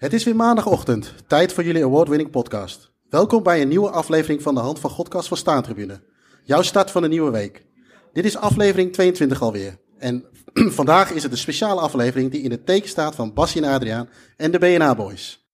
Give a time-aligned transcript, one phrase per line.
[0.00, 2.90] Het is weer maandagochtend, tijd voor jullie award-winning podcast.
[3.10, 6.02] Welkom bij een nieuwe aflevering van de Hand van Godcast van Staantribune.
[6.44, 7.64] Jouw start van de nieuwe week.
[8.12, 9.78] Dit is aflevering 22 alweer.
[9.98, 10.24] En
[10.80, 14.08] vandaag is het een speciale aflevering die in het teken staat van Bassie en Adriaan
[14.36, 15.48] en de BNA Boys.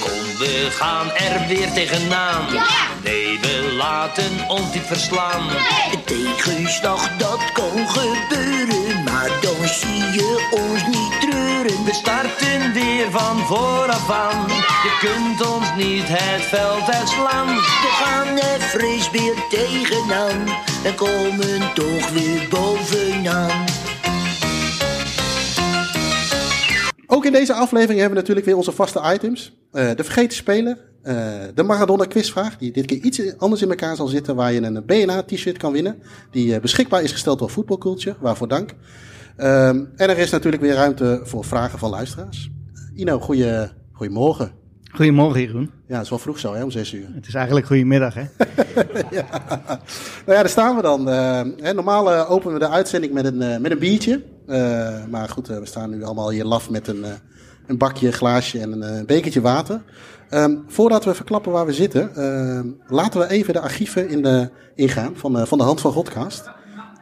[0.00, 2.83] Kom, we gaan er weer tegenaan.
[3.04, 5.48] Nee, we laten ons niet verslaan.
[5.92, 11.84] Een tegenslag, dat kan gebeuren, maar dan zie je ons niet treuren.
[11.84, 14.46] We starten weer van vooraf aan.
[14.82, 17.46] Je kunt ons niet het veld uitslaan.
[17.56, 20.46] We gaan er fris weer tegenaan
[20.84, 23.83] en komen toch weer bovenaan.
[27.06, 29.56] Ook in deze aflevering hebben we natuurlijk weer onze vaste items.
[29.72, 31.14] Eh, de vergeten speler, eh,
[31.54, 34.84] de Maradona quizvraag, die dit keer iets anders in elkaar zal zitten, waar je een
[34.86, 38.74] BNA t-shirt kan winnen, die eh, beschikbaar is gesteld door Voetbalculture, waarvoor dank.
[39.36, 42.50] Ehm, en er is natuurlijk weer ruimte voor vragen van luisteraars.
[42.94, 44.63] Ino, goeie, goeiemorgen.
[44.94, 45.70] Goedemorgen, Jeroen.
[45.86, 47.06] Ja, het is wel vroeg zo, hè, om zes uur.
[47.14, 48.22] Het is eigenlijk goedemiddag, hè?
[50.26, 51.08] Nou ja, daar staan we dan.
[51.08, 54.22] Eh, normaal eh, openen we de uitzending met een, eh, met een biertje.
[55.10, 57.04] Maar goed, we staan nu allemaal hier laf met een,
[57.66, 59.82] een bakje, glaasje en een bekertje water.
[60.28, 62.10] Ehm, voordat we verklappen waar we zitten,
[62.86, 66.50] laten we even de archieven in de, ingaan van, van de Hand van Godcast.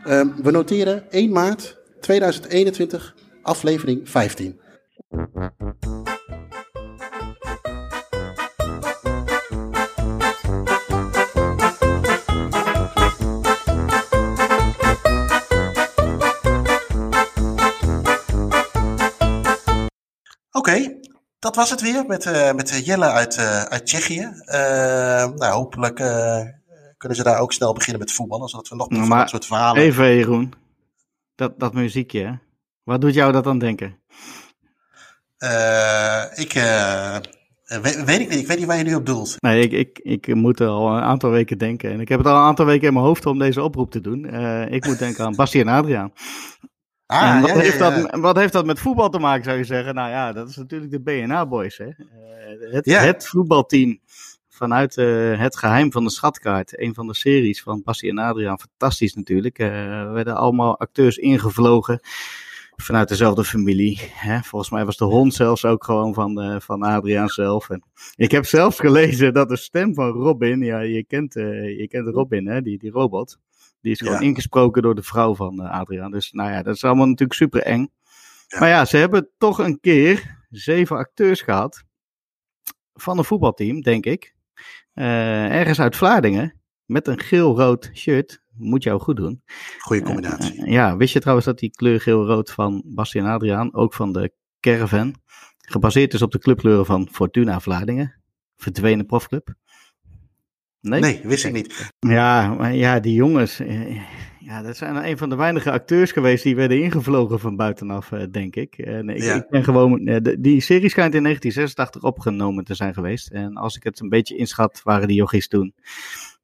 [0.05, 4.61] Ehm, we noteren 1 maart 2021, aflevering 15.
[21.43, 24.31] Dat was het weer met, eh, met eh, Jelle uit, eh, uit Tsjechië.
[25.37, 25.95] Nou, hopelijk
[26.97, 29.27] kunnen ze daar ook snel beginnen met voetballen, zodat we nog meer Nou, van maar
[29.27, 29.83] dat soort verhalen...
[29.83, 30.53] Even, Jeroen.
[31.35, 32.33] Dat, dat muziekje, hè?
[32.83, 33.99] Wat doet jou dat aan denken?
[36.35, 36.53] Ik
[37.83, 39.37] weet, weet ik niet, ik weet niet waar je nu op doelt.
[39.39, 41.93] Nee, ik, ik, ik moet er al een aantal weken denken.
[41.93, 44.01] En ik heb het al een aantal weken in mijn hoofd om deze oproep te
[44.01, 44.25] doen.
[44.71, 46.13] Ik moet denken aan Basti en Adriaan.
[47.13, 47.91] Ah, wat, ja, heeft ja.
[47.91, 49.95] Dat, wat heeft dat met voetbal te maken, zou je zeggen?
[49.95, 51.87] Nou ja, dat is natuurlijk de BNA-boys, hè?
[51.87, 54.01] Eh, het, het voetbalteam
[54.49, 56.81] vanuit eh, Het Geheim van de Schatkaart.
[56.81, 58.61] Een van de series van Basti en Adriaan.
[58.61, 59.59] Fantastisch natuurlijk.
[59.59, 62.01] Er werden allemaal acteurs ingevlogen
[62.77, 63.99] vanuit dezelfde familie.
[64.13, 64.39] Hè?
[64.43, 67.71] Volgens mij was de hond zelfs ook gewoon van, van Adriaan zelf.
[67.71, 67.83] En
[68.17, 72.49] ik heb zelfs gelezen dat de stem van Robin, ja, je kent, je kent Robin,
[72.49, 72.63] hè?
[72.63, 73.39] Die, die robot.
[73.83, 74.21] Die is gewoon Ja.
[74.21, 76.11] ingesproken door de vrouw van eh, Adriaan.
[76.11, 77.89] Dus nou ja, dat is allemaal natuurlijk super eng.
[78.47, 78.59] Ja.
[78.59, 81.83] Maar ja, ze hebben toch een keer zeven acteurs gehad.
[82.95, 84.35] Van een voetbalteam, denk ik.
[84.93, 86.61] Eh, ergens uit Vlaardingen.
[86.85, 88.41] Met een geel-rood shirt.
[88.57, 89.43] Moet jou goed doen.
[89.79, 90.65] Goeie combinatie.
[90.65, 94.13] Eh, ja, wist je trouwens dat die kleur geel-rood van Basti en Adriaan, ook van
[94.13, 95.15] de Caravan,
[95.59, 98.21] gebaseerd is op de clubkleuren van Fortuna Vlaardingen?
[98.57, 99.55] Verdwenen profclub?
[100.83, 101.01] Nee?
[101.01, 101.93] nee, wist ik niet.
[101.99, 103.61] Ja, maar ja, die jongens.
[103.61, 104.01] eh,
[104.39, 108.23] Ja, dat zijn een van de weinige acteurs geweest die werden ingevlogen van buitenaf, eh,
[108.31, 108.79] denk ik.
[108.79, 109.35] En ik, Ja.
[109.35, 110.07] ik ben gewoon.
[110.07, 113.29] eh, die serie schijnt in 1986 opgenomen te zijn geweest.
[113.31, 115.75] En als ik het een beetje inschat, waren die jochies toen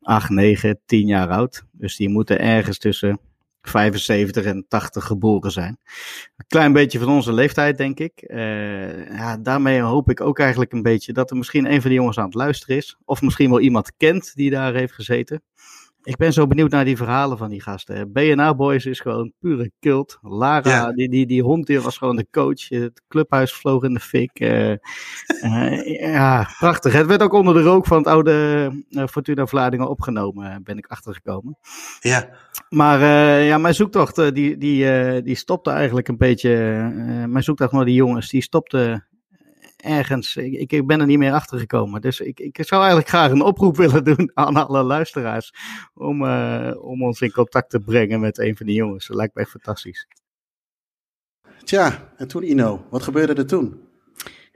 [0.02, 1.64] 8, 9, 10 jaar oud.
[1.72, 3.20] Dus die moeten ergens tussen
[3.62, 5.78] 75 en 80 geboren zijn.
[6.36, 8.20] Een klein beetje van onze leeftijd, denk ik.
[8.20, 11.98] Eh, ja, daarmee hoop ik ook eigenlijk een beetje dat er misschien een van die
[11.98, 12.96] jongens aan het luisteren is.
[13.04, 15.42] Of misschien wel iemand kent die daar heeft gezeten.
[16.08, 18.12] Ik ben zo benieuwd naar die verhalen van die gasten.
[18.12, 20.18] BNA Boys is gewoon pure cult.
[20.22, 20.92] Lara, Ja.
[20.92, 22.68] die, die, die hond die was gewoon de coach.
[22.68, 24.30] Het clubhuis vloog in de fik.
[24.40, 26.92] Eh, eh, ja, prachtig.
[26.92, 30.86] Het werd ook onder de rook van het oude eh, Fortuna Vlaardingen opgenomen, ben ik
[30.86, 31.58] achtergekomen.
[32.00, 32.28] Ja,
[32.68, 33.00] Maar
[33.42, 36.50] ja, mijn zoektocht, die, die, die stopte eigenlijk een beetje.
[37.28, 39.06] mijn zoektocht naar die jongens, die stopte
[39.82, 40.36] ergens.
[40.36, 42.00] Ik, ik ben er niet meer achter gekomen.
[42.00, 45.54] Dus ik, ik zou eigenlijk graag een oproep willen doen aan alle luisteraars.
[45.94, 49.06] Om, eh, om ons in contact te brengen met een van die jongens.
[49.06, 50.06] Dat lijkt me echt fantastisch.
[51.64, 53.87] tja, en toen Ino, wat gebeurde er toen?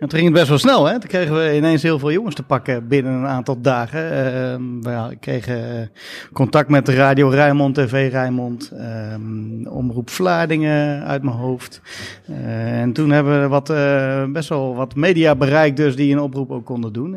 [0.03, 1.01] Het ging best wel snel, hè?
[1.01, 4.13] Toen kregen we ineens heel veel jongens te pakken binnen een aantal dagen.
[4.13, 5.87] Ehm, we kregen eh,
[6.33, 11.81] contact met de Radio Rijnmond, TV Rijnmond, ehm, Omroep Vlaardingen uit mijn hoofd.
[12.27, 16.21] Eh, en toen hebben we wat, eh, best wel wat media bereikt dus die een
[16.21, 17.15] oproep ook konden doen.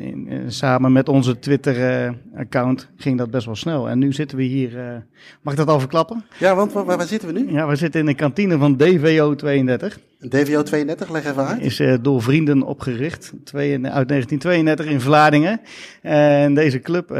[0.00, 3.88] In- samen met onze Twitter-account ging dat best wel snel.
[3.88, 5.04] En nu zitten we hier,
[5.42, 6.24] mag ik dat al verklappen?
[6.38, 7.52] Ja, want waar, waar zitten we nu?
[7.52, 9.98] Ja, we zitten in de kantine van DVO 32.
[10.28, 11.60] DVO 32, leg even uit.
[11.60, 15.60] Is eh, door vrienden opgericht, twee, uit 1932 in Vlaardingen.
[16.02, 17.16] En deze club eh,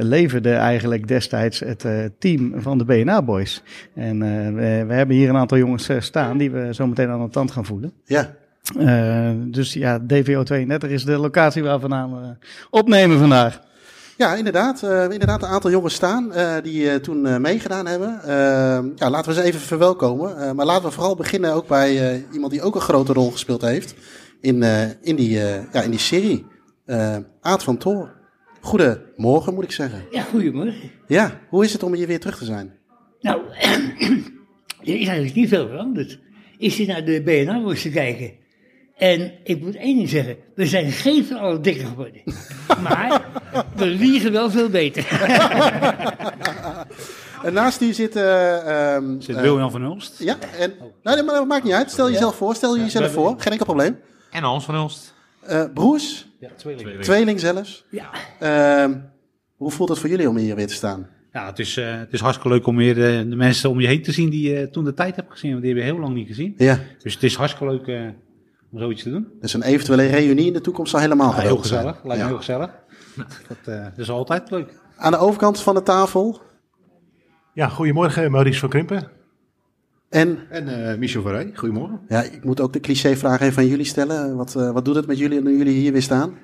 [0.00, 1.86] leverde eigenlijk destijds het
[2.18, 3.62] team van de BNA Boys.
[3.94, 4.18] En
[4.54, 7.50] we, we hebben hier een aantal jongens staan die we zo meteen aan de tand
[7.50, 7.92] gaan voelen.
[8.04, 8.34] Ja,
[9.36, 12.38] dus ja, DVO 32 is de locatie waar we vandaan
[12.70, 13.60] opnemen vandaag.
[14.20, 14.82] Ja inderdaad.
[14.82, 18.22] eh, inderdaad een aantal jongens staan eh, die eh, toen meegedaan hebben.
[18.22, 20.56] Eh, ja, laten we ze even verwelkomen.
[20.56, 23.94] Maar laten we vooral beginnen ook bij iemand die ook een grote rol gespeeld heeft
[24.40, 24.62] in,
[25.00, 25.30] in, die,
[25.72, 26.46] ja, in die serie.
[27.40, 28.18] Aad van Toor.
[28.60, 30.04] Goedemorgen, moet ik zeggen.
[30.10, 30.90] Ja, goedemorgen.
[31.06, 32.72] Ja, hoe is het om hier weer terug te zijn?
[33.20, 33.40] Nou,
[34.90, 36.18] er is eigenlijk niet veel veranderd.
[36.58, 38.32] Ik zit naar de bna te kijken.
[39.00, 40.36] En ik moet één ding zeggen.
[40.54, 42.20] We zijn geen van allen dikker geworden.
[42.82, 43.22] Maar
[43.76, 45.06] we liegen wel veel beter.
[47.42, 48.16] En naast u zit...
[48.16, 50.18] ehm, Zit eh, William van Hulst.
[50.18, 50.72] Ja, en...
[51.02, 51.90] Nou, nee, maar dat maakt niet uit.
[51.90, 52.54] Stel jezelf voor.
[52.54, 53.34] Stel jezelf voor.
[53.38, 53.98] Geen enkel probleem.
[54.30, 55.14] En Hans van Hulst.
[55.40, 56.26] Eh, broers,
[57.00, 57.84] tweeling zelfs.
[57.90, 58.98] Ja, Ehm,
[59.56, 61.08] hoe voelt het voor jullie om hier weer te staan?
[61.32, 64.02] Ja, het is, eh, het is hartstikke leuk om weer de mensen om je heen
[64.02, 65.50] te zien die je toen de tijd hebt gezien.
[65.50, 66.54] Want die hebben we heel lang niet gezien.
[66.56, 68.08] Ja, Dus het is hartstikke leuk eh,
[68.72, 69.28] om zoiets te doen.
[69.40, 71.80] dus een eventuele reunie in de toekomst zal helemaal Ja, heel geweldig zijn.
[71.80, 72.04] gezellig.
[72.04, 72.26] Lijkt me Ja.
[72.28, 72.70] heel gezellig.
[73.48, 74.80] Dat, eh, dat is altijd leuk.
[74.96, 76.40] Aan de overkant van de tafel.
[77.54, 79.08] Ja, goedemorgen, Maurice van Krimpen.
[80.08, 82.00] En En eh Michel Verrij, goedemorgen.
[82.08, 84.36] ja, ik moet ook de clichévraag even aan jullie stellen.
[84.36, 86.34] Wat, eh, wat doet het met jullie nu jullie hier weer staan?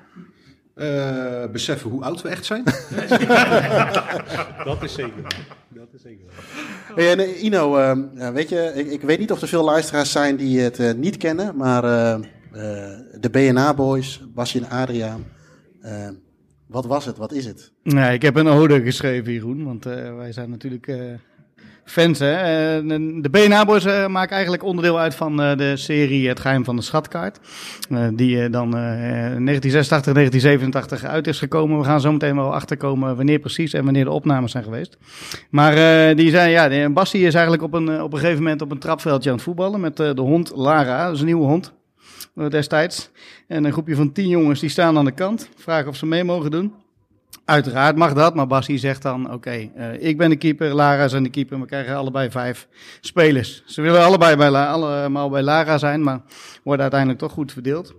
[0.77, 2.63] Eh, beseffen hoe oud we echt zijn.
[4.65, 5.23] Dat is zeker.
[5.69, 6.25] Dat is zeker.
[6.95, 9.63] Hey, en, eh, Ino, ehm, ja, weet je, ik, ik weet niet of er veel
[9.63, 12.21] luisteraars zijn die het eh, niet kennen, maar eh, eh,
[13.19, 15.25] de BNA Boys, Basje en Adriaan.
[16.67, 17.17] wat was het?
[17.17, 17.71] Wat is het?
[17.83, 20.97] Nee, ik heb een ode geschreven, Jeroen, want eh, wij zijn natuurlijk eh,
[21.89, 22.19] fans.
[22.19, 22.33] Hè?
[22.33, 22.89] Eh,
[23.21, 26.75] de BNA Boys eh, maken eigenlijk onderdeel uit van eh, de serie Het Geheim van
[26.75, 27.39] de Schatkaart.
[28.13, 31.77] die dan eh 1986, 1987 uit is gekomen.
[31.77, 34.97] We gaan zo meteen wel achterkomen wanneer precies en wanneer de opnames zijn geweest.
[35.49, 35.75] Maar
[36.15, 39.29] die zei, ja, Bassie is eigenlijk op een, op een gegeven moment op een trapveldje
[39.29, 41.73] aan het voetballen met de hond Lara, dat is een nieuwe hond
[42.49, 43.09] destijds.
[43.47, 46.23] En een groepje van tien jongens die staan aan de kant, vragen of ze mee
[46.23, 46.73] mogen doen.
[47.47, 51.11] Uiteraard mag dat, maar Bassie zegt dan: Oké, eh, ik ben de keeper, Lara is
[51.11, 51.59] de keeper.
[51.59, 52.67] We krijgen allebei vijf
[53.01, 53.63] spelers.
[53.65, 56.21] Ze willen allebei bij, allemaal bij Lara zijn, maar
[56.63, 57.93] worden uiteindelijk toch goed verdeeld.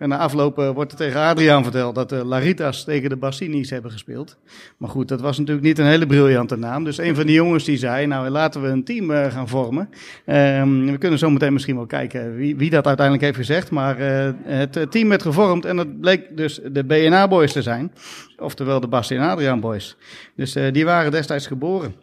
[0.00, 3.70] En na afloop eh, wordt er tegen Adriaan verteld dat de Laritas tegen de Bassini's
[3.70, 4.36] hebben gespeeld.
[4.76, 6.84] Maar goed, dat was natuurlijk niet een hele briljante naam.
[6.84, 9.88] Dus een van die jongens die zei: Nou, laten we een team eh, gaan vormen.
[10.24, 13.70] Ehm, we kunnen zo meteen misschien wel kijken wie, wie dat uiteindelijk heeft gezegd.
[13.70, 17.62] Maar eh, het eh, team werd gevormd en dat bleek dus de BNA Boys te
[17.62, 17.92] zijn.
[18.38, 19.96] Oftewel de Basti en Adriaan Boys.
[20.36, 21.94] Dus eh, die waren destijds geboren.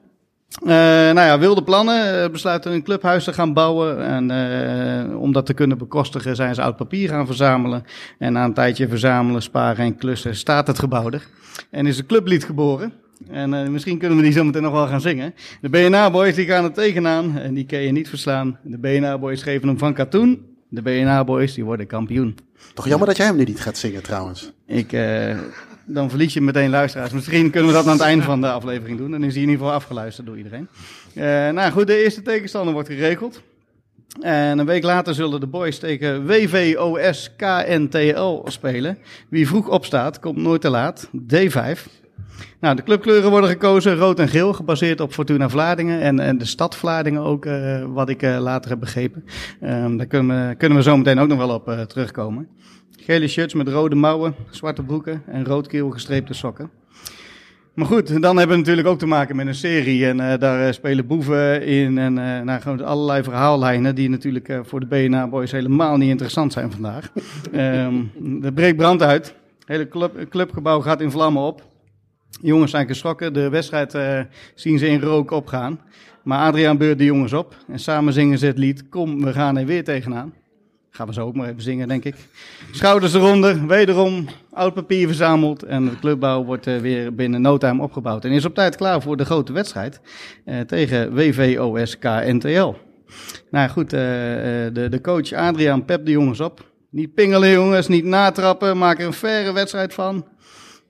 [0.50, 0.68] Eh,
[1.14, 4.06] nou ja, wilde plannen, eh, besluiten een clubhuis te gaan bouwen.
[4.06, 7.84] En eh, om dat te kunnen bekostigen zijn ze oud papier gaan verzamelen.
[8.18, 11.28] En na een tijdje verzamelen, sparen en klussen staat het gebouw er.
[11.70, 12.94] En is een clublied geboren.
[13.30, 15.34] En misschien kunnen we die zo meteen nog wel gaan zingen.
[15.62, 18.60] De BNA Boys die gaan er tegenaan en die kun je niet verslaan.
[18.64, 20.46] De BNA Boys geven hem van katoen.
[20.70, 22.38] De BNA Boys die worden kampioen.
[22.74, 24.52] Toch jammer dat jij hem nu niet gaat zingen trouwens.
[24.66, 25.38] Ik, eh,
[25.88, 27.12] dan verlies je meteen luisteraars.
[27.12, 29.12] Misschien kunnen we dat aan het eind van de aflevering doen.
[29.12, 30.68] Dan is hij in ieder geval afgeluisterd door iedereen.
[31.14, 33.42] Eh, nou goed, de eerste tegenstander wordt geregeld.
[34.22, 38.98] En een week later zullen de boys tegen WVOS KNTL spelen.
[39.30, 41.10] Wie vroeg opstaat, komt nooit te laat.
[41.34, 41.88] D5.
[42.60, 46.46] Nou, de clubkleuren worden gekozen, rood en geel, gebaseerd op Fortuna Vlaardingen en, en de
[46.46, 49.24] stad Vlaardingen ook, eh, wat ik eh, later heb begrepen.
[49.62, 52.48] Ehm, daar kunnen we, kunnen we zo meteen ook nog wel op terugkomen.
[52.92, 56.72] Gele shirts met rode mouwen, zwarte broeken en roodkeel gestreepte sokken.
[57.78, 60.08] Maar goed, dan hebben we natuurlijk ook te maken met een serie.
[60.08, 61.98] En eh, daar eh, spelen boeven in.
[61.98, 66.54] En eh nou, gewoon allerlei verhaallijnen die natuurlijk voor de BNA Boys helemaal niet interessant
[66.54, 67.12] zijn vandaag.
[67.52, 67.96] Ehm
[68.42, 69.26] er breekt brand uit.
[69.26, 71.64] Het hele club, clubgebouw gaat in vlammen op.
[72.42, 73.34] Jongens zijn geschrokken.
[73.34, 73.98] De wedstrijd
[74.56, 75.80] zien ze in rook opgaan.
[76.24, 77.56] Maar Adriaan beurt de jongens op.
[77.68, 80.34] En samen zingen ze het lied Kom, we gaan er weer tegenaan.
[80.98, 82.16] Gaan we zo ook maar even zingen, denk ik.
[82.72, 85.64] Schouders eronder, wederom oud papier verzameld.
[85.64, 88.26] En de clubbouw wordt eh, weer binnen no time opgebouwd.
[88.26, 90.02] En is op tijd klaar voor de grote wedstrijd
[90.46, 92.74] eh, tegen WVOSK NTL.
[93.52, 94.00] Nou goed, eh,
[94.74, 96.72] de, de coach Adriaan pep de jongens op.
[96.90, 100.28] Niet pingelen jongens, niet natrappen, maak er een faire wedstrijd van.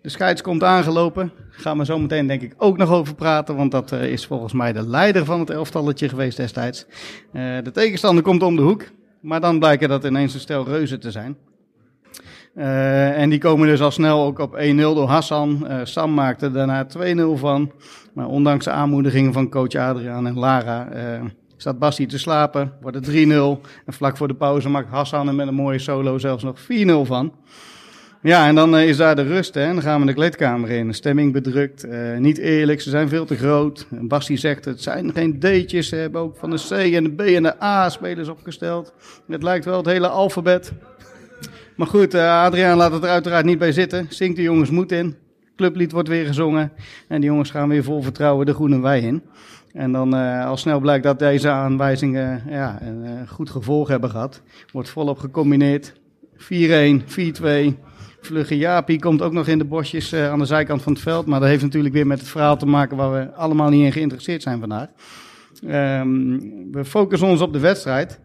[0.01, 1.31] De scheids komt aangelopen.
[1.49, 3.55] Gaan we zo meteen denk ik ook nog over praten.
[3.55, 6.85] Want dat is volgens mij de leider van het elftalletje geweest destijds.
[7.63, 8.83] De tegenstander komt om de hoek.
[9.27, 11.37] Maar dan blijken dat ineens een stel reuzen te zijn.
[12.55, 15.67] Eh, en die komen dus al snel ook op 1-0 door Hassan.
[15.67, 17.71] Eh, Sam maakte daarna 2-0 van.
[18.13, 20.89] Maar ondanks de aanmoedigingen van coach Adriaan en Lara...
[20.89, 21.23] eh,
[21.57, 23.61] Staat Basti te slapen, wordt het 3-0.
[23.85, 27.05] En vlak voor de pauze maakt Hassan er met een mooie solo zelfs nog 4-0
[27.05, 27.33] van.
[28.27, 29.53] Ja, en dan eh, is daar de rust.
[29.53, 29.65] Hè?
[29.65, 30.93] Dan gaan we de kleedkamer in.
[30.93, 31.83] Stemming bedrukt.
[31.83, 33.87] eh, niet eerlijk, ze zijn veel te groot.
[33.89, 35.89] Basti zegt, het zijn geen D'tjes.
[35.89, 38.93] Ze hebben ook van de C en de B en de A spelers opgesteld.
[39.27, 40.71] Het lijkt wel het hele alfabet.
[41.75, 44.05] Maar goed, eh, Adriaan laat het er uiteraard niet bij zitten.
[44.09, 45.15] Zingt de jongens moed in.
[45.55, 46.71] Clublied wordt weer gezongen.
[47.07, 49.23] En die jongens gaan weer vol vertrouwen de groene wei in.
[49.73, 54.41] En dan eh, al snel blijkt dat deze aanwijzingen ja, een goed gevolg hebben gehad.
[54.71, 55.93] Wordt volop gecombineerd.
[56.37, 57.86] 4-1, 4-2.
[58.21, 61.25] Vlugge Jaapie komt ook nog in de bosjes eh, aan de zijkant van het veld.
[61.25, 63.91] Maar dat heeft natuurlijk weer met het verhaal te maken waar we allemaal niet in
[63.91, 64.87] geïnteresseerd zijn vandaag.
[65.67, 66.37] Ehm,
[66.71, 68.19] we focussen ons op de wedstrijd.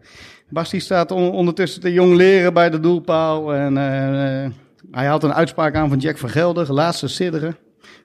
[0.49, 3.53] Basti staat on- ondertussen te jong leren bij de doelpaal.
[3.53, 4.49] En eh,
[4.91, 7.55] hij haalt een uitspraak aan van Jack van Gelder, laatste sidderen.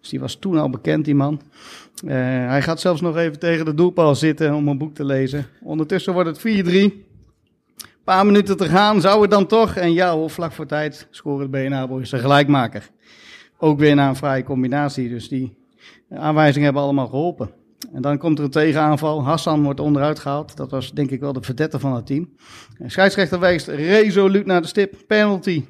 [0.01, 1.41] Dus die was toen al bekend, die man.
[2.07, 2.15] Eh,
[2.47, 5.47] hij gaat zelfs nog even tegen de doelpaal zitten om een boek te lezen.
[5.63, 7.07] Ondertussen wordt het 4-3.
[8.09, 9.75] Paar minuten te gaan, zou het dan toch?
[9.75, 12.91] En ja, vlak voor tijd scoren de BNA Boys de gelijkmaker.
[13.59, 15.57] Ook weer na een fraaie combinatie, dus die
[16.11, 17.51] aanwijzingen hebben allemaal geholpen.
[17.93, 19.25] En dan komt er een tegenaanval.
[19.25, 20.57] Hassan wordt onderuit gehaald.
[20.57, 22.35] Dat was denk ik wel de verdette van het team.
[22.87, 24.95] Scheidsrechter wijst resoluut naar de stip.
[25.07, 25.65] Penalty.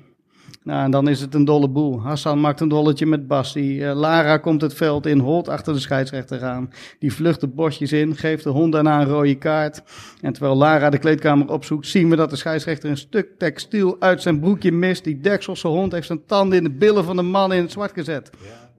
[0.68, 2.00] Nou, en dan is het een dolle boel.
[2.00, 3.82] Hassan maakt een dolletje met Basti.
[3.82, 6.70] Eh, Lara komt het veld in, holt achter de scheidsrechter aan.
[6.98, 9.82] Die vlucht de bosjes in, geeft de hond daarna een rode kaart.
[10.20, 14.22] En terwijl Lara de kleedkamer opzoekt, zien we dat de scheidsrechter een stuk textiel uit
[14.22, 15.04] zijn broekje mist.
[15.04, 17.92] Die Dekselse hond heeft zijn tanden in de billen van de man in het zwart
[17.92, 18.30] gezet.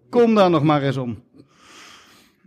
[0.09, 1.19] Kom daar nog maar eens om.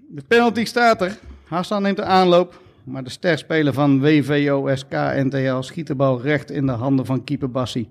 [0.08, 1.18] De penalty staat er.
[1.48, 2.60] Hassan neemt de aanloop.
[2.84, 7.50] Maar de sterspeler van WVOSK NTL schiet de bal recht in de handen van keeper
[7.50, 7.90] Bassi.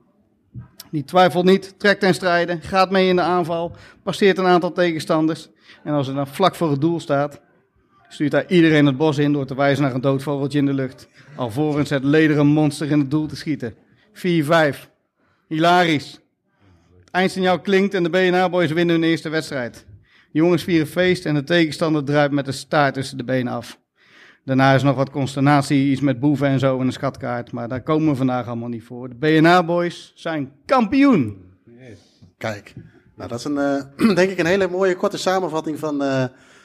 [0.92, 5.50] Die twijfelt niet, trekt ten strijde, gaat mee in de aanval, passeert een aantal tegenstanders.
[5.84, 7.42] En als hij dan vlak voor het doel staat,
[8.08, 10.74] stuurt hij iedereen het bos in door te wijzen naar een dood vogeltje in de
[10.74, 11.08] lucht.
[11.36, 13.74] Alvorens het lederen monster in het doel te schieten.
[14.14, 14.90] 4-5.
[15.48, 16.12] Hilarisch.
[17.00, 19.86] Het eindsignaal klinkt en de BNA-boys winnen hun eerste wedstrijd.
[20.32, 23.81] De jongens vieren feest en de tegenstander druipt met de staart tussen de benen af.
[24.46, 27.52] Daarna is nog wat consternatie, iets met boeven en zo en een schatkaart.
[27.52, 29.10] Maar daar komen we vandaag allemaal niet voor.
[29.10, 31.50] De BNA-boys zijn kampioen.
[32.38, 32.74] Kijk,
[33.16, 36.24] nou, dat is een, eh, denk ik een hele mooie korte samenvatting van, eh,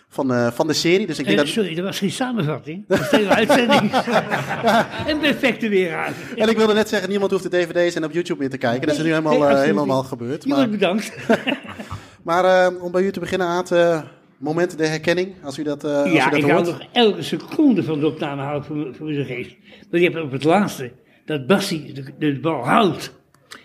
[0.09, 1.07] van, eh, van de serie.
[1.07, 1.47] Dus ik denk dat...
[1.47, 2.85] sorry, dat was geen samenvatting.
[2.89, 3.93] Dat was een uitzending.
[5.11, 6.13] Een perfecte weerraad.
[6.37, 8.87] En ik wilde net zeggen, niemand hoeft de dvd's en op YouTube meer te kijken.
[8.87, 10.47] Dat is nu helemaal, Nee, helemaal gebeurd.
[10.47, 11.13] Maar, bedankt.
[12.29, 14.03] maar eh, om bij u te beginnen, Aad, eh,
[14.39, 16.79] momenten de herkenning, als u dat, eh, als Ja, u dat ik hou hoort.
[16.79, 19.57] nog elke seconde van de opname houden voor, mijn- voor mijn geest.
[19.91, 20.93] Maar je hebt op het laatste
[21.25, 23.15] dat Bassi de, de bal houdt.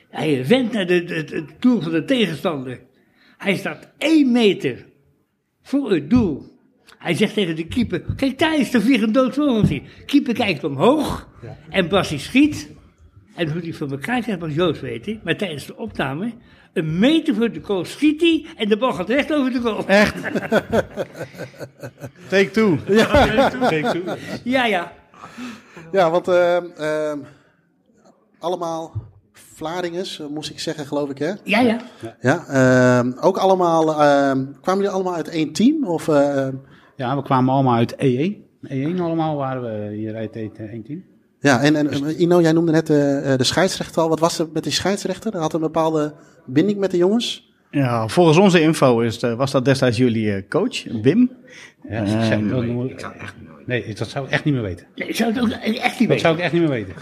[0.10, 2.80] Hij went naar de, het doel van de tegenstander.
[3.38, 4.86] Hij staat één meter
[5.62, 6.50] voor het doel.
[6.98, 9.82] Hij zegt tegen de keeper: Kijk, daar is de vliegend dood vogeltje.
[10.06, 11.30] Keeper kijkt omhoog
[11.70, 12.72] en Bassi schiet.
[13.36, 15.20] En hoe hij van elkaar krijgt, mag Joost weten.
[15.24, 16.32] Maar tijdens de opname,
[16.74, 19.88] een meter voor de goal schiet hij en de bal gaat recht over de goal.
[19.88, 20.16] Echt.
[22.30, 22.78] Take two.
[24.44, 24.92] Ja, ja.
[25.92, 26.58] Ja, want eh,
[27.12, 27.18] eh,
[28.40, 28.94] allemaal
[29.32, 31.32] Vlaardingers, eh, moest ik zeggen, geloof ik, hè?
[31.44, 31.78] Ja, ja.
[32.20, 33.84] Ja, eh, ook allemaal,
[34.62, 35.86] kwamen jullie allemaal uit één team?
[35.86, 36.48] Of, eh,
[36.96, 38.50] Ja, we kwamen allemaal uit E1.
[38.68, 41.04] E1 allemaal waren we hier uit het één team.
[41.42, 44.10] Ja, en, en eh, Ino, jij noemde net eh, eh, de scheidsrechter al.
[44.10, 45.38] Wat was er met die scheidsrechter?
[45.38, 46.14] Had een bepaalde
[46.46, 47.50] binding met de jongens?
[47.72, 51.32] Ja, volgens onze info is, het, eh, was dat destijds jullie coach, Wim.
[51.90, 52.64] Ja, ik zou, dat,
[53.66, 54.86] nee, dat zou ik echt niet meer weten.
[54.96, 56.20] Nee, ik zou het ook echt niet Dat weten.
[56.20, 56.94] zou ik echt niet meer weten.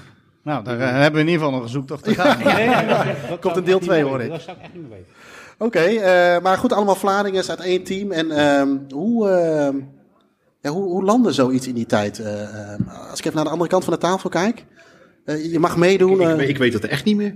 [0.43, 2.37] Nou, daar hebben we in ieder geval nog een zoektocht te gaan.
[3.29, 4.31] Dat Komt zou een deel ik echt twee, niet hoor meer ik.
[4.31, 5.13] Dat zou ik echt niet meer weten.
[5.57, 8.11] Oké, eh, maar goed, allemaal Vlaardingers uit één team.
[8.11, 9.75] En ehm, hoe, ehm,
[10.61, 12.19] ja, hoe, hoe landde zoiets in die tijd?
[12.19, 14.65] Eh, ehm, als ik even naar de andere kant van de tafel kijk.
[15.25, 16.21] Eh, je mag meedoen.
[16.21, 17.35] Ik, eh, ik weet dat echt niet meer.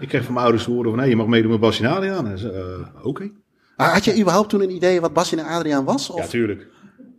[0.00, 1.90] Ik kreeg van mijn ouders te horen van, nee, je mag meedoen met Bas en
[1.90, 2.36] Adriaan.
[2.36, 3.30] Eh, Oké.
[3.76, 6.10] Ah, Had je überhaupt toen een idee wat Basje en Adriaan was?
[6.10, 6.18] Of?
[6.20, 6.66] Ja, tuurlijk.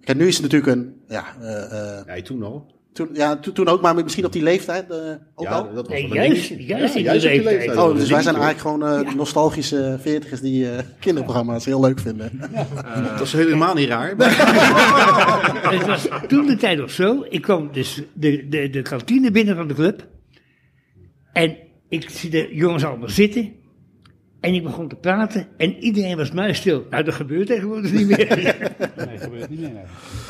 [0.01, 1.01] Kijk, nu is het natuurlijk een.
[1.07, 2.71] Ja, eh, eh, Ja, toen al.
[2.93, 4.97] Toen, ja toen, toen ook, maar misschien op die leeftijd eh,
[5.35, 5.73] ook ja, al.
[5.73, 7.77] dat was Nee, juist- juist Ja, die juist op die leeftijd.
[7.77, 12.39] Oh, dus wij zijn eigenlijk gewoon eh, nostalgische veertigers die eh, kinderprogramma's heel leuk vinden.
[13.17, 14.13] Dat is helemaal niet raar.
[15.75, 17.25] Het was toen de tijd nog zo.
[17.29, 20.07] Ik kwam dus de, de, de kantine binnen van de club.
[21.33, 21.57] En
[21.89, 23.51] ik zie de jongens allemaal zitten.
[24.41, 25.47] En ik begon te praten.
[25.57, 26.85] En iedereen was muisstil.
[26.89, 28.27] Nou, dat gebeurt tegenwoordig niet meer.
[28.95, 29.71] Nee, dat gebeurt niet meer.
[29.71, 29.83] Nee.
[29.85, 29.85] Nee,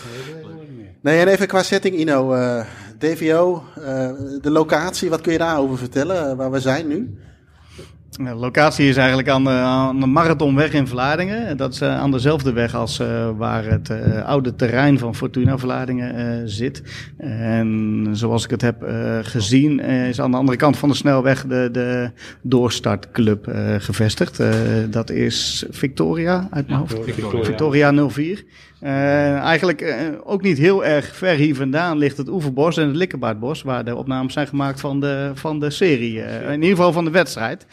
[0.07, 0.91] dat gebeurt niet meer.
[1.01, 2.33] Nee, en even qua setting, Ino.
[2.33, 2.65] eh,
[2.97, 4.09] DVO, eh,
[4.41, 7.17] de locatie, wat kun je daarover vertellen, eh, waar we zijn nu?
[8.17, 11.57] De locatie is eigenlijk aan de, aan de Marathonweg in Vlaardingen.
[11.57, 15.57] Dat is eh, aan dezelfde weg als eh, waar het eh, oude terrein van Fortuna
[15.57, 16.83] Vlaardingen zit.
[17.17, 18.75] En zoals ik het heb
[19.21, 24.39] gezien, is aan de andere kant van de snelweg de, de Doorstartclub gevestigd.
[24.89, 26.99] Dat is Victoria uit mijn hoofd.
[27.41, 28.43] Victoria 04.
[28.81, 32.95] Eh, eigenlijk eh, ook niet heel erg ver hier vandaan ligt het Oeverbos en het
[32.95, 36.21] Likkerbaardbos, waar de opnames zijn gemaakt van de, van de serie.
[36.21, 37.65] eh, in ieder geval van de wedstrijd.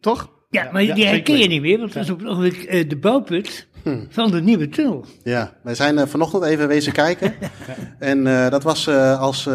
[0.00, 0.30] Toch?
[0.50, 3.68] Ja, maar die herken je niet meer, want dat is op het ogenblik de bouwput
[4.08, 5.04] van de nieuwe tunnel.
[5.22, 7.34] Ja, wij zijn vanochtend even wezen kijken.
[7.98, 9.48] en eh, dat was eh, als,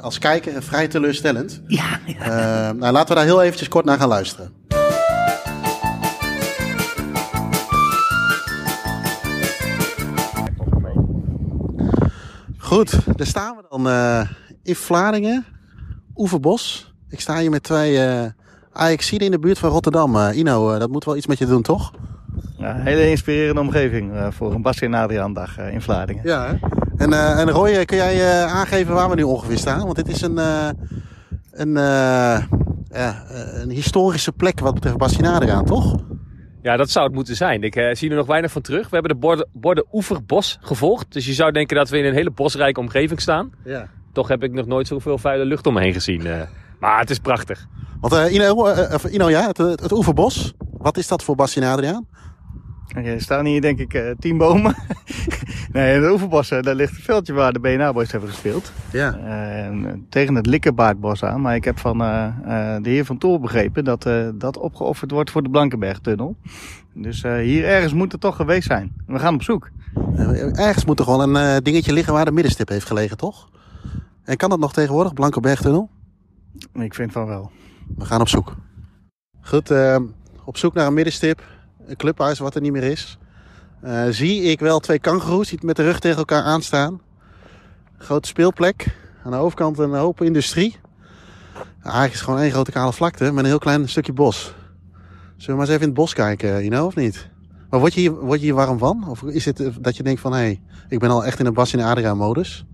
[0.00, 1.62] als kijker vrij teleurstellend.
[1.66, 2.72] Ja, ja.
[2.72, 4.52] Nou, laten we daar heel eventjes kort naar gaan luisteren.
[12.68, 14.20] Goed, daar staan we dan eh,
[14.62, 15.44] in Vlaardingen,
[16.16, 16.94] Oeverbos.
[17.08, 18.30] Ik sta hier met twee eh
[18.72, 20.16] Ajaxiden in de buurt van Rotterdam.
[20.16, 21.92] Eh, Ino, dat moet wel iets met je doen, toch?
[22.58, 26.22] Ja, een hele inspirerende omgeving voor een Bastien Adriaan dag in Vlaardingen.
[26.24, 26.56] Ja, hè?
[26.96, 29.82] En, en Roy, kun jij aangeven waar we nu ongeveer staan?
[29.82, 30.38] Want dit is een,
[31.50, 31.72] een,
[32.88, 35.94] ja, een historische plek wat betreft Bastien Adriaan, toch?
[36.68, 37.62] Ja, dat zou het moeten zijn.
[37.62, 38.82] Ik eh, zie er nog weinig van terug.
[38.82, 41.12] We hebben de borden, borden Oeverbos gevolgd.
[41.12, 43.50] Dus je zou denken dat we in een hele bosrijke omgeving staan.
[43.64, 43.88] Ja.
[44.12, 46.26] Toch heb ik nog nooit zoveel vuile lucht om me heen gezien.
[46.26, 46.40] eh.
[46.80, 47.66] maar het is prachtig.
[48.00, 48.74] Want eh, Ino,
[49.10, 52.06] Ino, ja, het, het, het Oeverbos, wat is dat voor Bastien Adriaan?
[52.96, 54.76] Oké, er staan hier denk ik eh, tien bomen.
[55.72, 58.72] nee, in de Oeverbos, eh, daar ligt het veldje waar de BNA-boys hebben gespeeld.
[58.92, 59.18] Ja.
[59.18, 61.40] En, eh, tegen het Likkerbaardbos aan.
[61.40, 65.30] Maar ik heb van eh, eh, de heer Van Toor begrepen dat dat opgeofferd wordt
[65.30, 66.36] voor de Blankenbergtunnel.
[66.92, 68.92] Dus hier ergens moet het toch geweest zijn.
[69.06, 69.70] We gaan op zoek.
[70.52, 73.48] Ergens moet toch wel een dingetje liggen waar de middenstip heeft gelegen, toch?
[74.24, 75.90] En kan dat nog tegenwoordig, Blankenbergtunnel?
[76.72, 77.50] Ik vind van wel.
[77.96, 78.56] We gaan op zoek.
[79.40, 79.96] Goed, eh,
[80.44, 81.42] op zoek naar een middenstip.
[81.88, 83.18] Een clubhuis wat er niet meer is.
[83.80, 87.00] Eh, zie ik wel twee kangoeroes die met de rug tegen elkaar aanstaan.
[87.98, 88.96] Grote speelplek.
[89.24, 90.76] Aan de overkant een hoop industrie.
[91.82, 94.42] Eigenlijk is het gewoon één grote kale vlakte met een heel klein stukje bos.
[94.42, 94.54] Zullen
[95.36, 97.28] we maar eens even in het bos kijken, Ino, of niet?
[97.70, 99.08] Maar word je hier, word je hier warm van?
[99.08, 101.46] Of is het eh, dat je denkt van, hé, hey, ik ben al echt in
[101.46, 102.66] een Bas in Adriaan modus?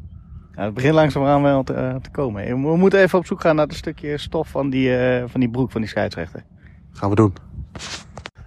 [0.54, 2.46] Ja, het begint langzamerhand wel te, eh, te komen.
[2.46, 4.90] We moeten even op zoek gaan naar het stukje stof van die,
[5.26, 6.44] van die broek van die scheidsrechter.
[6.92, 7.34] Gaan we doen.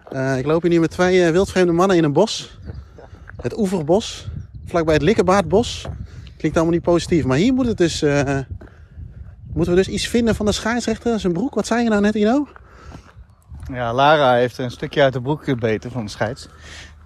[0.09, 2.57] Eh, ik loop hier nu met twee eh, wildvreemde mannen in een bos.
[3.41, 4.27] Het Oeverbos.
[4.65, 5.87] Vlakbij het Likkerbaardbos.
[6.37, 7.25] Klinkt allemaal niet positief.
[7.25, 8.39] Maar hier moet het dus, eh,
[9.53, 11.19] moeten we dus iets vinden van de scheidsrechter.
[11.19, 11.53] Zijn broek.
[11.53, 12.47] Wat zei je nou net, Ino?
[13.71, 16.47] Ja, Lara heeft een stukje uit de broek gebeten van de scheids.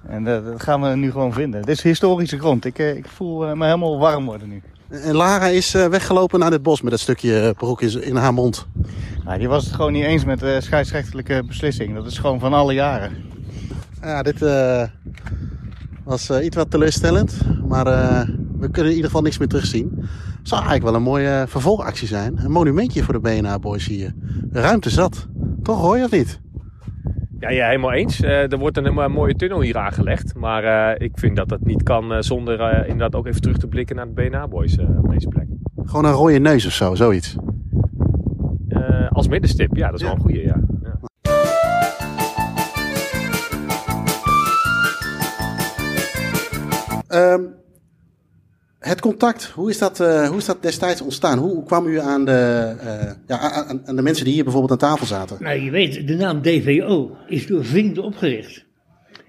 [0.07, 1.61] En dat, gaan we nu gewoon vinden.
[1.61, 2.65] Dit is historische grond.
[2.65, 4.63] Ik, ik voel me helemaal warm worden nu.
[4.91, 8.33] En Lara is eh, weggelopen naar dit bos met dat stukje eh, broek in, haar
[8.33, 8.67] mond.
[9.23, 11.95] Nou, die was het gewoon niet eens met de scheidsrechtelijke beslissing.
[11.95, 13.15] Dat is gewoon van alle jaren.
[14.01, 14.83] Ja, dit eh,
[16.03, 17.37] was eh, iets wat teleurstellend.
[17.67, 18.27] Maar eh,
[18.59, 19.91] we kunnen in ieder geval niks meer terugzien.
[20.43, 22.37] Zou eigenlijk wel een mooie eh, vervolgactie zijn.
[22.37, 24.13] Een monumentje voor de BNA-boys hier.
[24.51, 25.27] Ruimte zat.
[25.63, 26.39] Toch Roy, of niet?
[27.41, 28.21] Ja, ja helemaal eens.
[28.21, 30.35] Eh, er wordt een, mooie tunnel hier aangelegd.
[30.35, 33.67] Maar eh, ik vind dat dat niet kan eh, zonder inderdaad ook even terug te
[33.67, 35.47] blikken naar de BNA-boys eh, op deze plek.
[35.85, 37.35] Gewoon een rode neus of zo, zoiets.
[39.09, 40.59] Als middenstip, ja, dat is wel een goeie, ja.
[47.09, 47.59] ja.
[48.81, 51.37] Het contact, hoe is, dat, eh, hoe is dat destijds ontstaan?
[51.37, 54.89] Hoe, kwam u aan de, eh, ja, aan, aan de mensen die hier bijvoorbeeld aan
[54.89, 55.37] tafel zaten?
[55.39, 58.65] Nou, je weet, de naam DVO is door vrienden opgericht.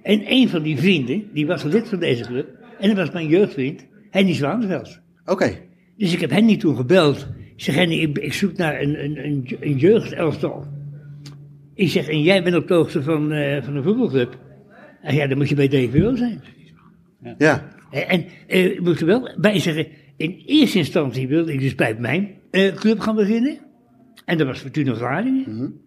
[0.03, 2.49] En een van die vrienden, die was lid van deze club.
[2.79, 5.01] En dat was mijn jeugdvriend, Henny Zwaanveld.
[5.25, 5.59] Oké,
[5.97, 7.27] Dus ik heb Henny toen gebeld.
[7.57, 10.67] Ik zeg, Henny, ik, ik zoek naar een, een, een, een jeugdelftal.
[11.75, 14.39] Ik zeg, en jij bent op de hoogte van, eh, van een voetbalclub.
[15.03, 16.43] En ja, dan moet je bij DVO zijn.
[17.39, 17.61] ja.
[17.61, 21.75] En, en eh, ik moet er wel bij zeggen, in eerste instantie wilde ik dus
[21.75, 23.59] bij mijn eh, club gaan beginnen.
[24.25, 25.81] En dat was Fortuna Vlaardingen.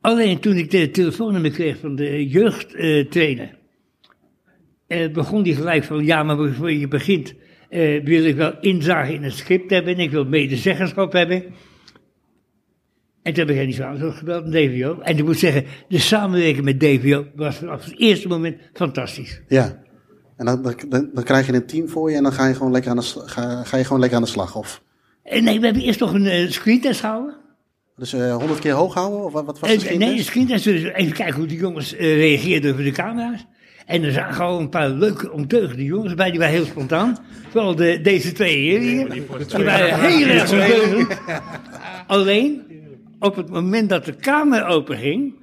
[0.00, 3.58] Alleen toen ik de telefoonnummer kreeg van de jeugdtrainer,
[4.86, 7.34] eh, begon die gelijk van, ja, maar voor je begint
[7.68, 11.44] eh, wil ik wel inzage in het script hebben en ik wil medezeggenschap hebben.
[13.22, 15.00] En toen heb ik Henny Zwaanveld gebeld, een DVO.
[15.00, 19.42] En ik moet zeggen, de samenwerking met DVO was vanaf het eerste moment fantastisch.
[19.48, 19.84] ja.
[20.36, 22.90] En dan, dan, krijg je een team voor je en dan ga je gewoon lekker
[22.90, 24.56] aan de, ga, ga je gewoon lekker aan de slag.
[24.56, 24.82] Of,
[25.22, 27.34] En nee, we hebben eerst nog een uh, screentest gehouden.
[27.96, 29.24] dus eh, honderd keer hoog houden?
[29.24, 30.64] Of wat, wat was Eh, de nee, de screentest?
[30.64, 33.46] Dus even kijken hoe de jongens eh, reageerden voor de camera's.
[33.86, 36.30] En er zagen al een paar leuke, ondeugende jongens bij.
[36.30, 37.18] Die waren heel spontaan.
[37.48, 39.10] Vooral de, deze twee hier.
[39.10, 39.24] Die
[39.64, 41.20] waren heel erg ondeugend.
[42.06, 42.62] Alleen,
[43.18, 45.34] op het moment dat de kamer open ging,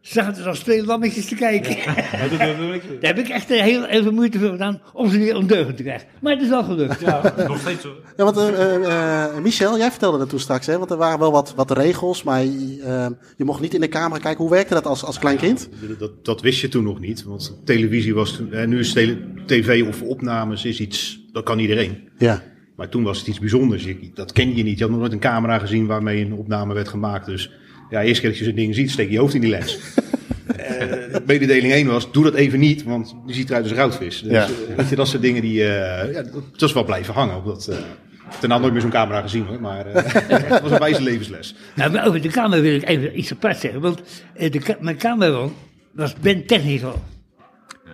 [0.00, 1.76] zaten er als twee lammetjes te kijken.
[3.00, 5.82] Daar heb ik echt heel, heel veel moeite voor gedaan om ze weer ondeugend te
[5.82, 6.08] krijgen.
[6.20, 7.00] Maar het is wel gelukt.
[7.48, 7.94] Nog steeds zo.
[8.16, 10.78] Ja, want eh, eh, eh, Michel, jij vertelde dat toen straks, hè?
[10.78, 12.46] Want er waren wel wat, wat regels, maar eh,
[13.36, 14.40] je mocht niet in de camera kijken.
[14.42, 15.68] Hoe werkte dat als, als klein kind?
[15.98, 17.22] Dat, dat wist je toen nog niet.
[17.24, 18.52] Want televisie was toen.
[18.52, 21.20] eh, nu is tele- tv of opnames is iets.
[21.32, 22.08] Dat kan iedereen.
[22.18, 22.42] Ja.
[22.76, 23.84] Maar toen was het iets bijzonders.
[23.84, 24.76] Je- dat ken je niet.
[24.78, 27.26] Je had nog nooit een camera gezien waarmee een opname werd gemaakt.
[27.26, 27.50] Dus
[27.90, 29.78] ja, eerst keer dat je zo'n ding ziet, steek je je hoofd in die lens.
[30.56, 34.22] Eh, mededeling 1 was, doe dat even niet, want die ziet eruit als een goudvis.
[34.22, 34.44] Dus Ja.
[34.44, 37.36] eh, weet je, dat soort dingen, die, eh, ja, dat, is wel blijven hangen.
[37.36, 37.82] Op dat, eh, ik
[38.30, 40.04] heb daarna nooit meer zo'n camera gezien hoor, maar eh,
[40.52, 41.54] het was een wijze levensles.
[41.74, 43.80] Nou, maar over de kamer wil ik even iets apart zeggen.
[43.80, 44.02] Want
[44.34, 45.52] eh, de, mijn kamerman
[45.92, 47.02] was Ben Technico.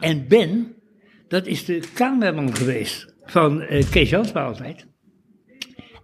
[0.01, 0.75] En Ben,
[1.29, 4.87] dat is de kamerman geweest van eh, Kees Jansma altijd.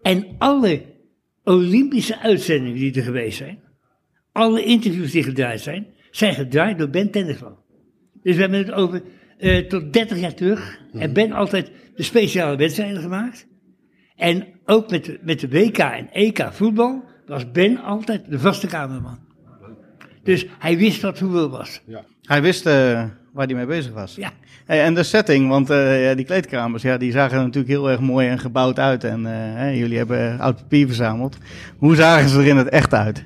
[0.02, 0.82] En alle
[1.44, 3.58] Olympische uitzendingen die er geweest zijn,
[4.32, 7.58] alle interviews die gedraaid zijn, zijn gedraaid door Ben Technico.
[8.22, 9.02] Dus we hebben het over
[9.38, 10.80] eh, tot 30 jaar terug.
[10.92, 13.46] En Ben altijd de speciale wedstrijden gemaakt.
[14.16, 18.66] En ook met de, met de WK en EK voetbal was Ben altijd de vaste
[18.66, 19.18] kamerman.
[20.22, 21.80] Dus hij wist wat voetbal was.
[22.22, 24.14] Hij wist eh, waar hij mee bezig was.
[24.14, 24.30] Ja.
[24.66, 27.90] Hey, en de setting, want eh, ja, die kleedkamers, ja, die zagen er natuurlijk heel
[27.90, 29.04] erg mooi en gebouwd uit.
[29.04, 29.22] En
[29.76, 31.36] jullie hebben oud papier verzameld.
[31.78, 33.24] Hoe zagen ze er in het echt uit?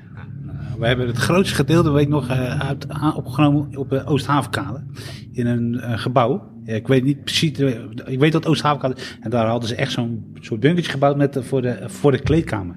[0.79, 2.87] We hebben het grootste gedeelte, weet ik nog, eh, uit,
[3.17, 4.83] opgenomen op de Oosthavenkade.
[5.33, 6.43] In een eh, gebouw.
[6.65, 7.69] Ik weet niet precies, eh,
[8.07, 8.95] ik weet dat Oosthavenkade.
[9.21, 12.19] En daar hadden ze echt zo'n soort bunkertje gebouwd met, eh, voor, de, voor de
[12.19, 12.77] kleedkamer.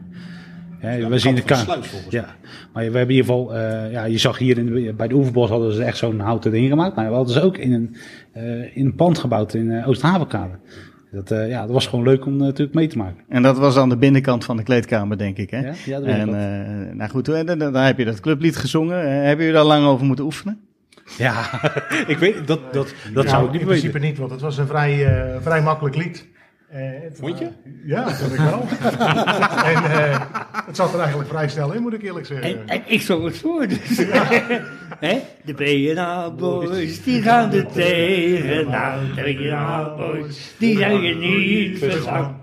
[0.81, 2.25] Ja, we zien de volgens Ja,
[2.73, 5.15] maar we hebben in ieder geval, eh, ja, je zag hier in de- bij de
[5.15, 6.95] Oeverbos hadden ze echt zo'n houten ding gemaakt.
[6.95, 7.95] Maar we hadden ze ook in een,
[8.31, 10.53] eh, in een pand gebouwd in uh, Oosthavenkade.
[11.11, 13.23] Dat, eh, ja, dat was gewoon leuk om eh, natuurlijk mee te maken.
[13.27, 15.49] En dat was aan de binnenkant van de kleedkamer, denk ik.
[15.49, 15.59] Hè?
[15.59, 16.27] Ja, ja, en
[16.89, 19.11] eh, nou goed, en dan, dan heb je dat clublied gezongen.
[19.11, 20.59] Hebben jullie daar lang over moeten oefenen?
[21.17, 21.61] Ja,
[22.07, 23.81] ik weet, dat, dat, dat zou ik niet in weten.
[23.81, 26.27] principe niet, want het was een vrij, eh, vrij makkelijk lied.
[26.69, 26.81] Eh,
[27.13, 27.47] Vond je?
[27.85, 28.61] Ja, dat ik wel.
[29.71, 30.21] en eh,
[30.65, 32.49] het zat er eigenlijk vrij snel in, moet ik eerlijk zeggen.
[32.49, 33.67] En, en ik zong het voor.
[33.67, 33.97] Dus.
[34.99, 35.19] Hè?
[35.43, 39.11] De BNA-boys, die gaan er tegenaan.
[39.15, 42.41] De BNA-boys, die zijn je niet verstaan.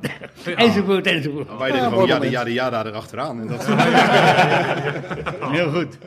[0.56, 1.58] enzovoort, enzovoort.
[1.58, 3.40] Wij deden gewoon ja, de ja, de ja daar erachteraan.
[3.40, 3.66] En dat,
[5.52, 5.98] Heel goed.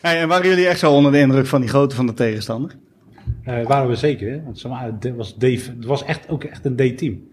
[0.00, 2.76] Hey, en waren jullie echt zo onder de indruk van die grootte van de tegenstander?
[3.44, 4.42] Eh, waren we zeker, hè?
[4.42, 4.62] want
[5.02, 7.29] het was, D, het was echt, ook echt een D-team.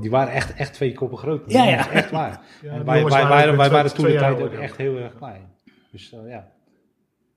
[0.00, 1.42] Die waren echt, echt twee koppen groot.
[1.46, 1.90] Ja, ja.
[1.90, 2.40] Echt waar.
[2.62, 5.14] Ja, en wij, wij, waren wij, wij waren toen de tijd ook echt heel erg
[5.18, 5.40] klein.
[5.92, 6.46] Dus uh, ja.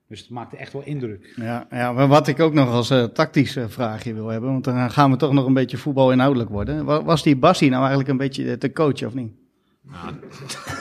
[0.08, 1.34] Dus het maakte echt wel indruk.
[1.36, 4.64] Ja, ja, maar wat ik ook nog als uh, tactisch uh, vraagje wil hebben, want
[4.64, 6.86] dan gaan we toch nog een beetje voetbal inhoudelijk worden.
[6.86, 9.34] Was, was die Bassie nou eigenlijk een beetje te coach of niet?
[9.82, 10.14] Nou,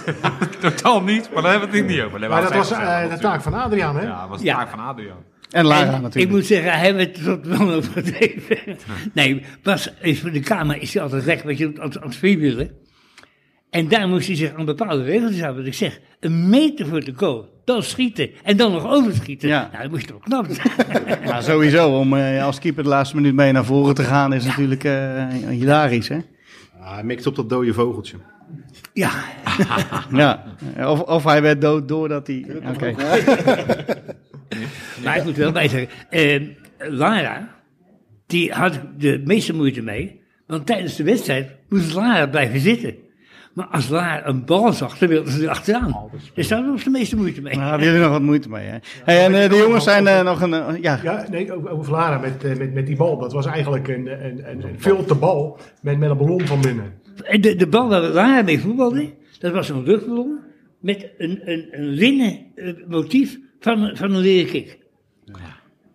[0.61, 2.29] totaal niet, maar daar hebben we het niet over.
[2.29, 4.03] Maar dat was uh, de taak van Adriaan, hè?
[4.03, 4.57] Ja, dat was de Ja.
[4.57, 5.25] taak van Adriaan.
[5.51, 6.15] En Lara En natuurlijk.
[6.15, 8.59] Ik moet zeggen, hij het tot wel overdreven.
[9.13, 12.71] Nee, Bas is voor de kamer is hij altijd weg, weet je, als, als freewheeler.
[13.71, 15.57] En daar moest hij zich aan bepaalde regels houden.
[15.57, 19.49] Wat ik zeg, een meter voor de goal, dan schieten en dan nog overschieten.
[19.49, 19.69] Ja.
[19.73, 21.03] Nou, dat moest je toch knap zijn.
[21.29, 24.45] Maar sowieso, om uh, als keeper de laatste minuut mee naar voren te gaan is
[24.45, 26.19] natuurlijk uh, hilarisch, hè?
[26.81, 28.17] Ah, hij mikt op dat dode vogeltje.
[28.93, 29.11] Ja,
[30.13, 30.45] Ja,
[30.77, 32.47] of, of hij werd dood doordat hij...
[32.69, 32.95] Oké.
[35.05, 36.41] maar ik moet wel bij zeggen, eh,
[36.79, 37.61] Lara,
[38.27, 40.21] die had de meeste moeite mee.
[40.47, 42.95] Want tijdens de wedstrijd moest Lara blijven zitten.
[43.53, 46.11] Maar als Lara een bal zag, dan wilde ze er achteraan.
[46.35, 47.55] Dus daar was de meeste moeite mee.
[47.55, 48.77] Daar hebben jullie nog wat moeite mee, hè?
[49.05, 50.53] Hey, en uh, de jongens zijn uh, nog een...
[50.53, 51.01] Uh, ja.
[51.03, 53.19] Ja, nee, over, Lara met, met, met die bal.
[53.19, 56.93] Dat was eigenlijk een, een, een, een filterbal met, met een ballon van binnen.
[57.23, 60.39] En de, de bal waar Lara mee voetbalde, dat was een luchtballon
[60.81, 62.39] met een, een, een linnen
[62.89, 64.79] motief van, van een leren kik.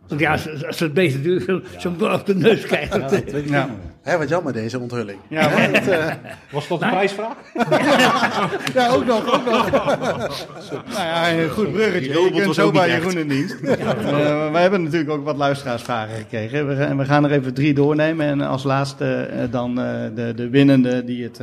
[0.08, 2.94] Want ja, als, als het beest natuurlijk zo'n zo bal op de neus krijgt.
[2.94, 3.70] Ja, dat weet ik ja.
[4.02, 5.20] Hé, wat jammer deze onthulling.
[5.30, 6.14] Ja, maar het, uh...
[6.52, 7.36] Was dat een prijsvraag?
[8.74, 9.70] ja, ook nog, ook nog.
[10.94, 12.22] nou ja, een goed bruggetje.
[12.22, 13.58] Je kunt zo bij Jeroen in dienst.
[13.64, 16.68] uh, we hebben natuurlijk ook wat luisteraarsvragen gekregen.
[16.68, 18.28] We gaan, we gaan er even drie doornemen.
[18.28, 21.40] En als laatste uh, dan de, de winnende die het,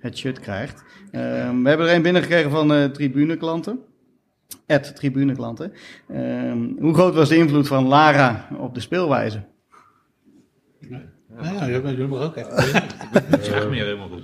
[0.00, 0.82] het shirt krijgt.
[1.10, 1.18] we
[1.64, 3.78] hebben er een binnengekregen van tribuneklanten.
[4.66, 5.72] Ed tribuneklanten.
[6.78, 9.42] hoe groot was de invloed van Lara op de speelwijze?
[10.80, 11.02] Ja,
[11.42, 12.84] ja jullie mag ook even.
[13.26, 14.22] Ik helemaal goed.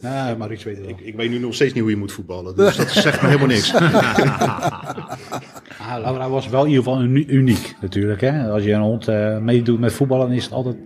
[0.00, 0.94] Ja, maar ik weet het wel.
[0.94, 3.26] Ik, ik, weet nu nog steeds niet hoe je moet voetballen, dus dat zegt me
[3.28, 3.74] helemaal niks.
[5.78, 8.20] ah, Laura was wel in ieder geval uniek natuurlijk.
[8.20, 8.50] Hè?
[8.50, 10.76] Als je een hond uh, meedoet met voetballen, is het altijd,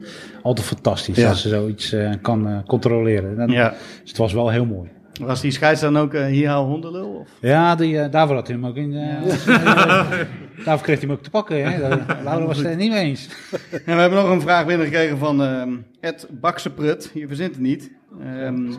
[0.43, 1.29] altijd fantastisch ja.
[1.29, 3.37] als ze zoiets uh, kan uh, controleren.
[3.37, 3.69] Dan, ja.
[4.01, 4.91] Dus het was wel heel mooi.
[5.21, 7.09] Was die scheids dan ook eh, hier haal hondenlul?
[7.09, 7.29] Of?
[7.41, 8.95] Ja, die, eh, daarvoor had hij hem ook in.
[8.95, 9.23] eh,
[10.65, 11.71] daarvoor kreeg hij hem ook te pakken.
[11.73, 11.81] Hè?
[11.81, 13.29] Daar- Laura was het er niet mee eens.
[13.87, 15.69] En we hebben nog een vraag binnengekregen van ehm
[16.01, 17.11] Ed Bakseprut.
[17.15, 17.91] Je verzint het niet.
[18.23, 18.73] Ehm,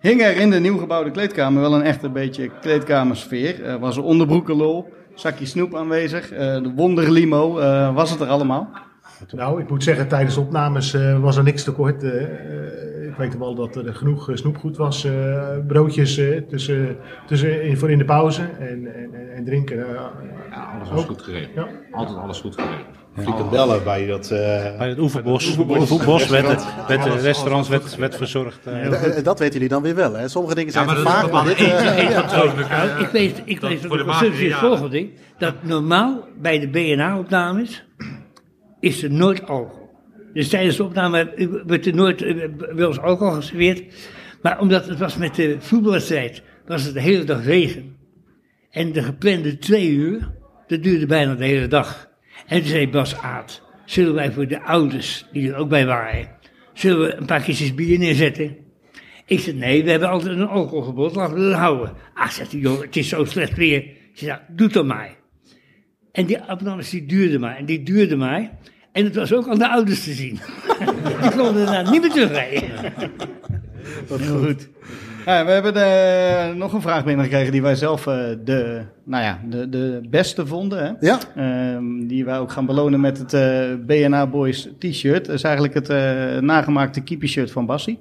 [0.00, 3.64] hing er in de nieuw gebouwde kleedkamer wel een echt een beetje kleedkamersfeer?
[3.64, 8.68] Eh, was er onderbroekenlol, zakje snoep aanwezig, eh, de wonderlimo, eh, was het er allemaal?
[9.30, 12.04] Nou, ik moet zeggen, tijdens de opnames eh, was er niks tekort.
[13.12, 15.04] Ik weet wel dat er genoeg eh, snoepgoed was.
[15.04, 16.96] eh, broodjes eh, tussen,
[17.26, 19.76] tussen in, voor in de pauze en, en, en, en drinken.
[19.76, 20.12] Ja,
[20.76, 21.06] alles was ook.
[21.06, 21.54] goed geregeld.
[21.54, 21.68] Ja.
[21.90, 22.86] Altijd alles goed geregeld.
[23.16, 24.30] Frikandellen bij dat...
[24.30, 25.90] eh, Bij het oeverbos, oeverbos.
[25.90, 26.88] oeverbos werd, Restaurant.
[26.88, 28.58] werd de restaurants werd, werd verzorgd.
[29.24, 30.12] dat weten jullie dan weer wel.
[30.14, 30.28] Hè?
[30.28, 32.26] Sommige dingen zijn maar dat is vaak, maar dit, ja.
[32.26, 35.10] Nou, ik weet, ik Dat weet voor ook de het volgende ding.
[35.38, 37.84] Dat normaal bij de BNA-opnames
[38.80, 39.81] is er nooit alcohol.
[40.32, 41.32] Dus tijdens de opname
[41.66, 43.82] werd er nooit eh, wel eens alcohol geserveerd.
[44.42, 47.96] Maar omdat het was met de voetbalwedstrijd, was het de hele dag regen.
[48.70, 50.30] En de geplande twee uur,
[50.66, 52.10] dat duurde bijna de hele dag.
[52.46, 56.28] En toen zei Bas Aad, zullen wij voor de ouders, die er ook bij waren,
[56.72, 58.56] zullen we een paar kistjes bier neerzetten?
[59.26, 61.92] Ik zei, nee, we hebben altijd een alcoholverbod, laten we dat houden.
[62.14, 63.82] Ah, zegt hij, joh, het is zo slecht weer.
[63.82, 65.16] Ik zei, doe het maar.
[66.12, 68.58] En die opnames die duurden maar, en die duurden maar.
[68.92, 70.40] En het was ook aan de ouders te zien.
[71.22, 72.70] die konden daarna niet meer terugrijden.
[74.08, 74.68] Goed.
[75.26, 79.68] Ja, we hebben nog een vraag binnengekregen die wij zelf eh, de, nou ja, de,
[79.68, 80.84] de beste vonden.
[80.84, 81.06] Hè?
[81.06, 81.18] Ja.
[81.36, 85.24] Ehm, die wij ook gaan belonen met het eh, BNA Boys t-shirt.
[85.24, 87.98] Dat is eigenlijk het eh, nagemaakte keeper-shirt van Bassie.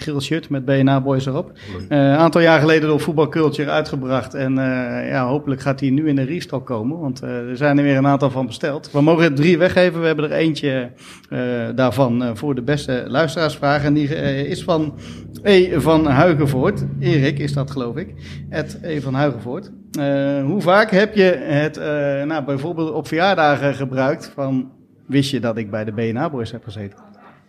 [0.00, 1.52] Geel shirt met BNA Boys erop.
[1.88, 4.34] Eh, Een aantal jaar geleden door Voetbal Culture uitgebracht.
[4.34, 6.98] En eh, ja, hopelijk gaat hij nu in de restock komen.
[6.98, 8.90] Want eh, er zijn er weer een aantal van besteld.
[8.90, 10.00] We mogen er drie weggeven.
[10.00, 10.90] We hebben er eentje
[11.74, 13.84] daarvan voor de beste luisteraarsvraag.
[13.84, 14.08] En die
[14.48, 14.94] is van
[15.42, 15.80] E.
[15.80, 16.84] van Huigenvoort.
[17.00, 18.14] Erik is dat geloof ik.
[18.48, 19.00] Het E.
[19.00, 19.70] van Huigenvoort.
[20.44, 21.76] Hoe vaak heb je het
[22.26, 24.70] nou, bijvoorbeeld op verjaardagen gebruikt van...
[25.06, 26.98] Wist je dat ik bij de BNA Boys heb gezeten?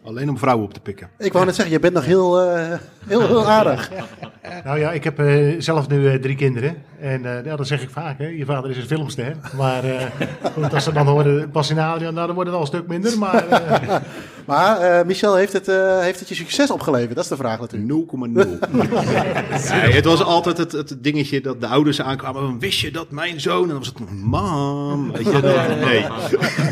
[0.09, 1.09] Alleen om vrouwen op te pikken.
[1.17, 3.91] Ik wou net zeggen, je bent nog heel, eh, heel, heel aardig.
[4.63, 6.75] Nou ja, ik heb eh, zelf nu eh, drie kinderen.
[6.99, 8.27] En eh ja, dat zeg ik vaak, hè.
[8.27, 9.35] je vader is een filmster.
[9.57, 10.05] Maar eh,
[10.53, 13.17] goed, als ze dan horen en Adriaan, nou, dan wordt het al een stuk minder.
[13.17, 13.95] Maar eh,
[14.49, 17.15] Maar eh, Michel, heeft het, eh, heeft het je succes opgeleverd?
[17.15, 18.11] Dat is de vraag natuurlijk.
[18.11, 18.17] 0,0.
[19.69, 22.41] Nee, het was altijd het, het dingetje dat de ouders aankwamen.
[22.41, 23.61] van, Wist je dat mijn zoon?
[23.61, 25.11] En dan was het, mam.
[25.11, 26.05] Weet je, dat, nee.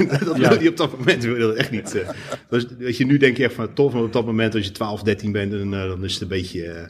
[0.25, 1.95] dat wilde je op dat moment wilde dat echt niet.
[1.95, 2.09] eh.
[2.49, 4.71] Dus, weet je, nu denk je echt van tof, maar op dat moment als je
[4.71, 6.89] 12, 13 bent, dan, dan is het een beetje,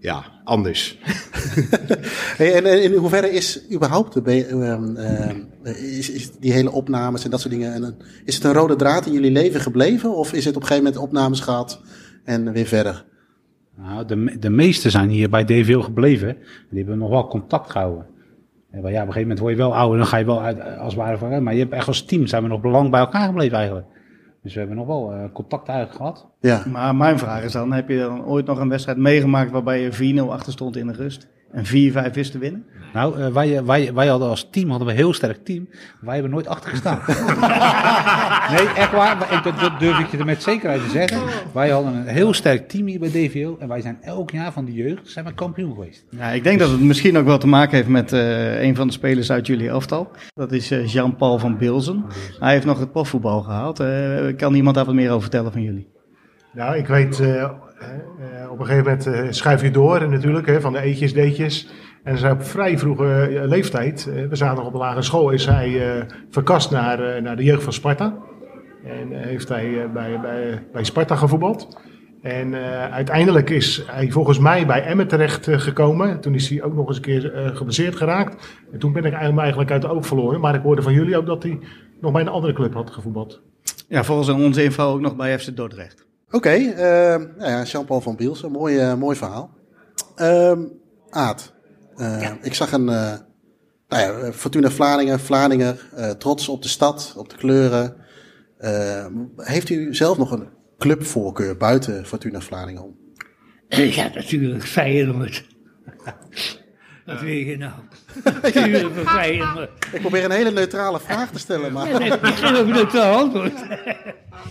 [0.00, 0.98] ja, anders.
[2.36, 7.24] Hey, en, en in hoeverre is überhaupt de, ehm, ehm, is, is die hele opnames
[7.24, 10.16] en dat soort dingen, en, is het een rode draad in jullie leven gebleven?
[10.16, 11.80] Of is het op een gegeven moment opnames gehad
[12.24, 13.04] en weer verder?
[13.76, 16.36] Nou, de, de meesten zijn hier bij DVO gebleven.
[16.70, 18.06] Die hebben nog wel contact gehouden.
[18.70, 20.60] En ja, op een gegeven moment word je wel ouder, dan ga je wel uit,
[20.78, 23.00] als het ware van, maar je hebt echt als team zijn we nog lang bij
[23.00, 23.86] elkaar gebleven eigenlijk.
[24.42, 26.28] Dus we hebben nog wel eh, contact eigenlijk gehad.
[26.40, 26.62] Ja.
[26.66, 30.14] Maar mijn vraag is dan, heb je dan ooit nog een wedstrijd meegemaakt waarbij je
[30.24, 31.28] 4-0 achter stond in de rust?
[31.52, 32.64] En 4-5 wist te winnen?
[32.92, 35.68] Nou, eh, wij, wij, wij hadden als team hadden we een heel sterk team.
[36.00, 36.98] Wij hebben nooit achter gestaan.
[38.54, 39.32] nee, echt waar.
[39.32, 41.20] Ik, dat, dat durf ik je er met zekerheid te zeggen.
[41.52, 43.56] Wij hadden een heel sterk team hier bij DVO.
[43.60, 46.04] En wij zijn elk jaar van de jeugd zijn we kampioen geweest.
[46.10, 48.86] Ja, ik denk dat het misschien ook wel te maken heeft met eh, een van
[48.86, 50.10] de spelers uit jullie elftal.
[50.34, 52.04] Dat is eh, Jean-Paul van Bilzen.
[52.38, 53.80] Hij heeft nog het profvoetbal gehaald.
[53.80, 55.88] Eh, kan iemand daar wat meer over vertellen van jullie?
[56.52, 57.50] nou, ik weet, eh, eh,
[58.50, 61.68] op een gegeven moment eh, schuif je door en natuurlijk, hè, van de eetjes, deetjes.
[62.04, 65.30] En ze op vrij vroege eh, leeftijd, eh, we zaten nog op de lagere school,
[65.30, 68.16] is hij eh, verkast naar, eh, naar de jeugd van Sparta.
[68.84, 71.78] En eh, heeft hij eh, bij, bij, bij Sparta gevoetbald.
[72.22, 76.20] En eh, uiteindelijk is hij volgens mij bij Emmen terecht gekomen.
[76.20, 78.58] Toen is hij ook nog eens een keer eh, geblesseerd geraakt.
[78.72, 80.40] En toen ben ik hem eigenlijk uit de oog verloren.
[80.40, 81.58] Maar ik hoorde van jullie ook dat hij
[82.00, 83.42] nog bij een andere club had gevoetbald.
[83.88, 86.06] Ja, volgens onze info ook nog bij FC Dordrecht.
[86.30, 86.58] Oké,
[87.36, 89.50] nou ja, Jean-Paul van Bielsen, mooi, mooi verhaal.
[90.16, 90.60] Ehm
[92.00, 93.12] Eh, ik zag een eh,
[93.88, 97.96] nou ja, Fortuna Vlaardingen, Vlaardingen, eh, trots op de stad, op de kleuren.
[99.36, 102.98] Heeft u zelf nog een clubvoorkeur buiten Fortuna Vlaardingen om?
[103.68, 105.46] Ja, natuurlijk, Feyenoord.
[107.10, 107.72] Wat wil je nou?
[109.92, 111.88] Ik probeer een hele neutrale vraag te stellen, maar...
[111.88, 113.64] Ja, nee, ik geef ook een neutraal antwoord.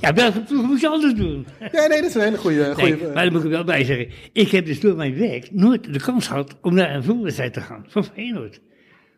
[0.02, 1.48] Ja, welke ploeg moet je anders doen?
[1.72, 2.74] Ja, nee, dat is een hele goede...
[2.78, 4.10] Nee, maar daar moet ik wel bij zeggen.
[4.34, 7.62] Ik heb dus door mijn werk nooit de kans gehad om naar een voetbalwedstrijd te
[7.62, 8.62] gaan van Feyenoord.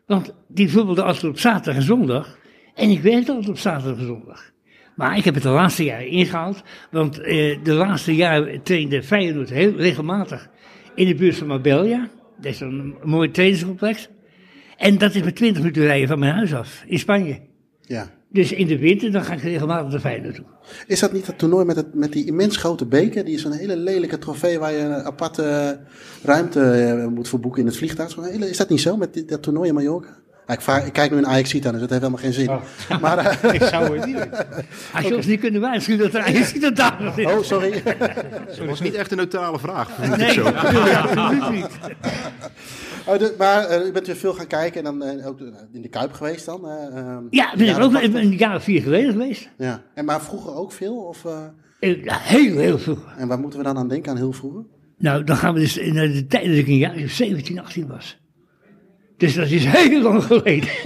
[0.06, 2.38] Want die voetbalde altijd op zaterdag en zondag.
[2.74, 4.50] En ik werkte altijd op zaterdag en zondag.
[4.96, 6.62] Maar ik heb het de laatste jaren ingehaald.
[6.90, 10.48] Want eh, de laatste jaren trainde Feyenoord heel regelmatig
[10.94, 12.08] in de buurt van Marbella.
[12.42, 14.08] Dat is een mooi trainingscomplex.
[14.76, 17.40] En dat is met 20 minuten rijden van mijn huis af, in Spanje.
[17.80, 18.10] Ja.
[18.28, 20.44] Dus in de winter dan ga ik regelmatig naar Feyenoord toe.
[20.86, 23.24] Is dat niet dat toernooi met, het, met die immens grote beker?
[23.24, 25.78] Die is een hele lelijke trofee waar je een aparte
[26.22, 28.16] ruimte eh, moet voorboeken in het vliegtuig.
[28.18, 30.16] Is dat niet zo met die- dat toernooi in Mallorca?
[30.46, 32.50] Ik, kijk nu een ajax aan, dus dat heeft helemaal geen zin.
[33.00, 34.46] Maar, eh, Ik zou het niet weten.
[34.94, 37.26] Als je ons niet kunnen waarschuwen dat er dat daar zit.
[37.26, 37.82] Oh, sorry.
[38.46, 40.16] Dat was niet echt een neutrale vraag.
[40.16, 40.44] Nee, zo.
[40.44, 41.66] absoluut niet.
[43.06, 45.40] Oh, de- maar eh, u bent weer veel gaan kijken en dan eh, ook
[45.72, 46.68] in de Kuip geweest dan?
[46.68, 48.14] eh, ehm, Ja, ben ik jaren ook 80?
[48.22, 49.48] een jaar of vier geleden geweest.
[49.58, 49.82] Ja.
[49.94, 50.96] En maar vroeger ook veel?
[50.96, 51.22] Of,
[51.80, 53.14] ja, Heel, heel vroeg.
[53.16, 54.62] en waar moeten we dan aan denken aan heel vroeger?
[54.98, 57.86] Nou, dan gaan we dus naar de tijd dat ik een jaar of 17, 18
[57.86, 58.20] was.
[59.22, 60.68] Dus dat is heel lang geleden.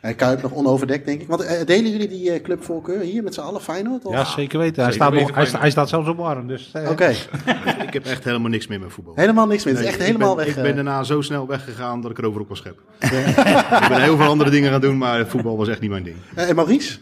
[0.00, 1.28] En Kuip nog onoverdekt, denk ik.
[1.28, 4.04] Want eh, delen jullie die eh, clubvoorkeur hier met z'n allen Feyenoord?
[4.04, 4.12] Of?
[4.12, 4.82] Ja, zeker weten.
[4.82, 6.46] Hij, Zeker staat, nog, hij, sta- hij staat zelfs op warm.
[6.46, 7.08] Dus, eh, Oké,
[7.86, 9.14] Ik heb echt helemaal niks meer met voetbal.
[9.16, 9.74] helemaal niks meer.
[9.74, 10.56] Het is echt helemaal ik ben, weg.
[10.56, 12.78] Ik ben daarna zo snel weggegaan dat ik erover op was schep.
[13.82, 16.16] ik ben heel veel andere dingen gaan doen, maar voetbal was echt niet mijn ding.
[16.34, 16.98] Eh, en Maurice?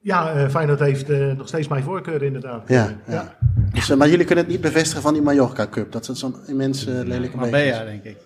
[0.00, 2.68] Ja, eh Feyenoord heeft eh, nog steeds mijn voorkeur inderdaad.
[2.68, 3.36] Ja, ja.
[3.72, 5.92] Dus, maar jullie kunnen het niet bevestigen van die Mallorca Cup.
[5.92, 7.38] Dat is zo'n immens lelijke beker.
[7.38, 8.16] Marbella, denk ik.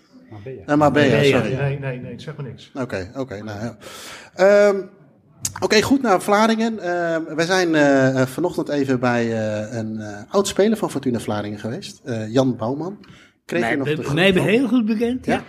[0.66, 1.54] Eh, Marbella, sorry.
[1.54, 2.70] Nee, nee, nee, zeg maar niks.
[2.74, 3.42] Oké, oké.
[3.42, 3.76] nou, ja.
[4.34, 4.76] Ehm,
[5.60, 6.78] Oké, goed naar Vlaardingen.
[6.78, 11.18] Ehm, wij zijn eh, eh, vanochtend even bij eh, een eh, oud speler van Fortuna
[11.18, 12.00] Vlaardingen geweest.
[12.04, 12.98] eh, Jan Bouwman.
[13.44, 15.26] Kreeg je nog de mij heel goed bekend.
[15.26, 15.32] Ja.
[15.32, 15.42] Ja.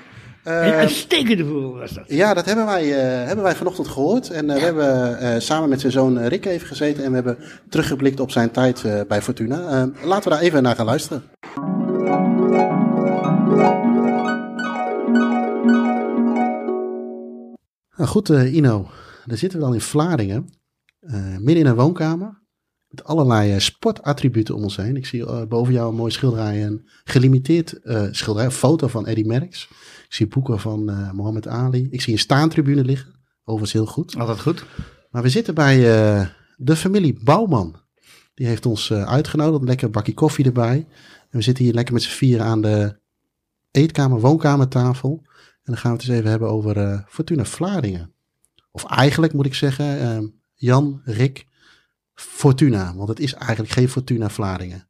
[0.52, 2.04] En Eh, uitstekende voetbal was dat.
[2.08, 4.30] ja, dat hebben wij, eh, hebben wij vanochtend gehoord.
[4.30, 7.04] En eh, we hebben eh, samen met zijn zoon Rick even gezeten.
[7.04, 7.38] En we hebben
[7.70, 9.90] teruggeblikt op zijn tijd eh, bij Fortuna.
[10.04, 11.24] Laten we daar even naar gaan luisteren.
[17.98, 18.90] Nou, goed, eh, Ino.
[19.26, 20.54] Daar zitten we dan in Vlaardingen.
[21.00, 22.44] eh, midden in een woonkamer.
[22.88, 24.96] Met allerlei eh, sportattributen om ons heen.
[24.96, 26.66] Ik zie boven jou een mooi schilderij.
[26.66, 27.80] Een gelimiteerd
[28.12, 28.46] schilderij.
[28.46, 29.68] Een foto van Eddie Merckx.
[30.06, 30.84] Ik zie boeken van
[31.16, 31.88] Mohammed Ali.
[31.92, 33.14] Ik zie een staantribune liggen.
[33.44, 34.16] Overigens heel goed.
[34.18, 34.66] Altijd goed.
[35.10, 35.78] Maar we zitten bij
[36.56, 37.76] de familie Bouwman.
[38.34, 39.62] Die heeft ons uitgenodigd.
[39.62, 40.88] Een lekker bakje koffie erbij.
[41.30, 43.00] En we zitten hier lekker met z'n vieren aan de
[43.72, 45.24] eetkamer, woonkamertafel.
[45.66, 48.14] En dan gaan we het eens even hebben over eh, Fortuna Vlaardingen.
[48.72, 50.20] Of eigenlijk moet ik zeggen, eh,
[50.54, 51.46] Jan, Rick,
[52.14, 52.96] Fortuna.
[52.96, 54.88] Want het is eigenlijk geen Fortuna Vlaardingen.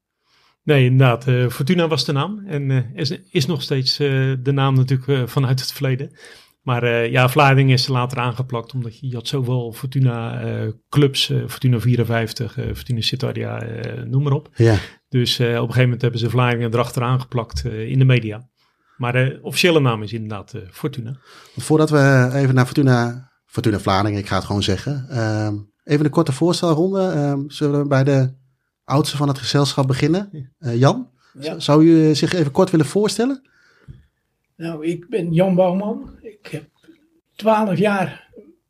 [0.63, 1.27] Nee, inderdaad.
[1.27, 2.43] eh, Fortuna was de naam.
[2.47, 6.11] En eh, is, is nog steeds de naam natuurlijk vanuit het verleden.
[6.61, 8.73] Maar ja, Vlaardingen is er later aangeplakt.
[8.73, 10.41] Omdat je, je had zoveel Fortuna
[10.89, 11.25] clubs.
[11.47, 14.49] Fortuna 54, eh, Fortuna Sittard, eh noem maar op.
[14.55, 14.77] Ja.
[15.09, 18.49] Dus op een gegeven moment hebben ze Vlaardingen erachteraan geplakt in de media.
[18.97, 21.17] Maar de officiële naam is inderdaad eh, Fortuna.
[21.57, 25.05] Voordat we even naar Fortuna, Fortuna Vlaardingen, ik ga het gewoon zeggen.
[25.09, 27.01] ehm, even een korte voorstelronde.
[27.09, 28.33] Ehm, zullen we bij de
[28.83, 30.51] oudste van het gezelschap beginnen?
[30.59, 31.59] Eh, Jan, Ja.
[31.59, 33.49] zou u eh, zich even kort willen voorstellen?
[34.55, 36.17] Nou, ik ben Jan Bouwman.
[36.21, 36.65] Ik heb
[37.35, 38.29] twaalf jaar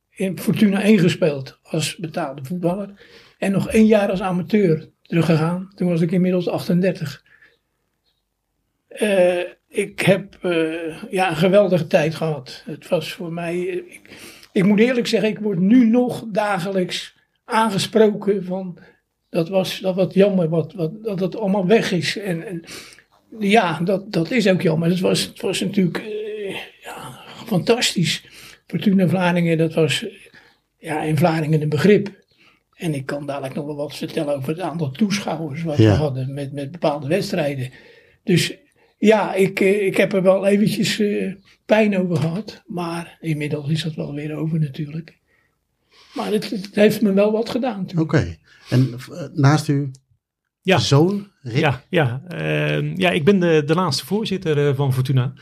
[0.10, 2.94] in Fortuna 1 gespeeld als betaalde voetballer.
[3.38, 5.72] En nog één jaar als amateur teruggegaan.
[5.76, 7.24] Toen was ik inmiddels 38.
[8.88, 9.40] Eh,
[9.76, 12.64] ik heb eh, ja, een geweldige tijd gehad.
[12.66, 13.60] Het was voor mij...
[13.60, 14.02] Ik,
[14.52, 18.78] ik moet eerlijk zeggen, ik word nu nog dagelijks aangesproken van...
[19.30, 22.18] Dat was dat wat jammer, wat, wat, dat het allemaal weg is.
[22.18, 22.64] En, en
[23.40, 24.90] ja, dat, dat is ook jammer.
[24.90, 28.24] Het was, het was natuurlijk eh, ja, fantastisch.
[28.68, 30.12] Fortuna Vlaardingen, dat was eh,
[30.78, 32.24] ja, in Vlaardingen een begrip.
[32.74, 35.92] En ik kan dadelijk nog wel wat vertellen over het aantal toeschouwers wat Ja.
[35.92, 37.72] we hadden met, met bepaalde wedstrijden.
[38.24, 38.58] Dus
[39.06, 41.34] ja, ik, eh, ik heb er wel eventjes eh,
[41.66, 42.64] pijn over gehad.
[42.66, 45.18] Maar inmiddels is dat wel weer over natuurlijk.
[46.14, 47.86] Maar het, het heeft me wel wat gedaan.
[47.86, 48.00] toen.
[48.00, 48.38] Oké.
[48.70, 49.92] En eh, naast u
[50.62, 50.78] Ja.
[50.80, 51.58] zoon, Rick?
[51.60, 55.34] Ja, ja, ehm, ja, ik ben de, de laatste voorzitter eh, van Fortuna.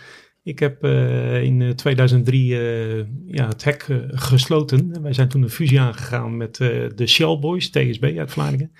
[0.43, 5.01] Ik heb eh, in eh, 2003 eh, ja, het hek gesloten.
[5.01, 8.71] Wij zijn toen een fusie aangegaan met eh, de Shell Boys, TSB uit Vlaardingen.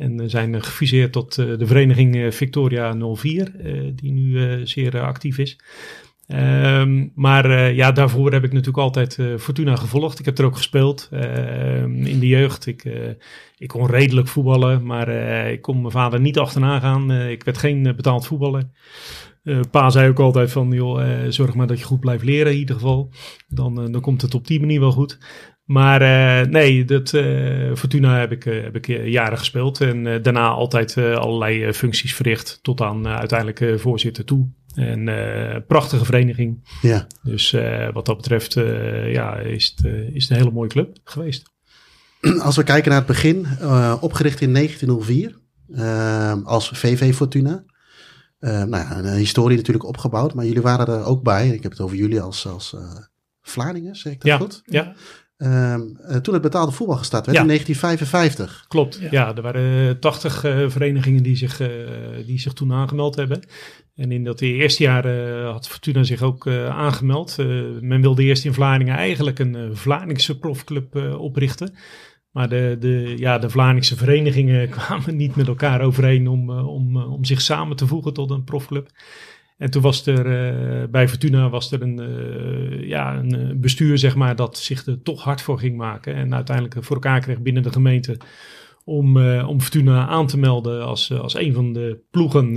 [0.00, 5.00] En eh, zijn eh, gefuseerd tot eh, de vereniging Victoria 04, eh, die nu zeer
[5.00, 5.58] actief is.
[6.26, 10.18] Ehm, maar ja, daarvoor heb ik natuurlijk altijd Fortuna gevolgd.
[10.18, 12.66] Ik heb er ook gespeeld ehm, in de jeugd.
[12.66, 12.84] Ik,
[13.58, 15.08] ik kon redelijk voetballen, maar
[15.52, 17.12] ik kon mijn vader niet achterna gaan.
[17.12, 18.70] Ik werd geen betaald voetballer.
[19.70, 22.74] Pa zei ook altijd van, joh, zorg maar dat je goed blijft leren in ieder
[22.74, 23.10] geval.
[23.48, 25.18] Dan, dan komt het op die manier wel goed.
[25.70, 29.80] Maar eh, nee, dat, eh, Fortuna heb ik, eh, heb ik jaren gespeeld.
[29.80, 32.58] En daarna altijd allerlei functies verricht.
[32.62, 34.48] Tot aan uiteindelijk voorzitter toe.
[34.74, 35.04] En
[35.66, 36.68] prachtige vereniging.
[36.82, 37.06] Ja.
[37.22, 37.56] Dus
[37.92, 38.54] wat dat betreft
[39.04, 41.50] ja, is, het, is het een hele mooie club geweest.
[42.42, 43.46] Als we kijken naar het begin,
[44.00, 45.38] opgericht in 1904
[45.74, 47.64] eh, als VV Fortuna.
[48.40, 51.48] Nou ja, een historie natuurlijk opgebouwd, maar jullie waren er ook bij.
[51.48, 52.76] Ik heb het over jullie als, als
[53.42, 54.62] Vlaardingen, zeg ik dat Ja, goed?
[54.64, 54.94] ja.
[55.40, 57.42] Ehm, eh, toen het betaalde voetbal gestart werd Ja.
[57.42, 58.64] in 1955.
[58.68, 59.36] Klopt, ja.
[59.36, 61.68] er waren 80 eh, verenigingen die zich, eh,
[62.26, 63.40] die zich toen aangemeld hebben.
[63.94, 67.36] En in dat eerste jaar eh, had Fortuna zich ook eh, aangemeld.
[67.38, 67.46] Eh,
[67.80, 71.74] men wilde eerst in Vlaardingen eigenlijk een Vlaardingse profclub eh, oprichten.
[72.30, 76.96] Maar de, de, ja, de Vlaardingse verenigingen kwamen niet met elkaar overeen om, eh, om,
[76.96, 78.88] om zich samen te voegen tot een profclub.
[79.60, 83.98] En toen was er eh, bij Fortuna was er een, eh, ja, een eh, bestuur,
[83.98, 86.14] zeg maar, dat zich er toch hard voor ging maken.
[86.14, 88.16] En uiteindelijk voor elkaar kreeg binnen de gemeente
[88.84, 92.52] om, om Fortuna aan te melden als, als een van de ploegen.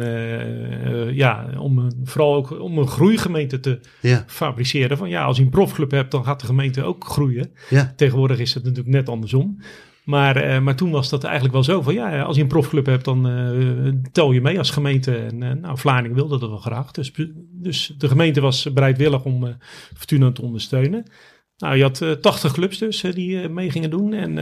[1.15, 4.23] ja, om een- vooral ook om een groeigemeente te Ja.
[4.27, 4.97] fabriceren.
[4.97, 7.51] Van ja, als je een profclub hebt, dan gaat de gemeente ook groeien.
[7.69, 7.93] Ja.
[7.95, 9.59] Tegenwoordig is het natuurlijk net andersom.
[10.03, 12.85] Maar, eh, maar toen was dat eigenlijk wel zo van ja, als je een profclub
[12.85, 15.15] hebt, dan eh, tel je mee als gemeente.
[15.15, 16.91] En eh, nou, Vlaardingen wilde dat wel graag.
[16.91, 17.11] Dus,
[17.51, 19.57] dus de gemeente was bereidwillig om
[19.95, 21.05] Fortuna te ondersteunen.
[21.57, 24.13] Nou, je had eh, 80 clubs dus die mee gingen doen.
[24.13, 24.37] En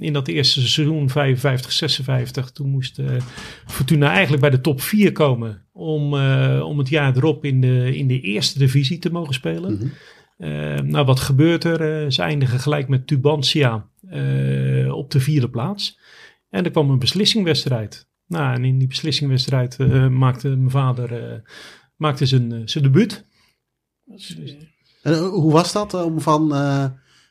[0.00, 3.00] in dat eerste seizoen, 55, 56, toen moest
[3.66, 5.62] Fortuna eigenlijk bij de top 4 komen.
[5.72, 6.14] Om,
[6.60, 9.92] om het jaar erop in de, in de eerste divisie te mogen spelen.
[10.36, 12.12] Eh, nou, wat gebeurt er?
[12.12, 13.86] Ze eindigen gelijk met Tubantia
[14.92, 15.98] op de vierde plaats.
[16.50, 18.08] En er kwam een beslissingwedstrijd.
[18.26, 21.38] Nou, en in die beslissingwedstrijd eh, maakte mijn vader eh,
[21.96, 23.26] maakte zijn, eh, zijn debuut.
[24.06, 24.58] En,
[25.02, 26.86] eh, hoe was dat eh, om van eh,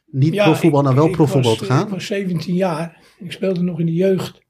[0.05, 1.83] niet Ja, profvoetbal ik- naar wel ik profvoetbal te eh, gaan?
[1.85, 2.97] Ik was 17 jaar.
[3.19, 4.41] Ik speelde nog in de jeugd.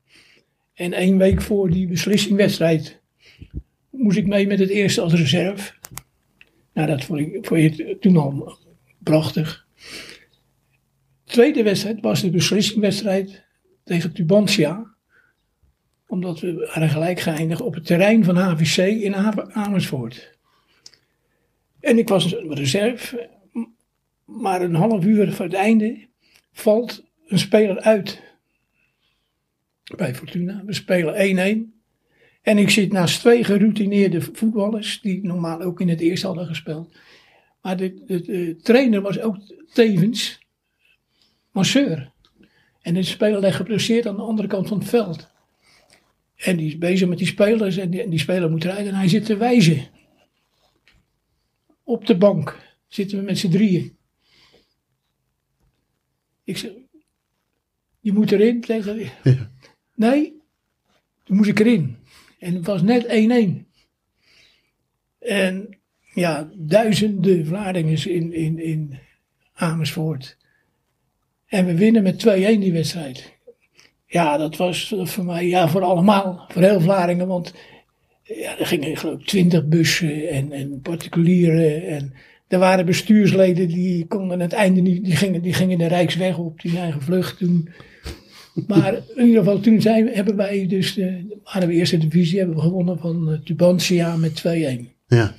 [0.73, 3.01] En één week voor die beslissingwedstrijd
[3.89, 5.73] moest ik mee met het eerste als reserve.
[6.73, 8.57] Nou, dat vond ik vond je toen al
[9.03, 9.67] prachtig.
[11.33, 13.43] Tweede wedstrijd was de beslissingwedstrijd
[13.83, 14.93] tegen Tubantia.
[16.07, 20.37] Omdat we waren gelijk geëindigd op het terrein van HVC in Am- Amersfoort.
[21.79, 23.29] En ik was een reserve.
[24.25, 26.07] Maar een half uur voor het einde
[26.51, 28.21] valt een speler uit.
[29.95, 30.63] Bij Fortuna.
[30.65, 31.13] We spelen
[31.67, 31.81] 1-1.
[32.41, 35.01] En ik zit naast twee geroutineerde voetballers.
[35.01, 36.95] Die normaal ook in het eerste hadden gespeeld.
[37.61, 39.37] Maar de, de trainer was ook
[39.73, 40.41] tevens
[41.53, 42.11] masseur.
[42.81, 45.31] En de speler ligt geblesseerd aan de andere kant van het veld.
[46.35, 47.77] En die is bezig met die spelers.
[47.77, 48.87] En die, en die speler moet rijden.
[48.87, 49.87] En hij zit te wijzen.
[51.83, 53.97] Op de bank zitten we met z'n drieën.
[56.43, 56.71] Ik zeg,
[57.99, 58.61] je moet erin.
[58.61, 59.11] Tegen...
[59.95, 60.41] Nee,
[61.23, 61.97] toen moest ik erin.
[62.39, 63.09] En het was net 1-1.
[65.19, 65.77] En
[66.13, 68.99] ja, duizenden Vlaardingers in, in, in
[69.53, 70.37] Amersfoort.
[71.53, 73.33] En we winnen met 2-1 die wedstrijd.
[74.05, 77.27] Ja, dat was voor mij, ja, voor allemaal, voor heel Vlaardingen.
[77.27, 77.53] Want
[78.23, 81.87] ja, er gingen geloof ik 20 bussen en, en particulieren.
[81.87, 82.13] En
[82.47, 86.61] er waren bestuursleden die konden het einde niet, die gingen, die gingen de Rijksweg op,
[86.61, 87.69] die zijn gevlucht toen.
[88.67, 92.55] Maar in ieder geval, toen zijn, hebben wij dus, de, hadden we eerste divisie, hebben
[92.55, 94.51] we gewonnen van uh, Tubantia met 2-1.
[95.07, 95.35] Ja.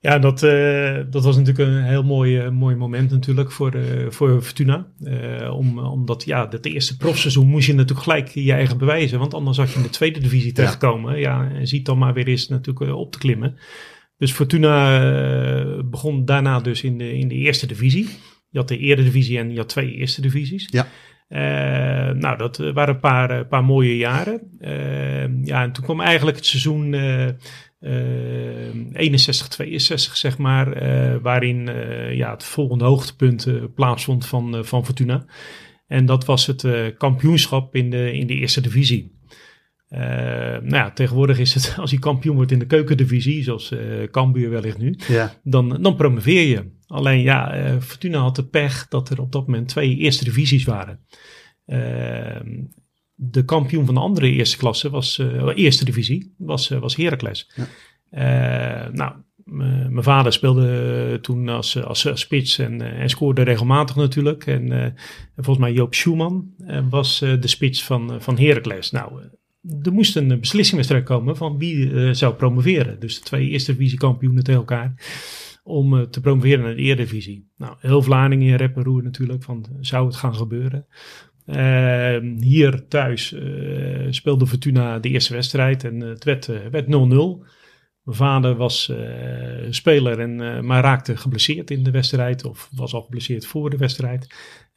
[0.00, 4.10] Ja, dat, uh, dat was natuurlijk een heel mooi, uh, mooi moment natuurlijk voor, uh,
[4.10, 4.86] voor Fortuna.
[5.50, 9.18] Om, omdat ja, dat eerste profseizoen moest je natuurlijk gelijk je eigen bewijzen.
[9.18, 11.18] Want anders had je in de tweede divisie terechtkomen.
[11.18, 13.58] Ja, ja en ziet dan maar weer eens natuurlijk op te klimmen.
[14.18, 18.08] Dus Fortuna eh, begon daarna dus in de, in de eerste divisie.
[18.50, 20.68] Je had de eredivisie en je had twee eerste divisies.
[20.70, 20.86] Ja.
[21.28, 24.40] Uh, nou, dat waren een paar, paar mooie jaren.
[24.60, 26.94] Uh, ja, en toen kwam eigenlijk het seizoen
[27.80, 30.72] uh, 61, 62, zeg maar,
[31.22, 31.66] waarin
[32.16, 35.24] ja, het volgende hoogtepunt plaatsvond van, van Fortuna.
[35.86, 36.66] En dat was het
[36.96, 39.18] kampioenschap in de, in de eerste divisie.
[39.90, 44.02] Uh, nou ja, tegenwoordig is het, als je kampioen wordt in de keukendivisie, zoals uh,
[44.10, 45.34] Cambuur wellicht nu, ja.
[45.42, 46.76] dan, dan promoveer je.
[46.86, 50.64] Alleen ja, uh, Fortuna had de pech dat er op dat moment twee eerste divisies
[50.64, 51.00] waren.
[53.20, 55.22] De kampioen van de andere eerste klasse was,
[55.54, 57.50] eerste divisie, was, was Heracles.
[58.10, 58.90] Ja.
[58.92, 59.12] nou,
[59.90, 64.46] mijn vader speelde toen als, als spits en, en scoorde regelmatig natuurlijk.
[64.46, 64.94] En, en
[65.36, 66.54] volgens mij Joop Schumann
[66.90, 68.90] was de spits van, van Heracles.
[68.90, 69.20] Nou,
[69.82, 73.00] er moest een beslissingwedstrijd komen van wie uh, zou promoveren.
[73.00, 74.94] Dus de twee eerste divisiekampioenen tegen elkaar.
[75.62, 77.48] Om uh, te promoveren naar de Eredivisie.
[77.56, 79.42] Nou, heel Vlaardingen in rep en roer natuurlijk.
[79.42, 80.86] Van, zou het gaan gebeuren?
[81.48, 83.34] Uh, hier thuis
[84.10, 85.84] speelde Fortuna de eerste wedstrijd.
[85.84, 86.50] En het werd
[86.84, 86.88] 0-0.
[88.02, 88.92] Mijn vader was
[89.70, 92.44] speler, en, maar raakte geblesseerd in de wedstrijd.
[92.44, 94.34] Of was al geblesseerd voor de wedstrijd.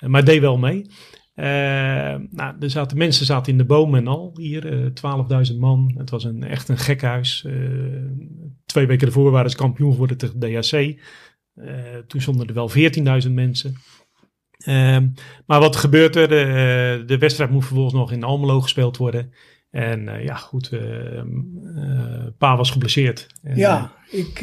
[0.08, 0.86] maar deed wel mee.
[1.34, 5.94] Eh, nou, er mensen zaten in de bomen en al hier, eh 12.000 man.
[5.98, 7.44] Het was een, echt een gekhuis.
[7.46, 7.54] Eh,
[8.66, 11.00] twee weken ervoor waren ze kampioen geworden tegen DHC.
[11.54, 13.76] Eh, toen stonden er wel 14.000 mensen.
[14.64, 15.08] Ehm,
[15.46, 16.32] maar wat gebeurt er?
[16.32, 19.34] Eh, de wedstrijd moet vervolgens nog in Almelo gespeeld worden.
[19.72, 23.28] En eh, ja, goed, eh, eh, Pa was geblesseerd.
[23.44, 24.40] En, Ja, ik,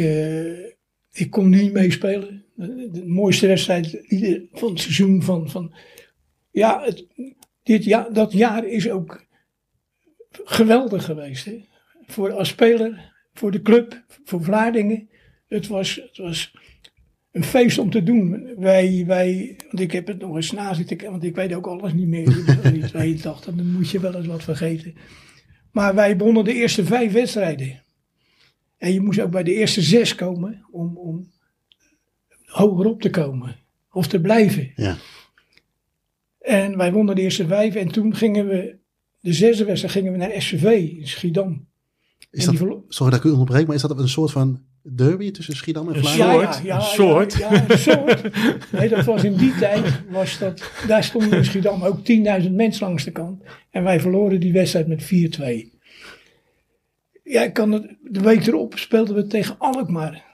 [1.12, 2.44] ik kon niet meespelen.
[2.54, 4.04] De, de mooiste wedstrijd
[4.52, 5.50] van het seizoen van...
[5.50, 5.74] van
[6.50, 7.06] ja, het,
[7.62, 9.26] dit jaar, dat jaar is ook
[10.44, 11.44] geweldig geweest.
[11.44, 11.64] Hè?
[12.06, 15.08] Voor, als speler, voor de club, voor Vlaardingen.
[15.48, 16.54] Het was, het was
[17.38, 18.54] een feest om te doen.
[18.56, 21.92] Wij, wij, want ik heb het nog eens na zitten want ik weet ook alles
[21.92, 22.30] niet meer.
[22.74, 24.94] Je 82, dan moet je wel eens wat vergeten.
[25.72, 27.82] Maar wij wonnen de eerste vijf wedstrijden.
[28.78, 31.30] En je moest ook bij de eerste zes komen om, om
[32.44, 33.56] hoger op te komen.
[33.90, 34.72] Of te blijven.
[34.76, 34.96] Ja.
[36.38, 37.74] En wij wonnen de eerste vijf.
[37.74, 38.76] En toen gingen we,
[39.20, 41.66] de zesde wedstrijd, gingen we naar SCV in Schiedam.
[42.30, 45.30] Is En dat, sorry dat ik u onderbreek, maar is dat een soort van derby
[45.30, 46.52] tussen Schiedam en Een Vlaanderen?
[46.52, 46.62] soort.
[46.62, 47.34] Ja, ja, een ja, soort.
[47.34, 48.72] Ja, ja, een soort.
[48.72, 51.98] Nee, dat was in die tijd, was dat, daar stonden in Schiedam ook
[52.42, 53.42] 10.000 mensen langs de kant.
[53.70, 55.76] En wij verloren die wedstrijd met 4-2.
[57.22, 60.24] Ja, ik kan het, de week erop speelden we tegen Alkmaar.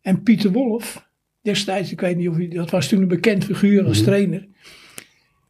[0.00, 1.08] En Pieter Wolf,
[1.42, 4.48] destijds, ik weet niet of hij, dat was toen een bekend figuur als trainer.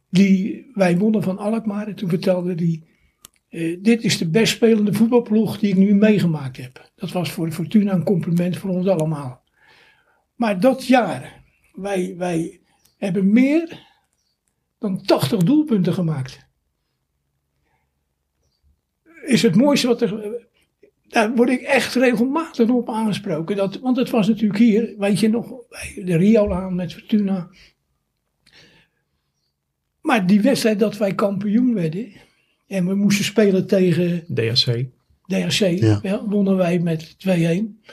[0.09, 2.81] Die, wij wonnen van Alkmaar en toen vertelde hij,
[3.55, 6.91] eh, dit is de best spelende voetbalploeg die ik nu meegemaakt heb.
[6.95, 9.43] Dat was voor Fortuna een compliment voor ons allemaal.
[10.35, 11.43] Maar dat jaar,
[11.73, 12.59] wij, wij
[12.97, 13.87] hebben meer
[14.77, 16.47] dan 80 doelpunten gemaakt.
[19.25, 20.43] Is het mooiste wat er.
[21.07, 23.55] Daar word ik echt regelmatig op aangesproken.
[23.55, 27.49] Dat, want het was natuurlijk hier, weet je nog, bij de Riolaan met Fortuna.
[30.01, 32.23] Maar die wedstrijd dat wij kampioen werden.
[32.67, 34.85] En we moesten spelen tegen DHC.
[35.25, 35.99] DHC Ja.
[36.01, 37.83] ja, wonnen wij met 2-1.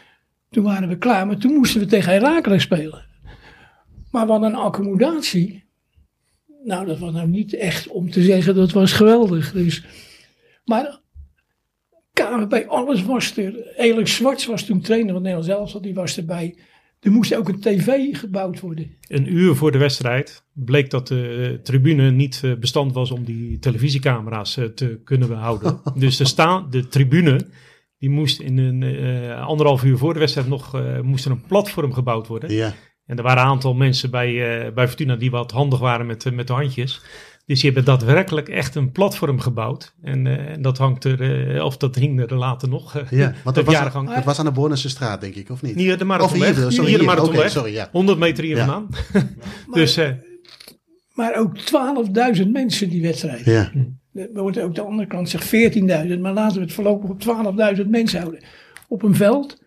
[0.50, 3.04] Toen waren we klaar, maar toen moesten we tegen Herakles spelen.
[4.10, 5.64] Maar wat een accommodatie.
[6.64, 9.52] Nou, dat was nou niet echt om te zeggen dat was geweldig.
[9.52, 9.84] Dus,
[10.64, 11.00] maar
[12.12, 13.76] KVB, alles was er.
[13.76, 16.56] Elik Zwarts was toen trainer van Nederland zelf, die was erbij.
[17.02, 18.96] Er moest ook een tv gebouwd worden.
[19.08, 23.58] Een uur voor de wedstrijd bleek dat de tribune niet eh, bestand was om die
[23.58, 25.80] televisiecamera's eh, te kunnen behouden.
[25.94, 27.46] dus de, sta de tribune,
[27.98, 31.46] die moest in een eh, anderhalf uur voor de wedstrijd nog eh, moest er een
[31.46, 32.52] platform gebouwd worden.
[32.52, 32.74] Ja.
[33.06, 36.26] En er waren een aantal mensen bij, eh, bij Fortuna die wat handig waren met,
[36.26, 37.00] eh, met de handjes.
[37.46, 39.94] Dus die hebben daadwerkelijk echt een platform gebouwd.
[40.02, 42.96] En, eh, en dat hangt er, eh, of dat hing er later nog.
[42.96, 44.14] eh, Ja, want de dat was, jaargang.
[44.14, 45.74] het was aan de Bornense straat, denk ik, of niet?
[45.74, 46.50] Hier de marathonweg.
[46.50, 47.50] Of hier, sorry, hier de marathonweg.
[47.50, 47.88] Sorry, ja.
[47.92, 48.66] 100 meter hier Ja.
[48.66, 48.88] vandaan.
[49.72, 50.10] dus eh,
[51.14, 53.44] Maar ook 12.000 mensen die wedstrijd.
[53.44, 53.70] Ja.
[54.12, 57.20] We worden ook de andere kant zegt 14.000, maar laten we het voorlopig op
[57.76, 58.44] 12.000 mensen houden.
[58.88, 59.62] Op een veld,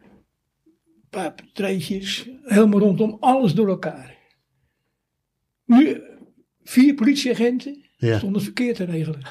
[0.65, 4.15] een paar treetjes, helemaal rondom, alles door elkaar.
[5.65, 6.01] Nu,
[6.65, 8.17] vier politieagenten Ja.
[8.17, 9.21] stonden verkeer te regelen.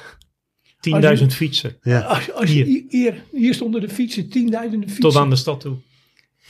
[1.19, 1.77] 10.000 fietsen.
[1.81, 1.99] Ja.
[1.99, 3.23] Als, als je, Hier.
[3.31, 5.09] hier, stonden de fietsen, tienduizenden fietsen.
[5.09, 5.75] Tot aan de stad toe.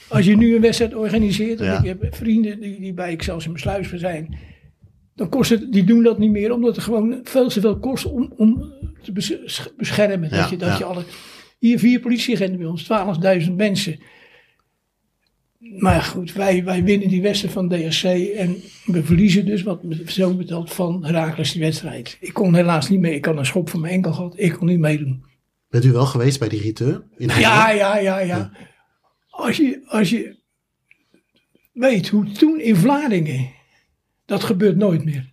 [0.08, 1.78] Als je nu een wedstrijd organiseert, Ja.
[1.78, 4.38] ik heb vrienden die, die bij Excelsior Sluis zijn,
[5.14, 8.04] dan kost het, die doen dat niet meer, omdat het gewoon veel te veel kost
[8.04, 8.72] om, om
[9.02, 10.28] te bes- beschermen.
[10.30, 10.78] Ja, dat je, dat ja.
[10.78, 11.02] je alle,
[11.58, 12.88] hier vier politieagenten bij ons,
[13.46, 13.98] 12.000 mensen.
[15.78, 20.34] Maar goed, wij, wij winnen die wedstrijd van DSC en we verliezen dus, wat zo
[20.34, 22.16] betaald, van Herakles die wedstrijd.
[22.20, 24.66] Ik kon helaas niet mee, ik had een schop van mijn enkel gehad, ik kon
[24.66, 25.24] niet meedoen.
[25.68, 27.02] Bent u wel geweest bij die return?
[27.16, 28.52] In Ja, ja, ja, ja.
[29.28, 30.36] Als je, als je
[31.72, 33.50] weet hoe toen in Vlaardingen,
[34.24, 35.32] dat gebeurt nooit meer.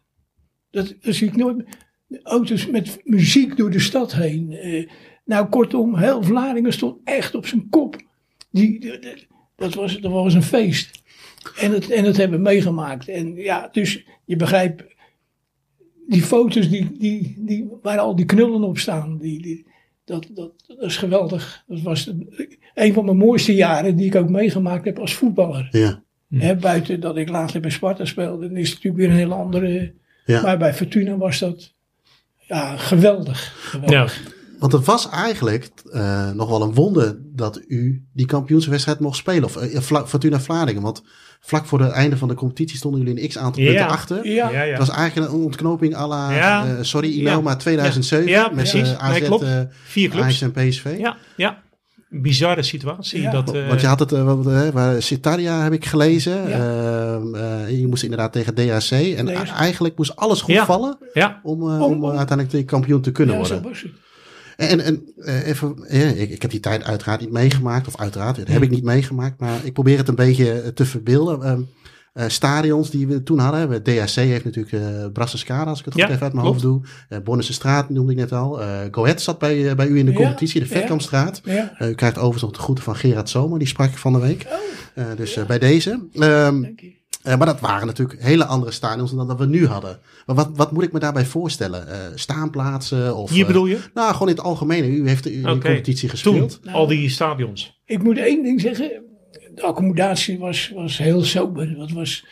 [0.71, 1.67] Dat, dat zie ik nooit meer.
[2.23, 4.51] Auto's met muziek door de stad heen.
[4.51, 4.89] Eh,
[5.25, 8.01] nou, kortom, heel Vlaardingen stond echt op zijn kop.
[8.51, 8.79] Die-
[9.55, 11.01] dat, was, dat was een feest.
[11.57, 13.07] En dat, en dat hebben we meegemaakt.
[13.07, 14.83] En ja, dus je begrijpt,
[16.07, 19.65] die foto's die, die, die, waar al die knullen op staan, die, die,
[20.05, 21.63] dat, dat, dat is geweldig.
[21.67, 22.11] Dat was
[22.73, 25.67] een van mijn mooiste jaren die ik ook meegemaakt heb als voetballer.
[25.71, 26.01] Ja.
[26.55, 29.93] Buiten dat ik later bij Sparta speelde, dan is het natuurlijk weer een hele andere.
[30.25, 30.41] Ja.
[30.41, 31.73] Maar bij Fortuna was dat
[32.37, 33.69] ja, geweldig.
[33.69, 34.41] geweldig.
[34.63, 39.43] Want het was eigenlijk eh, nog wel een wonder dat u die kampioenswedstrijd mocht spelen.
[39.43, 40.81] Of Vla- Fortuna Vlaardingen.
[40.81, 41.03] Want
[41.39, 43.69] vlak voor het einde van de competitie stonden jullie een x-aantal Ja.
[43.69, 44.27] punten achter.
[44.27, 44.49] Ja.
[44.49, 44.69] Ja, ja.
[44.69, 46.31] Het was eigenlijk een ontknoping à la,
[46.65, 47.31] eh, sorry Ja.
[47.31, 48.27] Inoma 2007.
[48.27, 48.95] Ja, met precies.
[48.97, 49.45] AZ, klopt.
[49.83, 50.23] Vier clubs.
[50.25, 50.95] Ajax en PSV.
[50.97, 51.61] Ja, ja.
[52.09, 53.21] bizarre situatie.
[53.21, 53.31] Ja.
[53.31, 56.49] Dat, Want je had het, wat, waar Citaria heb ik gelezen.
[56.49, 56.57] Ja.
[57.15, 58.91] Ehm, eh, je moest inderdaad tegen DHC.
[58.91, 60.65] En eigenlijk moest alles goed Ja.
[60.65, 60.97] vallen
[61.43, 63.69] om, Om- om, om- uiteindelijk de kampioen te kunnen zo worden.
[63.69, 63.91] was het.
[64.57, 65.75] En, en eh, even,
[66.21, 67.87] ik, ik heb die tijd uiteraard niet meegemaakt.
[67.87, 69.39] Of uiteraard, dat heb ik niet meegemaakt.
[69.39, 71.43] Maar ik probeer het een beetje eh, te verbeelden.
[71.43, 71.61] Ehm,
[72.13, 73.69] eh, stadions die we toen hadden.
[73.69, 76.61] We- DHC heeft natuurlijk Brasserscara, als ik het goed Ja, even uit mijn klopt.
[76.61, 77.21] hoofd doe.
[77.23, 78.61] Bonnense straat noemde ik net al.
[78.61, 80.67] Eh Go Ahead zat bij, bij u in de Ja, competitie, de.
[80.67, 81.41] Vetkampstraat.
[81.43, 81.75] Ja.
[81.79, 84.45] U krijgt overigens nog de groeten van Gerard Zomer, die sprak ik van de week.
[84.95, 85.89] Oh, dus bij deze.
[86.13, 87.01] Ehm, dank je.
[87.23, 89.99] Eh, maar dat waren natuurlijk hele andere stadions dan dat we nu hadden.
[90.25, 91.87] Maar wat, wat moet ik me daarbij voorstellen?
[91.87, 93.15] Eh, staanplaatsen?
[93.15, 93.79] Of, hier eh, bedoel je?
[93.93, 94.93] nou, gewoon in het algemeen.
[94.93, 96.59] U heeft de competitie Toen, gespeeld.
[96.71, 97.81] al die stadions.
[97.85, 99.03] Ik moet één ding zeggen.
[99.55, 101.75] De accommodatie was, was heel sober.
[101.77, 102.25] Dat was,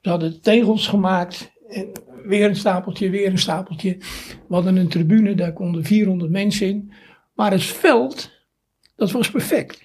[0.00, 1.52] we hadden tegels gemaakt.
[1.68, 1.92] En
[2.24, 3.96] weer een stapeltje, weer een stapeltje.
[4.48, 6.92] We hadden een tribune, daar konden 400 mensen in.
[7.34, 8.30] Maar het veld,
[8.96, 9.78] dat was perfect.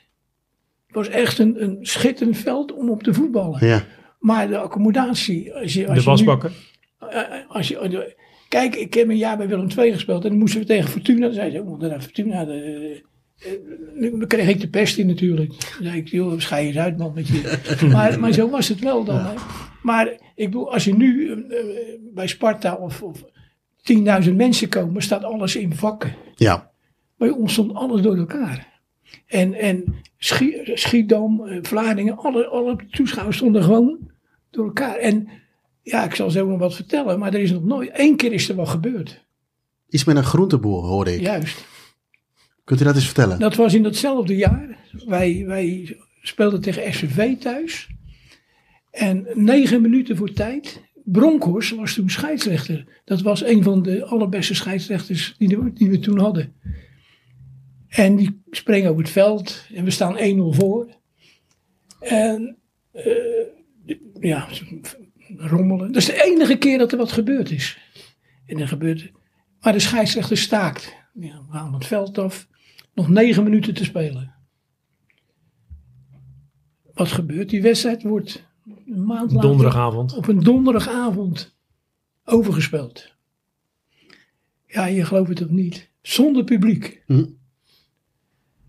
[0.88, 3.68] Het was echt een, een schitterend veld om op te voetballen.
[3.68, 3.86] Ja.
[4.20, 6.52] Maar de accommodatie, als je, als De wasbakken.
[7.10, 8.00] eh, als je, eh,
[8.50, 11.20] kijk, ik heb een jaar bij Willem II gespeeld en dan moesten we tegen Fortuna.
[11.26, 12.46] Dan zei ze, oh, naar Fortuna.
[12.46, 13.02] de-
[13.40, 13.52] eh,
[14.06, 15.50] eh, dan kreeg ik de pest in natuurlijk.
[15.50, 17.58] Dan zei ik, joh, schei je eens uit man met je.
[17.92, 19.26] maar, maar zo was het wel dan.
[19.82, 23.24] Maar ik bedoel, als je nu eh, eh, bij Sparta of, of
[24.26, 26.16] 10.000 mensen komen, staat alles in vakken.
[26.36, 26.72] Ja.
[27.18, 28.76] Bij ons stond alles door elkaar.
[29.28, 34.07] En, en Schie- Schiedam, eh, Vlaardingen, alle, alle toeschouwers stonden gewoon
[34.52, 34.96] door elkaar.
[34.96, 35.28] En
[35.82, 38.50] ja, ik zal zo nog wat vertellen, maar er is nog nooit, één keer is
[38.50, 39.26] er wat gebeurd.
[39.90, 41.22] Iets met een groenteboer, hoorde ik.
[41.22, 41.66] Juist.
[42.64, 43.40] Kunt u dat eens vertellen?
[43.40, 44.78] Dat was in datzelfde jaar.
[45.06, 47.88] Wij, wij speelden tegen SCV thuis.
[48.92, 50.82] En negen minuten voor tijd.
[51.04, 53.02] Bronkhorst was toen scheidsrechter.
[53.06, 56.54] Dat was een van de allerbeste scheidsrechters die, we- die we toen hadden.
[57.88, 59.66] En die springen op het veld.
[59.74, 60.96] En we staan 1-0 voor.
[62.00, 62.58] En
[62.92, 63.04] eh,
[64.20, 64.48] ja,
[65.38, 65.92] rommelen.
[65.92, 67.78] Dat is de enige keer dat er wat gebeurd is.
[68.46, 69.12] En er gebeurt.
[69.60, 70.94] Maar de scheidsrechter staakt.
[71.14, 72.48] Ja, we gaan het veld af.
[72.94, 74.36] Nog negen minuten te spelen.
[76.94, 77.50] Wat gebeurt?
[77.50, 78.46] Die wedstrijd wordt
[78.86, 80.16] een maand later Donderdagavond.
[80.16, 81.56] op een donderdagavond
[82.24, 83.16] overgespeeld.
[84.66, 85.92] Ja, je gelooft het of niet.
[86.02, 87.04] Zonder publiek.
[87.06, 87.26] Hm.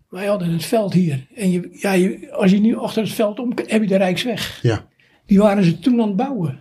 [0.09, 1.27] Wij hadden het veld hier.
[1.35, 4.63] En je, ja, je, als je nu achter het veld om heb je de Rijksweg.
[4.63, 4.88] Ja.
[5.29, 6.61] Die waren ze toen aan het bouwen.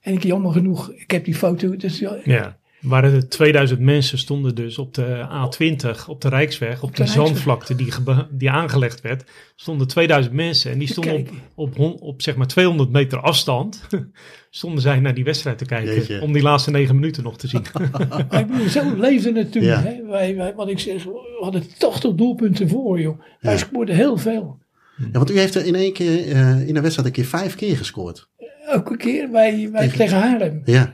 [0.00, 1.76] En ik jammer genoeg, ik heb die foto.
[1.76, 2.56] Dus, ja.
[2.80, 7.04] Waren er 2000 mensen stonden dus op de A20, op de Rijksweg, op de die
[7.04, 7.26] Rijksweg.
[7.26, 7.92] zandvlakte die,
[8.30, 10.70] die aangelegd werd, stonden 2000 mensen.
[10.72, 13.86] En die stonden op, op, zeg maar 200 meter afstand,
[14.50, 15.94] stonden zij naar die wedstrijd te kijken.
[15.94, 16.20] Jeetje.
[16.20, 17.62] Om die laatste negen minuten nog te zien.
[18.40, 19.62] Ik bedoel, zo leefde het toen.
[19.62, 19.82] Ja.
[19.82, 20.06] Hè?
[20.06, 23.20] Wij, wij, wat ik zeg, we hadden 80 doelpunten voor, joh.
[23.40, 23.58] Wij Ja.
[23.58, 24.58] scoorden heel veel.
[24.98, 27.54] Ja, want u heeft er in één keer eh, in een wedstrijd een keer vijf
[27.54, 28.28] keer gescoord.
[28.66, 30.62] Elke keer wij, wij Tegen- tegen Haarlem.
[30.64, 30.92] Ja.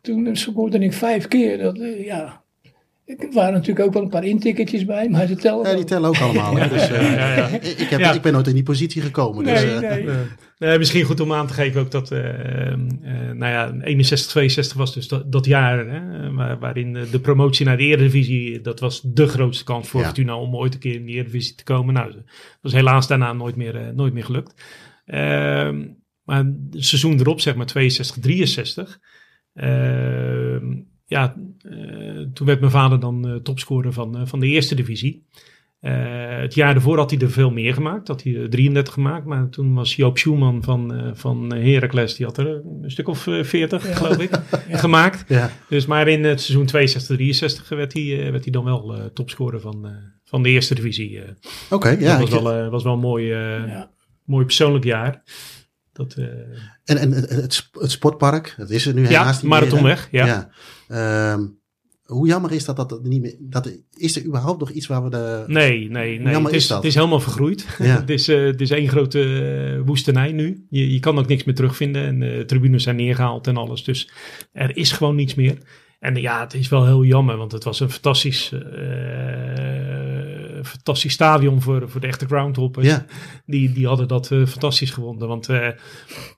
[0.00, 1.58] Toen scoorde ik vijf keer.
[1.58, 2.42] Dat, eh, ja.
[3.18, 6.08] Er waren natuurlijk ook wel een paar intikketjes bij, maar ze tellen Ja, die tellen
[6.08, 6.54] ook allemaal.
[6.68, 7.46] Dus, eh, Ja, ja.
[7.48, 8.12] Ik, ik heb, Ja.
[8.12, 9.44] ik ben nooit in die positie gekomen.
[9.44, 10.16] Dus, Nee, eh, nee.
[10.58, 12.20] Nee, misschien goed om aan te geven ook dat, eh,
[13.32, 17.76] nou ja, 61, 62 was dus dat, dat jaar hè, waar- waarin de promotie naar
[17.76, 20.06] de Eredivisie, dat was de grootste kans voor Ja.
[20.06, 21.94] Fortuna om ooit een keer in de Eredivisie te komen.
[21.94, 22.22] Nou, dat
[22.60, 24.62] was helaas daarna nooit meer, nooit meer gelukt.
[25.04, 25.86] Ehm,
[26.24, 26.38] maar
[26.70, 28.98] het seizoen erop, zeg maar 62, 63,
[29.54, 30.76] ehm,
[31.10, 31.36] ja,
[31.70, 31.76] eh,
[32.34, 35.24] toen werd mijn vader dan eh, topscorer van, eh, van de eerste divisie.
[35.80, 35.92] Eh,
[36.40, 38.08] het jaar daarvoor had hij er veel meer gemaakt.
[38.08, 39.24] Had hij er 33 gemaakt.
[39.26, 42.14] Maar toen was Joop Schumann van, eh van Heracles.
[42.14, 42.46] Die had er
[42.82, 43.94] een stuk of eh, 40, Ja.
[43.94, 44.30] geloof ik,
[44.68, 44.76] Ja.
[44.78, 45.24] gemaakt.
[45.28, 45.50] ja.
[45.68, 49.60] Dus maar in het seizoen 62, 63 werd hij, werd hij dan wel eh, topscorer
[49.60, 49.92] van, eh,
[50.24, 51.20] van de eerste divisie.
[51.22, 51.28] eh.
[51.70, 52.18] Oké, ja.
[52.18, 53.90] dat was wel, eh, was wel een mooi, eh, Ja.
[54.24, 55.22] mooi persoonlijk jaar.
[56.08, 56.24] Dat, eh,
[56.84, 59.52] En, en het, het, sp- het sportpark, dat is er nu ja, helaas niet meer.
[59.52, 59.64] hè?
[59.66, 60.08] Marathonweg.
[60.10, 60.26] Ja.
[60.26, 60.50] Ja.
[60.88, 61.46] Ehm,
[62.04, 63.36] hoe jammer is dat dat het niet meer...
[63.40, 65.44] Dat, is er überhaupt nog iets waar we de...
[65.46, 66.32] Nee, nee, nee.
[66.32, 66.76] jammer Het is is, dat?
[66.76, 67.66] het is helemaal vergroeid.
[67.78, 67.96] Ja.
[68.00, 70.66] het, is, eh, het is één grote eh, woestenij nu.
[70.70, 72.04] Je, je kan ook niks meer terugvinden.
[72.04, 73.84] En de tribunes zijn neergehaald en alles.
[73.84, 74.10] Dus
[74.52, 75.58] er is gewoon niets meer.
[76.00, 77.36] En ja, het is wel heel jammer.
[77.36, 78.52] Want het was een fantastisch,
[80.62, 82.86] fantastisch stadion voor, voor de echte groundhoppers.
[82.86, 83.04] Ja.
[83.46, 85.28] Die, die hadden dat eh, fantastisch gevonden.
[85.28, 85.68] Want eh,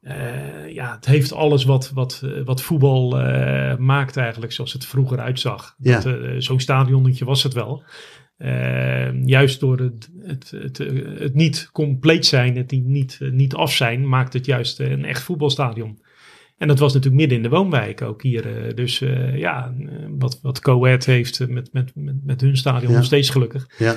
[0.01, 4.53] eh, ja, het heeft alles wat, wat, eh, wat voetbal eh, maakt eigenlijk.
[4.53, 5.75] Zoals het vroeger uitzag.
[5.79, 6.05] Ja.
[6.05, 7.83] Eh, Zo'n stadionnetje was het wel.
[8.37, 13.31] Eh, juist door het, het, het, eh, het niet compleet zijn, het niet, niet, eh,
[13.31, 15.99] niet af zijn, maakt het juist eh, een echt voetbalstadion.
[16.63, 18.67] En dat was natuurlijk midden in de woonwijk ook hier.
[18.67, 19.87] eh, dus eh, ja, eh,
[20.19, 22.97] wat, wat Coët heeft met, met, met, met hun stadion Ja.
[22.97, 23.67] nog steeds gelukkig.
[23.79, 23.97] Ja.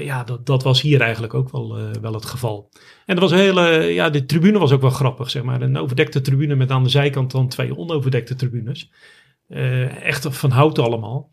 [0.00, 2.70] Ja, dat, dat was hier eigenlijk ook wel, wel het geval.
[3.06, 5.62] En er was een hele, ja, de tribune was ook wel grappig, zeg maar.
[5.62, 8.90] Een overdekte tribune met aan de zijkant dan twee onoverdekte tribunes.
[10.02, 11.30] Echt van hout allemaal.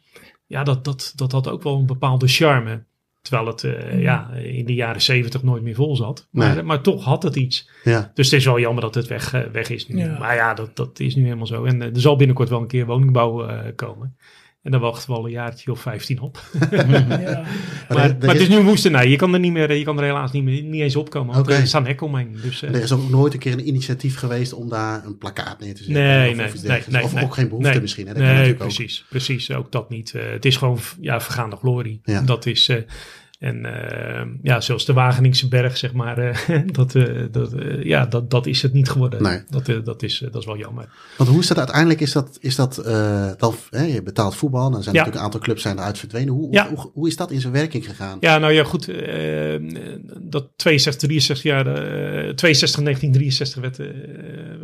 [0.47, 2.83] Ja, dat, dat, dat had ook wel een bepaalde charme.
[3.23, 6.27] Terwijl het eh, ja, in de jaren zeventig nooit meer vol zat.
[6.31, 6.63] Maar, Nee.
[6.63, 7.69] maar toch had het iets.
[7.83, 8.11] Ja.
[8.13, 9.97] Dus het is wel jammer dat het weg, eh, weg is nu.
[9.99, 10.17] Ja.
[10.19, 11.63] Maar ja, dat, dat is nu helemaal zo.
[11.65, 14.15] En eh, er zal binnenkort wel een keer woningbouw komen.
[14.63, 16.41] En daar wachten we al een jaartje of 15 op.
[16.71, 16.77] Ja.
[16.79, 17.45] maar, er-
[17.89, 19.09] maar, er het is is- nu woestenij.
[19.09, 21.33] Je kan er, niet meer, je kan er helaas niet, meer, niet eens opkomen.
[21.35, 21.55] Want Oké.
[21.55, 22.37] er staan hekken omheen.
[22.41, 25.59] Dus, eh, Er is ook nooit een keer een initiatief geweest om daar een plakkaat
[25.59, 26.03] neer te zetten.
[26.03, 27.23] Nee, of, nee, of, nee, nee, of nee.
[27.23, 27.81] ook geen behoefte Nee.
[27.81, 28.07] misschien.
[28.07, 28.13] Hè?
[28.13, 28.75] Dat kan nee, natuurlijk ook.
[28.75, 29.51] precies, precies.
[29.51, 30.13] Ook dat niet.
[30.15, 32.01] Eh, het is gewoon ja, vergaande glorie.
[32.03, 32.21] Ja.
[32.21, 32.69] Dat is...
[32.69, 32.77] eh,
[33.43, 38.05] en eh, ja, zoals de Wageningse berg, zeg maar, eh, dat, eh, dat, eh, ja,
[38.05, 39.23] dat, dat is het niet geworden.
[39.23, 39.39] Nee.
[39.49, 40.89] Dat, dat, is, dat is wel jammer.
[41.17, 41.99] Want hoe is dat uiteindelijk?
[42.01, 42.75] Is dat, is dat
[43.37, 45.05] dan, hè, je betaalt voetbal, dan zijn er Ja.
[45.05, 46.33] natuurlijk een aantal clubs zijn eruit verdwenen.
[46.33, 46.69] Hoe, Ja.
[46.69, 48.17] hoe, hoe is dat in zijn werking gegaan?
[48.19, 48.85] Ja, nou ja, goed.
[50.21, 53.77] dat 62, 63 jaar, eh 62, 1963 werd,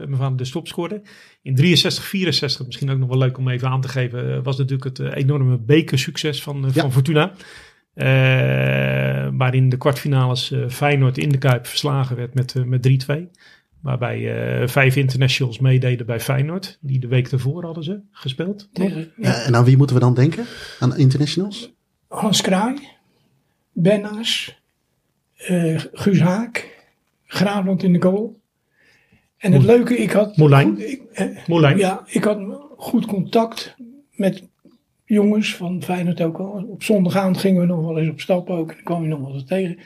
[0.08, 1.02] mijn vader de stopscorer.
[1.42, 4.98] In 63, 64, misschien ook nog wel leuk om even aan te geven, was natuurlijk
[4.98, 6.82] het enorme bekersucces van, Ja.
[6.82, 7.32] van Fortuna.
[8.00, 13.30] Eh, waarin de kwartfinales eh, Feyenoord in de Kuip verslagen werd met, eh, met 3-2.
[13.82, 14.18] Waarbij
[14.62, 16.78] eh, vijf internationals meededen bij Feyenoord.
[16.82, 18.70] Die de week ervoor hadden ze gespeeld.
[18.74, 20.46] Tegen, Ja, en aan wie moeten we dan denken?
[20.80, 21.72] Aan internationals?
[22.08, 22.76] Hans Kraai,
[23.74, 24.62] Bennaars,
[25.36, 26.78] eh Guus Haak,
[27.26, 28.40] Graafland in de goal.
[29.38, 30.38] En het Moel- leuke, ik had...
[30.38, 30.68] Moulijn.
[30.68, 31.78] goed- ik, eh, Moulijn.
[31.78, 32.40] Ja, ik had
[32.78, 33.76] goed contact
[34.12, 34.44] met
[35.10, 36.66] jongens van Feyenoord ook al.
[36.68, 38.70] Op zondagavond gingen we nog wel eens op stap ook.
[38.70, 39.78] En dan kwam nog wel eens tegen.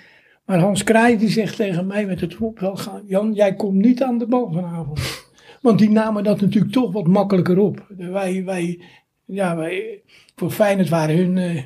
[0.46, 2.78] Maar Hans Kraai die zegt tegen mij met het voetbal.
[3.06, 5.26] Jan, jij komt niet aan de bal vanavond.
[5.62, 7.86] Want die namen dat natuurlijk toch wat makkelijker op.
[7.98, 8.82] Wij, wij,
[9.26, 10.02] ja, wij,
[10.36, 11.38] voor Feyenoord waren hun...
[11.38, 11.64] eh,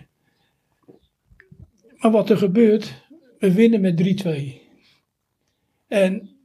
[1.98, 3.06] maar wat er gebeurt,
[3.40, 4.54] we winnen met 3-2.
[5.88, 6.37] En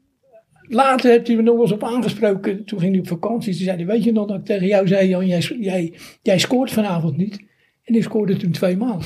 [0.75, 2.65] later heeft hij me nog wel eens op aangesproken.
[2.65, 3.55] Toen ging hij op vakantie.
[3.55, 6.39] Toen zei hij, weet je nog dat ik tegen jou zei, Jan, jij, jij, jij
[6.39, 7.45] scoort vanavond niet.
[7.85, 9.01] En ik scoorde toen twee maal.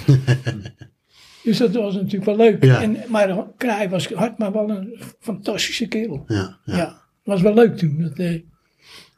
[1.44, 2.64] dus dat was natuurlijk wel leuk.
[2.64, 2.82] Ja.
[2.82, 6.24] En, maar Kraai was hard, maar wel een fantastische kerel.
[6.26, 6.76] Ja, ja.
[6.76, 8.12] Ja, was wel leuk toen.
[8.14, 8.40] Dat,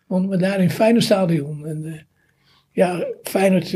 [0.07, 1.67] wonnen we daar in Feyenoord stadion.
[1.67, 2.01] En, eh,
[2.79, 3.75] ja, Feyenoord,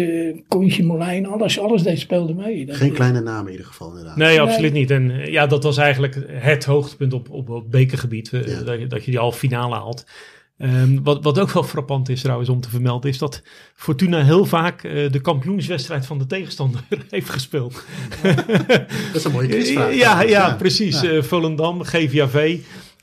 [0.48, 2.66] Kontje Molijn, alles, alles deed speelde mee.
[2.66, 4.16] Dat, Geen kleine namen in ieder geval inderdaad.
[4.16, 4.90] Nee, absoluut niet.
[4.90, 8.32] En eh, ja, dat was eigenlijk het hoogtepunt op, op, op bekergebied.
[8.32, 8.62] eh, Ja.
[8.62, 10.06] dat, je, dat je die halve finale haalt.
[10.58, 13.42] Ehm, wat, wat ook wel frappant is trouwens om te vermelden, is dat
[13.74, 16.80] Fortuna heel vaak eh, de kampioenswedstrijd van de tegenstander
[17.10, 17.84] heeft gespeeld.
[18.22, 19.94] Dat is een mooie quizvraag.
[19.94, 20.54] Ja, ja, Ja.
[20.54, 21.00] precies.
[21.00, 21.10] Ja.
[21.10, 22.58] Eh, Volendam, GVAV,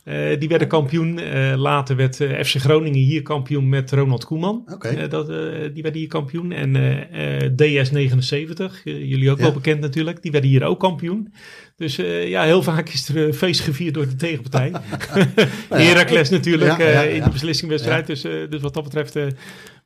[0.09, 1.19] eh, die werden kampioen.
[1.19, 4.63] Eh, later werd eh, FC Groningen hier kampioen met Ronald Koeman.
[4.79, 5.27] Eh, dat,
[5.73, 6.51] die werden hier kampioen.
[6.51, 9.43] En eh, eh, DS79, eh, jullie ook Ja.
[9.43, 11.33] wel bekend natuurlijk, die werden hier ook kampioen.
[11.75, 11.95] Dus
[12.25, 14.71] ja, heel vaak is er feest gevierd door de tegenpartij.
[15.69, 18.07] Heracles natuurlijk Ja, ja, in de beslissingwedstrijd.
[18.07, 19.15] Dus, dus wat dat betreft...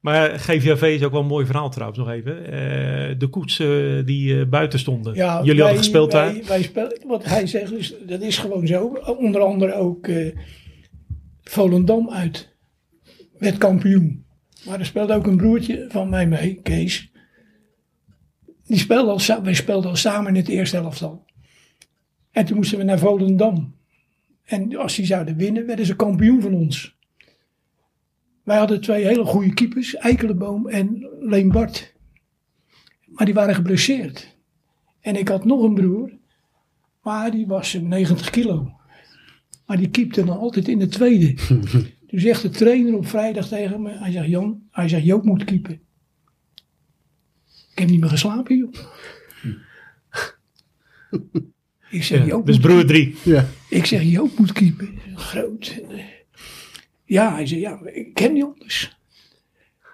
[0.03, 2.45] maar GVAV is ook wel een mooi verhaal trouwens nog even.
[2.45, 5.15] Eh, de koets eh, die eh, buiten stonden.
[5.15, 6.33] Ja, Jullie wij- hadden gespeeld daar.
[6.33, 8.85] wij, wij spelen, wat hij zegt, is, dat is gewoon zo.
[9.17, 10.35] Onder andere ook eh,
[11.43, 12.55] Volendam uit.
[13.37, 14.25] Werd kampioen.
[14.65, 17.11] Maar er speelde ook een broertje van mij mee, Kees.
[18.65, 21.25] Die speelde al, wij speelden al samen in het eerste elftal.
[22.31, 23.75] En toen moesten we naar Volendam.
[24.43, 26.92] En als die zouden winnen, werden ze kampioen van ons.
[28.43, 31.93] Wij hadden twee hele goede keepers, Eikelenboom en Leen Bart.
[33.05, 34.35] Maar die waren geblesseerd.
[34.99, 36.11] En ik had nog een broer,
[37.01, 38.71] maar die was 90 kilo.
[39.65, 41.33] Maar die keepte dan altijd in de tweede.
[42.07, 45.43] Toen zegt de trainer op vrijdag tegen me, hij zegt Jan, hij zegt Joop moet
[45.43, 45.73] keepen.
[47.71, 48.73] Ik heb niet meer geslapen joh.
[51.89, 53.15] Ik zeg Ja, Joop dus broer drie.
[53.23, 53.47] Ja.
[53.69, 54.99] Ik zeg, Joop moet keepen.
[55.15, 55.81] Groot.
[57.13, 58.97] Ja, hij zei, ja, ik ken niet anders.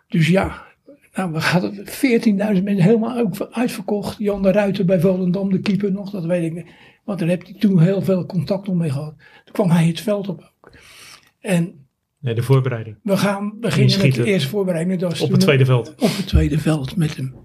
[0.08, 0.66] Dus ja,
[1.14, 4.18] nou, we hadden 14.000 mensen helemaal uitverkocht.
[4.18, 6.66] Jan de Ruiter bij Volendam, de keeper nog, dat weet ik niet.
[7.04, 9.16] Want daar heb hij toen heel veel contact nog mee gehad.
[9.44, 10.72] Toen kwam hij het veld op ook.
[11.40, 11.88] En
[12.20, 12.96] Nee, de voorbereiding.
[13.04, 15.00] we gaan beginnen met de eerste voorbereiding.
[15.00, 15.90] Dat Op het tweede veld.
[15.90, 17.36] Op het tweede veld met hem.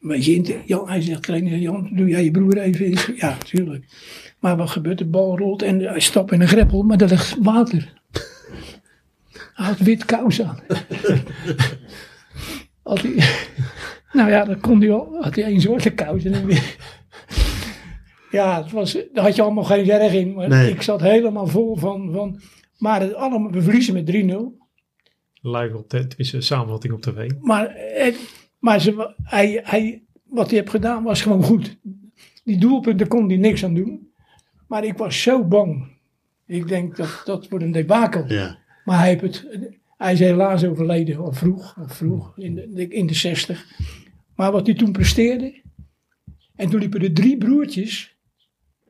[0.00, 2.98] Beetje in Jan, hij zegt, trainer, Jan, doe jij je broer even in?
[3.16, 3.84] Ja, natuurlijk.
[4.38, 4.98] Maar wat gebeurt?
[4.98, 7.97] De bal rolt en hij stapt in een greppel, maar er ligt water.
[9.58, 10.58] Hij had wit kous aan.
[12.82, 13.24] Had hij,
[14.12, 16.76] nou ja, dan kon hij al, had hij één zwarte kous en een wit.
[18.30, 20.34] Ja, het was, daar had je allemaal geen zerg in.
[20.34, 20.70] Maar Nee.
[20.70, 22.40] ik zat helemaal vol van, van
[22.76, 24.12] maar het allemaal, we verliezen met 3-0.
[25.40, 27.30] Live op de, tenminste, samenvatting op tv.
[27.40, 28.16] Maar het,
[28.58, 31.78] Maar ze, hij, hij, wat hij heeft gedaan was gewoon goed.
[32.44, 34.12] Die doelpunten kon hij niks aan doen.
[34.68, 35.96] Maar ik was zo bang.
[36.46, 38.24] Ik denk dat dat wordt een debakel.
[38.26, 38.58] Ja.
[38.88, 39.46] Maar hij, heeft het,
[39.96, 43.66] hij is helaas overleden, al vroeg, vroeg in, de, in de 60.
[44.34, 45.62] Maar wat hij toen presteerde.
[46.54, 48.16] En toen liepen er drie broertjes.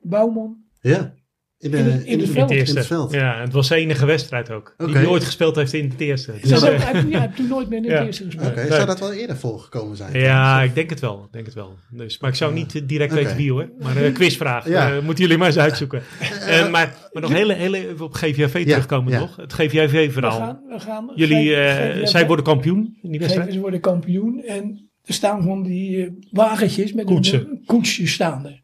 [0.01, 0.57] Bouwman.
[0.81, 1.15] Ja.
[1.61, 2.51] In, de, In het- in het veld.
[2.51, 2.77] In eerste.
[2.77, 3.11] het veld.
[3.13, 4.73] Ja, het was de enige wedstrijd ook.
[4.77, 4.97] Die Oké.
[4.97, 6.31] hij ooit gespeeld heeft in het eerste.
[6.31, 8.05] Hij, Dus, heeft- eh, hij, heeft toen nooit meer in het Ja.
[8.05, 8.47] eerste gespeeld.
[8.49, 8.71] Oké, Nee.
[8.71, 10.19] zou dat wel eerder voorgekomen zijn?
[10.19, 11.27] ja, ik denk het wel.
[11.31, 11.75] Denk het wel.
[11.89, 13.69] Dus, maar ik zou niet eh, direct weten wie hoor.
[13.79, 14.67] Maar een quizvraag.
[14.67, 14.95] Ja.
[14.95, 16.01] eh, moeten jullie maar eens uitzoeken.
[16.47, 19.19] Eh, maar, maar nog heel, heel even op GVV terugkomen ja.
[19.19, 19.35] nog.
[19.35, 20.37] Het We GVV-verhaal.
[20.39, 23.53] gaan, we gaan, Jullie, eh, zij worden kampioen in die wedstrijd.
[23.53, 24.43] ze worden kampioen.
[24.43, 27.39] En er staan van die eh, wagentjes met Koetsen.
[27.39, 28.61] een koetsje staan er.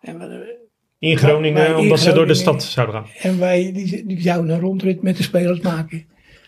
[0.00, 0.59] En, we-
[1.00, 3.06] In Groningen, in omdat ze door de stad zouden gaan.
[3.22, 6.06] en wij die, die zouden een rondrit met de spelers maken.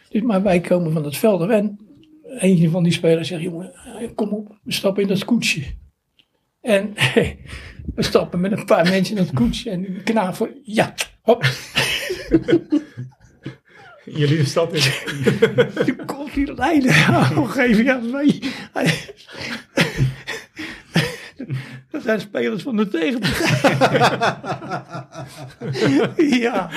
[0.08, 1.78] Dus, maar wij komen van het veld af en
[2.38, 3.72] eentje van die spelers zegt, jongen,
[4.14, 5.62] kom op, we stappen in dat koetsje.
[6.60, 6.94] En
[7.94, 11.44] we stappen met een paar mensen in dat koetsje en voor, ja, hop.
[14.04, 14.82] Jullie de stad in.
[15.86, 16.90] Toen komt die rijden.
[16.90, 18.38] Oh, geef je mee.
[21.90, 23.70] Dat zijn spelers van de tegenpartij.
[26.40, 26.70] ja,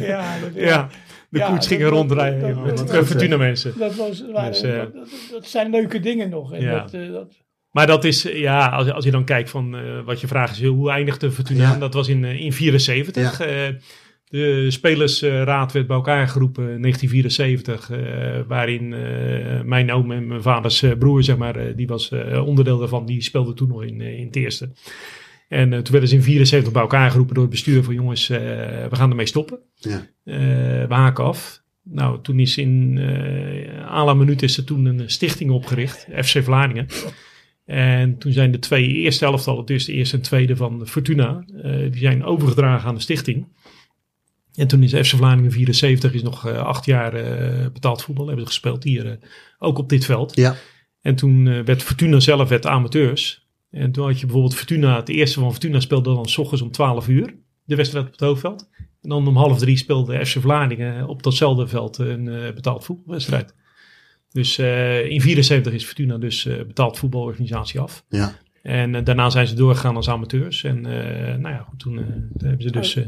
[0.00, 0.88] ja, dat, Ja,
[1.28, 3.72] de Ja, koets ging rondrijden dat- met dat- Fortuna mensen.
[3.78, 4.82] Dat, was, waren, Dus, eh,
[5.30, 6.52] dat, zijn leuke dingen nog.
[6.52, 6.80] En Ja.
[6.80, 7.34] dat, eh, dat,
[7.70, 10.66] Maar dat is, ja, als, als je dan kijkt van eh, wat je vraagt is,
[10.66, 11.70] hoe eindigde Fortuna?
[11.72, 11.76] Ja.
[11.78, 13.40] Dat was in 1974.
[14.32, 20.42] De spelersraad werd bij elkaar geroepen in 1974, eh, waarin eh, mijn oom en mijn
[20.42, 22.12] vaders eh, broer, zeg maar, die was
[22.44, 24.72] onderdeel daarvan, die speelde toen nog in, in het eerste.
[25.48, 28.88] En toen werden ze in 74 bij elkaar geroepen door het bestuur van jongens, we
[28.90, 29.58] gaan ermee stoppen.
[29.74, 30.06] Ja.
[30.24, 31.62] We haken af.
[31.82, 32.98] Nou, toen is in
[33.88, 36.86] à la minuut is er toen een stichting opgericht, FC Vlaardingen.
[37.64, 41.44] En toen zijn de twee eerste elftallen, dus de eerste en tweede van Fortuna,
[41.90, 43.46] die zijn overgedragen aan de stichting.
[44.54, 48.44] En toen is FC Vlaardingen 74 is nog uh, acht jaar uh, betaald voetbal hebben
[48.44, 49.12] ze gespeeld hier, uh,
[49.58, 50.36] ook op dit veld.
[50.36, 50.56] Ja.
[51.00, 53.46] En toen uh, werd Fortuna zelf werd amateurs.
[53.70, 56.70] En toen had je bijvoorbeeld Fortuna, het eerste van Fortuna speelde dan s ochtends om
[56.70, 57.34] 12 uur,
[57.64, 58.68] de wedstrijd op het hoofdveld.
[59.02, 63.54] En dan om half drie speelde FC Vlaardingen op datzelfde veld een uh, betaald voetbalwedstrijd.
[64.30, 68.04] Dus uh, in 74 is Fortuna dus uh, betaald voetbalorganisatie af.
[68.08, 68.32] Ja.
[68.62, 70.64] En uh, daarna zijn ze doorgegaan als amateurs.
[70.64, 70.80] En
[71.40, 71.94] nou ja, goed, toen,
[72.36, 72.98] toen hebben ze dus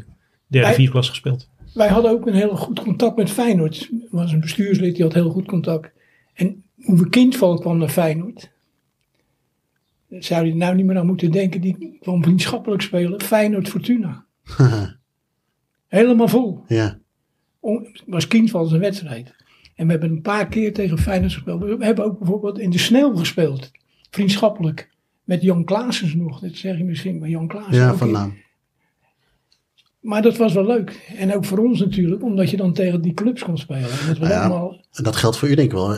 [0.47, 1.49] derde, vierde klas gespeeld.
[1.75, 3.89] Wij hadden ook een heel goed contact met Feyenoord.
[3.91, 5.91] Er was een bestuurslid die had heel goed contact.
[6.35, 8.51] En Uwe Kindval kwam naar Feyenoord.
[10.09, 13.21] Zou je nou niet meer aan moeten denken, die kwam vriendschappelijk spelen.
[13.21, 14.25] Feyenoord Fortuna.
[15.87, 16.65] Helemaal vol.
[16.69, 16.99] Ja.
[18.07, 19.35] was Kindval zijn wedstrijd.
[19.75, 21.61] En we hebben een paar keer tegen Feyenoord gespeeld.
[21.61, 23.71] We hebben ook bijvoorbeeld in de sneeuw gespeeld.
[24.11, 24.93] Vriendschappelijk.
[25.25, 26.41] Met Jan Klaasens nog.
[26.41, 27.77] Dat zeg je misschien, maar Jan Klaasens.
[27.77, 28.35] Ja, van naam.
[30.05, 31.13] Maar dat was wel leuk.
[31.17, 33.83] En ook voor ons natuurlijk, omdat je dan tegen die clubs kon spelen.
[33.83, 34.81] En dat, was ja, allemaal...
[34.91, 35.95] dat geldt voor u denk ik wel.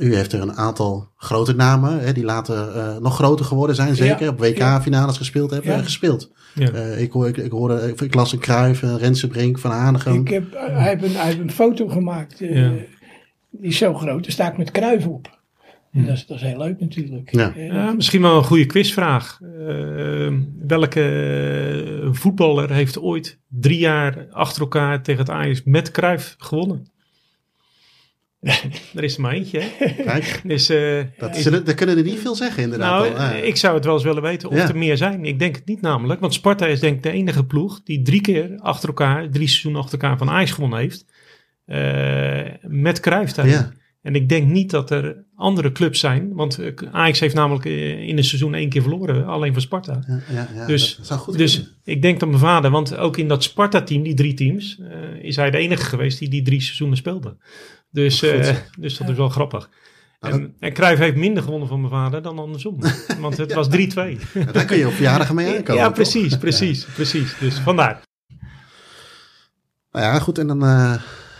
[0.00, 3.96] U heeft er een aantal grote namen, hè, die later uh, nog groter geworden zijn,
[3.96, 4.22] zeker.
[4.22, 5.18] Ja, op WK-finales ja.
[5.18, 5.82] gespeeld hebben, ja.
[5.82, 6.30] gespeeld.
[6.54, 6.72] Ja.
[6.72, 10.20] Uh, ik, hoor, ik, ik, hoorde, ik las een Kruijf, een Rensenbrink, Van Hanegem.
[10.20, 12.70] Ik heb, hij, heeft een, hij heeft een foto gemaakt, uh,
[13.50, 15.39] die is zo groot, daar sta ik met Kruijf op.
[15.92, 17.32] En dat, is, dat is heel leuk natuurlijk.
[17.32, 17.52] Ja.
[17.56, 19.40] ja misschien wel een goede quizvraag.
[19.42, 26.86] Uh, welke voetballer heeft ooit drie jaar achter elkaar tegen het Ajax met Cruijff gewonnen?
[28.94, 29.60] er is er maar eentje.
[29.60, 30.02] Hè?
[30.04, 33.14] Kijk, dus, uh, dat, daar kunnen er niet veel zeggen inderdaad.
[33.14, 33.42] Nou, al.
[33.46, 34.68] ik zou het wel eens willen weten of ja.
[34.68, 35.24] er meer zijn.
[35.24, 36.20] Ik denk het niet namelijk.
[36.20, 39.80] Want Sparta is denk ik de enige ploeg die drie keer achter elkaar, drie seizoenen
[39.80, 41.04] achter elkaar van Ajax gewonnen heeft.
[41.66, 43.54] Uh, met Cruijff daarin.
[43.54, 43.72] Ja.
[44.02, 46.34] En ik denk niet dat er andere clubs zijn.
[46.34, 46.58] Want
[46.90, 49.26] Ajax heeft namelijk in een seizoen één keer verloren.
[49.26, 50.04] Alleen van Sparta.
[50.06, 51.72] Ja, ja, ja, dus dat zou goed dus kunnen.
[51.84, 52.70] ik denk dat mijn vader...
[52.70, 54.78] Want ook in dat Sparta-team, die drie teams...
[54.80, 57.36] Uh, is hij de enige geweest die die drie seizoenen speelde.
[57.90, 59.70] Dus, uh, dus dat is wel grappig.
[60.20, 62.78] Nou, en, en Cruijff heeft minder gewonnen van mijn vader dan andersom.
[63.20, 63.70] Want het was 3-2.
[63.72, 65.82] Ja, daar kun je op verjaardag mee aankomen.
[65.82, 67.38] Ja, precies, precies, precies.
[67.38, 68.02] Dus vandaar.
[69.90, 70.38] Nou ja, goed.
[70.38, 70.94] En dan uh,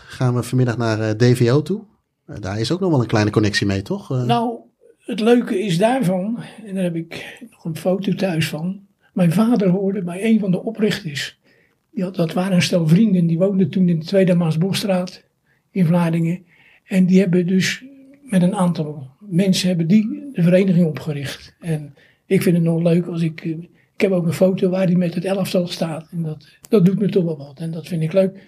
[0.06, 1.89] gaan we vanmiddag naar DVO toe.
[2.40, 4.10] Daar is ook nog wel een kleine connectie mee, toch?
[4.12, 4.22] Uh...
[4.22, 4.58] Nou,
[4.98, 8.80] het leuke is daarvan, en daar heb ik nog een foto thuis van.
[9.12, 11.38] Mijn vader hoorde bij een van de oprichters.
[11.90, 15.24] Die had, dat waren een stel vrienden, die woonden toen in de Tweede Maasbosstraat
[15.70, 16.44] in Vlaardingen.
[16.84, 17.84] En die hebben dus
[18.22, 21.54] met een aantal mensen hebben die de vereniging opgericht.
[21.60, 21.94] En
[22.26, 23.44] ik vind het nog leuk als ik.
[23.44, 26.08] Ik heb ook een foto waar die met het elftal staat.
[26.10, 27.58] En dat, dat doet me toch wel wat.
[27.58, 28.42] En dat vind ik leuk.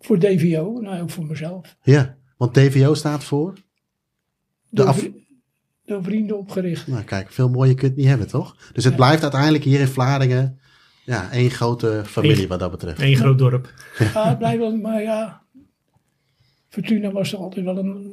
[0.00, 1.76] Voor DVO, nou ook voor mezelf.
[1.82, 2.17] Ja.
[2.38, 3.54] Want DVO staat voor?
[4.70, 5.08] De, af...
[5.84, 6.86] door vrienden opgericht.
[6.86, 8.56] Nou, kijk, veel mooier kun je het niet hebben, toch?
[8.72, 10.58] Dus het blijft uiteindelijk hier in Vlaardingen
[11.08, 13.00] ja, één grote familie Eén- wat dat betreft.
[13.00, 13.74] Eén groot dorp.
[14.14, 15.42] Ja, het blijft wel, maar ja.
[16.68, 18.12] Fortuna was toch altijd wel een.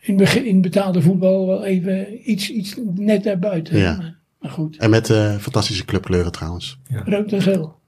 [0.00, 3.78] In, begin, in betaalde voetbal wel even iets, iets net daarbuiten.
[3.78, 3.96] Ja.
[3.96, 6.78] Maar, maar goed, En met eh, fantastische clubkleuren trouwens.
[7.04, 7.78] rood en geel.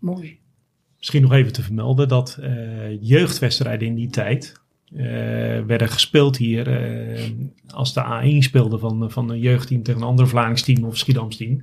[0.00, 0.38] Mooi.
[0.98, 4.52] Misschien nog even te vermelden dat eh, jeugdwedstrijden in die tijd
[5.66, 7.30] werden gespeeld hier eh,
[7.68, 11.36] als de A1 speelde van, van een jeugdteam tegen een ander Vlaams team of Schiedams
[11.36, 11.62] team.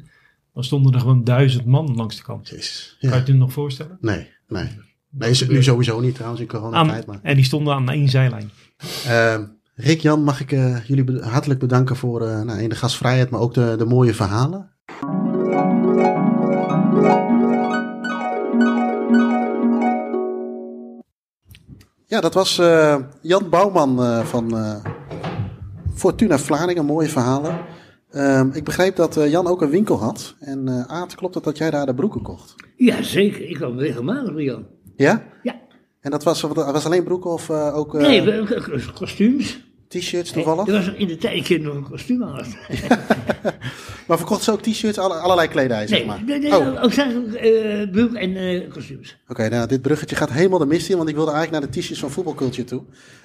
[0.54, 2.50] Dan stonden er gewoon duizend man langs de kant.
[2.50, 2.98] Jezus.
[3.00, 3.98] Kan je het nog voorstellen?
[4.02, 4.68] Nee, nee.
[5.10, 7.06] Nee, is het nu sowieso niet trouwens in coronatijd.
[7.06, 7.20] Maar.
[7.24, 8.50] en die stonden aan één zijlijn.
[9.06, 9.44] Ehm,
[9.76, 13.30] Rick, Jan, mag ik eh, jullie be- hartelijk bedanken voor eh, nou, in de gastvrijheid,
[13.30, 14.70] maar ook de, de mooie verhalen.
[22.08, 24.76] Ja, dat was eh, Jan Bouwman eh, van eh,
[25.96, 26.86] Fortuna Vlaardingen.
[26.86, 27.60] Mooie verhalen.
[28.10, 30.36] Ehm, ik begreep dat Jan ook een winkel had.
[30.40, 32.56] En Aad, klopt het dat jij daar de broeken kocht?
[32.76, 33.50] Ja, zeker.
[33.50, 34.66] Ik kwam regelmatig bij Jan.
[34.96, 35.24] Ja?
[35.44, 35.62] Ja.
[36.00, 38.44] En dat was, was alleen broeken of ook Nee,
[38.94, 39.73] kostuums.
[40.00, 40.68] T-shirts toevallig?
[40.68, 42.46] Er was in de tijd dat nog een kostuum had.
[44.08, 46.24] Maar verkocht ze ook t-shirts, alle- allerlei kledij, zeg Nee, maar?
[46.26, 49.18] nee, nee oh, ook zijn eh broek en eh, kostuums.
[49.28, 51.80] Oké, nou, dit bruggetje gaat helemaal de mist in, want ik wilde eigenlijk naar de
[51.80, 52.82] t-shirts van voetbalculture toe.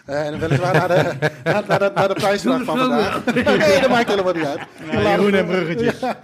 [0.06, 3.24] Eh, en weliswaar naar de, naar, naar de, naar de prijsvraag van vandaag.
[3.34, 4.60] nee, dat maakt helemaal niet uit.
[4.92, 5.98] Ja, Jeroen en bruggetjes.
[6.00, 6.20] Ja.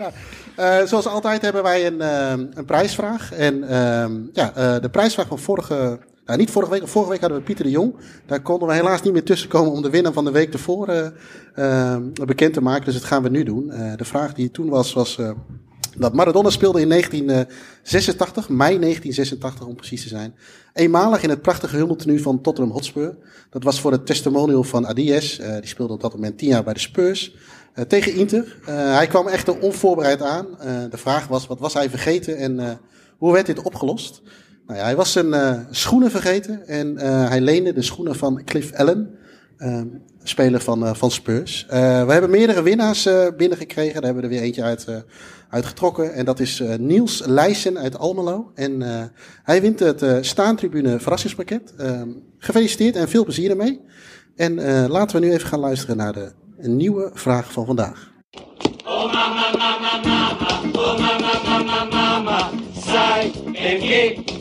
[0.57, 3.33] Eh, zoals altijd hebben wij een, ehm, een prijsvraag.
[3.33, 5.99] En ehm, ja, eh, de prijsvraag van vorige...
[6.27, 6.89] Nou, niet vorige week.
[6.89, 7.95] Vorige week hadden we Pieter de Jong.
[8.27, 11.07] Daar konden we helaas niet meer tussenkomen om de winnaar van de week ervoor eh,
[11.55, 12.85] ehm, bekend te maken.
[12.85, 13.71] Dus dat gaan we nu doen.
[13.71, 15.31] Eh, de vraag die toen was, was eh,
[15.97, 20.35] dat Maradona speelde in 1986, mei 1986 om precies te zijn.
[20.73, 23.17] Eenmalig in het prachtige hummeltenu van Tottenham Hotspur.
[23.51, 25.39] Dat was voor het testimonial van Adies.
[25.39, 27.35] Eh, die speelde op dat moment tien jaar bij de Spurs.
[27.75, 28.57] eh, tegen Inter.
[28.67, 30.47] Eh, hij kwam echter onvoorbereid aan.
[30.61, 32.71] Eh, de vraag was, wat was hij vergeten en eh,
[33.19, 34.23] hoe werd dit opgelost?
[34.67, 38.45] Nou ja, hij was zijn eh, schoenen vergeten en eh, hij leende de schoenen van
[38.45, 39.19] Cliff Allen,
[39.57, 39.81] eh,
[40.23, 41.67] speler van, van Spurs.
[41.69, 41.77] We
[42.09, 43.95] hebben meerdere winnaars binnengekregen.
[43.95, 44.87] Daar hebben we er weer eentje uit,
[45.51, 46.15] uitgetrokken.
[46.15, 48.51] En dat is Niels Leijsen uit Almelo.
[48.55, 48.83] En
[49.43, 51.75] hij wint het Staantribune verrassingspakket.
[52.39, 53.81] Gefeliciteerd en veel plezier ermee.
[54.37, 54.55] En
[54.89, 58.13] laten we nu even gaan luisteren naar de nieuwe vraag van vandaag.
[58.87, 60.45] Oh mamma, mamma, mamma,
[60.97, 61.44] sai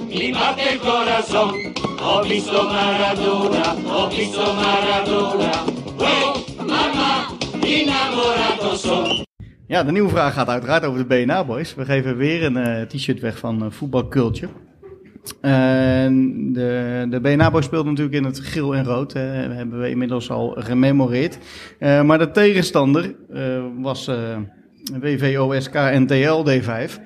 [0.07, 0.29] mi
[0.71, 1.73] il corazon.
[1.99, 3.75] Ho visto Maradona,
[4.09, 5.63] visto Maradona.
[5.97, 7.27] Oh mamma,
[7.61, 9.25] innamorato son.
[9.67, 11.75] Ja, de nieuwe vraag gaat uiteraard over de BNA Boys.
[11.75, 14.51] We geven weer een eh, t-shirt weg van eh, Voetbal Culture.
[15.41, 19.13] De, de BNA Boys speelde natuurlijk in het geel en rood.
[19.13, 19.21] Hè,
[19.53, 21.37] hebben we inmiddels al gememoreerd.
[21.79, 23.15] Eh, maar de tegenstander
[23.79, 24.09] was
[24.99, 27.01] WVOSK NTL D5.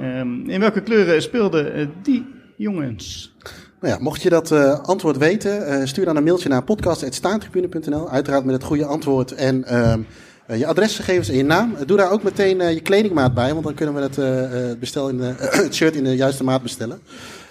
[0.00, 2.26] Ehm, in welke kleuren speelden eh, die
[2.56, 3.34] jongens?
[3.80, 8.10] Nou ja, mocht je dat eh, antwoord weten, eh, stuur dan een mailtje naar podcast.staantribune.nl.
[8.10, 10.00] Uiteraard met het goede antwoord en ehm,
[10.46, 11.74] eh, je adresgegevens en je naam.
[11.74, 14.70] Eh, doe daar ook meteen eh, je kledingmaat bij, want dan kunnen we het, eh,
[14.70, 15.34] eh, bestel in de,
[15.64, 17.00] het shirt in de juiste maat bestellen.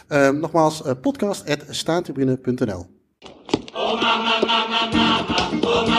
[0.07, 2.85] Ehm, nogmaals, eh, podcast.staantribune.nl.
[3.73, 5.29] Oh mamma, mamma, mamma,
[5.61, 5.95] oh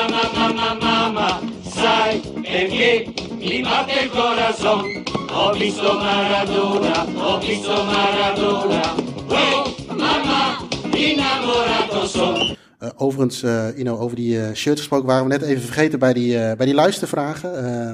[1.65, 5.05] sai perché mi batte il corazon.
[5.37, 7.41] Ho visto Maradona, ho
[7.85, 8.83] Maradona.
[9.29, 10.59] Oh mamma,
[10.93, 12.57] innamorato son.
[12.79, 16.57] Eh, overigens, eh over die eh, shirt gesproken waren we net even vergeten bij die,
[16.57, 17.51] bij die luistervragen.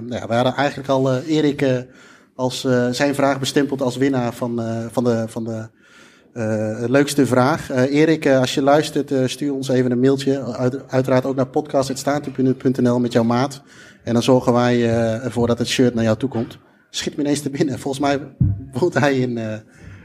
[0.06, 1.86] Nou ja, we hadden eigenlijk al Erik
[2.36, 5.68] als zijn vraag bestempeld als winnaar van, van de, van de
[6.88, 7.70] leukste vraag.
[7.70, 10.42] Erik, als je luistert, stuur ons even een mailtje.
[10.56, 13.62] Uit, uiteraard ook naar podcast.staantribune.nl met jouw maat.
[14.04, 14.90] En dan zorgen wij
[15.22, 16.58] ervoor dat het shirt naar jou toe komt.
[16.94, 17.78] Schiet me ineens te binnen.
[17.78, 18.20] Volgens mij
[18.72, 19.54] woont hij in, eh,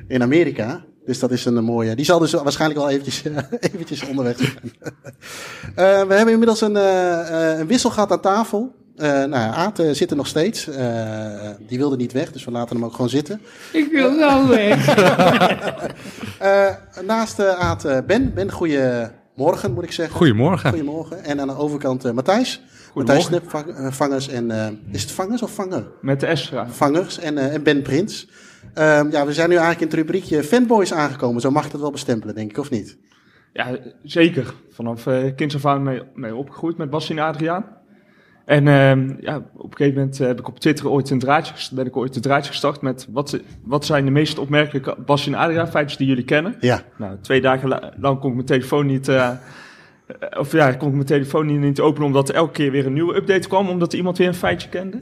[0.07, 0.85] in Amerika.
[1.05, 1.95] Dus dat is een mooie.
[1.95, 3.23] Die zal dus waarschijnlijk wel eventjes,
[3.73, 4.53] eventjes onderweg zijn.
[5.75, 8.75] Eh, we hebben inmiddels een, eh, eh, een wissel gehad aan tafel.
[8.95, 10.67] Eh nou ja, Aad eh, zit er nog steeds.
[10.67, 13.41] Eh, die wilde niet weg, dus we laten hem ook gewoon zitten.
[13.73, 14.87] Ik wil nou weg.
[16.39, 16.73] Eh,
[17.05, 18.33] naast eh, Aad eh, Ben.
[18.33, 20.15] Ben, goedemorgen moet ik zeggen.
[20.15, 20.69] Goedemorgen.
[20.69, 21.23] Goedemorgen.
[21.23, 22.61] En aan de overkant eh, Matthijs.
[22.97, 24.51] Matthijs Snipvangers en...
[24.51, 25.87] eh, is het Vangers of Vanger?
[26.01, 26.53] Met de S.
[26.67, 28.29] Vangers en, eh, en Ben Prins.
[28.73, 31.41] Ehm, ja, we zijn nu eigenlijk in het rubriekje fanboys aangekomen.
[31.41, 32.97] Zo mag ik dat wel bestempelen, denk ik, of niet?
[33.53, 34.53] Ja, zeker.
[34.69, 37.65] Vanaf uh, kinds af aan mee, mee opgegroeid met Bas en Adriaan.
[38.45, 41.85] En uh, ja, op een gegeven moment heb ik op Twitter ooit een draadje, ben
[41.85, 45.67] ik ooit een draadje gestart met wat, wat zijn de meest opmerkelijke Bas en Adriaan
[45.67, 46.55] feitjes die jullie kennen.
[46.59, 46.81] Ja.
[46.97, 49.37] Nou, twee dagen lang kon ik mijn telefoon niet, uh, eh,
[50.37, 53.15] of ja, kon ik mijn telefoon niet, openen omdat er elke keer weer een nieuwe
[53.15, 55.01] update kwam, omdat iemand weer een feitje kende.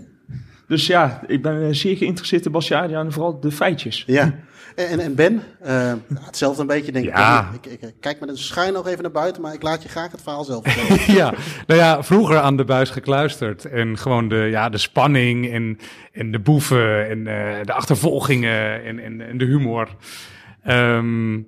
[0.68, 4.04] Dus ja, ik ben eh, zeer geïnteresseerd in Basje Adriaan en vooral de feitjes.
[4.08, 4.34] Ja.
[4.76, 7.50] En, en- en Ben, eh, hetzelfde een beetje denk Ja.
[7.54, 7.66] ik.
[7.72, 10.12] Ik, ik, kijk met een schuin nog even naar buiten, maar ik laat je graag
[10.12, 11.14] het verhaal zelf vertellen.
[11.22, 11.34] ja,
[11.68, 13.66] nou ja, vroeger aan de buis gekluisterd.
[13.66, 15.78] En gewoon de, ja, de spanning en,
[16.12, 19.88] en de boeven en eh, de achtervolgingen en, en, en de humor.
[20.64, 21.40] Ehm,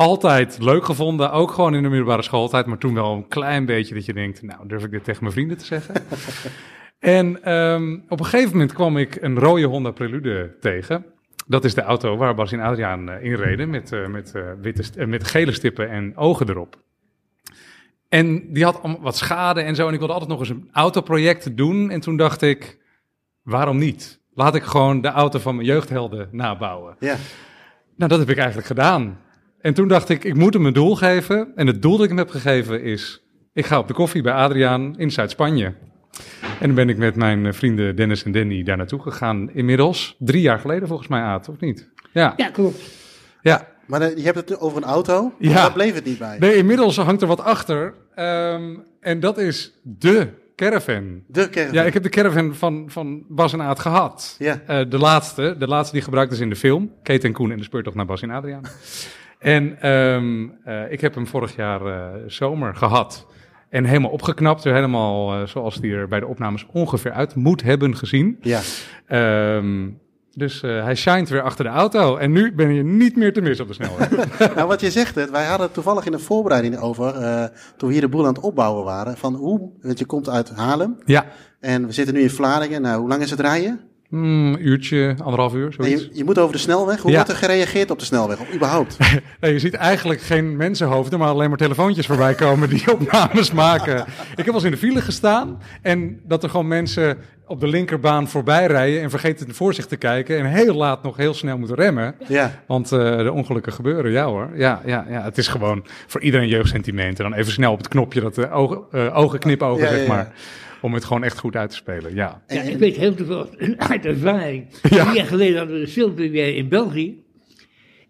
[0.00, 2.66] altijd leuk gevonden, ook gewoon in de middelbare schooltijd.
[2.66, 5.34] Maar toen wel een klein beetje dat je denkt, nou durf ik dit tegen mijn
[5.34, 5.94] vrienden te zeggen.
[6.98, 11.04] en ehm, op een gegeven moment kwam ik een rode Honda Prelude tegen.
[11.46, 14.42] Dat is de auto waar Bas en Adriaan eh, in reden met, eh, met, eh,
[14.60, 16.78] witte met gele stippen en ogen erop.
[18.08, 19.86] En die had wat schade en zo.
[19.86, 21.90] En ik wilde altijd nog eens een autoproject doen.
[21.90, 22.78] En toen dacht ik,
[23.42, 24.20] waarom niet?
[24.34, 26.96] Laat ik gewoon de auto van mijn jeugdhelden nabouwen.
[26.98, 27.16] Ja.
[27.96, 29.18] Nou, dat heb ik eigenlijk gedaan.
[29.60, 31.52] En toen dacht ik, ik moet hem een doel geven.
[31.54, 34.32] En het doel dat ik hem heb gegeven is, ik ga op de koffie bij
[34.32, 35.74] Adriaan in Zuid-Spanje.
[36.60, 39.50] En dan ben ik met mijn eh, vrienden Dennis en Danny daar naartoe gegaan.
[39.52, 41.88] Inmiddels, drie jaar geleden volgens mij, Aad, of niet?
[42.12, 42.32] Ja.
[42.36, 42.80] Ja, klopt.
[43.42, 45.54] Ja, Maar eh, je hebt het over een auto, Ja.
[45.54, 46.36] daar bleef het niet bij.
[46.38, 47.94] Nee, inmiddels hangt er wat achter.
[48.14, 51.22] Ehm, en dat is de caravan.
[51.26, 51.74] De caravan.
[51.74, 54.36] Ja, ik heb de caravan van, van Bas en Aad gehad.
[54.38, 54.60] Ja.
[54.66, 56.90] Eh, de laatste, de laatste die gebruikt is in de film.
[57.02, 58.62] Kate en Koen en de speurtocht naar Bas en Adriaan.
[59.40, 63.26] En ehm, eh, ik heb hem vorig jaar eh, zomer gehad.
[63.68, 67.96] En helemaal opgeknapt, helemaal eh, zoals die er bij de opnames ongeveer uit moet hebben
[67.96, 68.38] gezien.
[68.40, 68.60] Ja.
[69.06, 69.88] Ehm,
[70.32, 72.16] dus hij shined weer achter de auto.
[72.16, 74.38] En nu ben je niet meer te missen op de snelweg.
[74.54, 77.12] nou, wat je zegt, het, wij hadden het toevallig in de voorbereiding over,
[77.76, 80.50] toen we hier de boel aan het opbouwen waren, van hoe, want je komt uit
[80.50, 81.26] Haarlem ja.
[81.60, 82.82] en we zitten nu in Vlaardingen.
[82.82, 83.89] Nou, hoe lang is het rijden?
[84.10, 86.02] Hmm, uurtje, anderhalf uur, zoiets.
[86.02, 87.00] je, je moet over de snelweg.
[87.00, 87.16] Hoe Ja.
[87.16, 88.96] wordt er gereageerd op de snelweg, of überhaupt?
[89.40, 93.96] Nee, je ziet eigenlijk geen mensenhoofden, maar alleen maar telefoontjes voorbij komen die opnames maken.
[94.30, 97.66] Ik heb wel eens in de file gestaan en dat er gewoon mensen op de
[97.68, 101.58] linkerbaan voorbij rijden en vergeten voor zich te kijken en heel laat nog heel snel
[101.58, 102.14] moeten remmen.
[102.28, 102.52] Ja.
[102.66, 104.48] Want eh, de ongelukken gebeuren, ja hoor.
[104.54, 107.18] Ja, ja, ja, het is gewoon voor iedereen jeugdsentiment.
[107.20, 110.06] En dan even snel op het knopje dat de ogen, eh, ogen knipogen, Ja, zeg
[110.06, 110.32] ja.
[110.80, 112.42] Om het gewoon echt goed uit te spelen, ja.
[112.46, 114.70] Ja, ik weet heel toevallig uit ervaring.
[114.70, 117.22] Drie jaar geleden hadden we de filmpremière in België.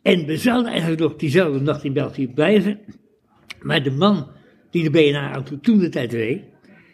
[0.03, 2.79] En we zouden eigenlijk nog diezelfde nacht in België blijven.
[3.63, 4.29] Maar de man
[4.71, 6.43] die de BNA-auto toen de tijd reed,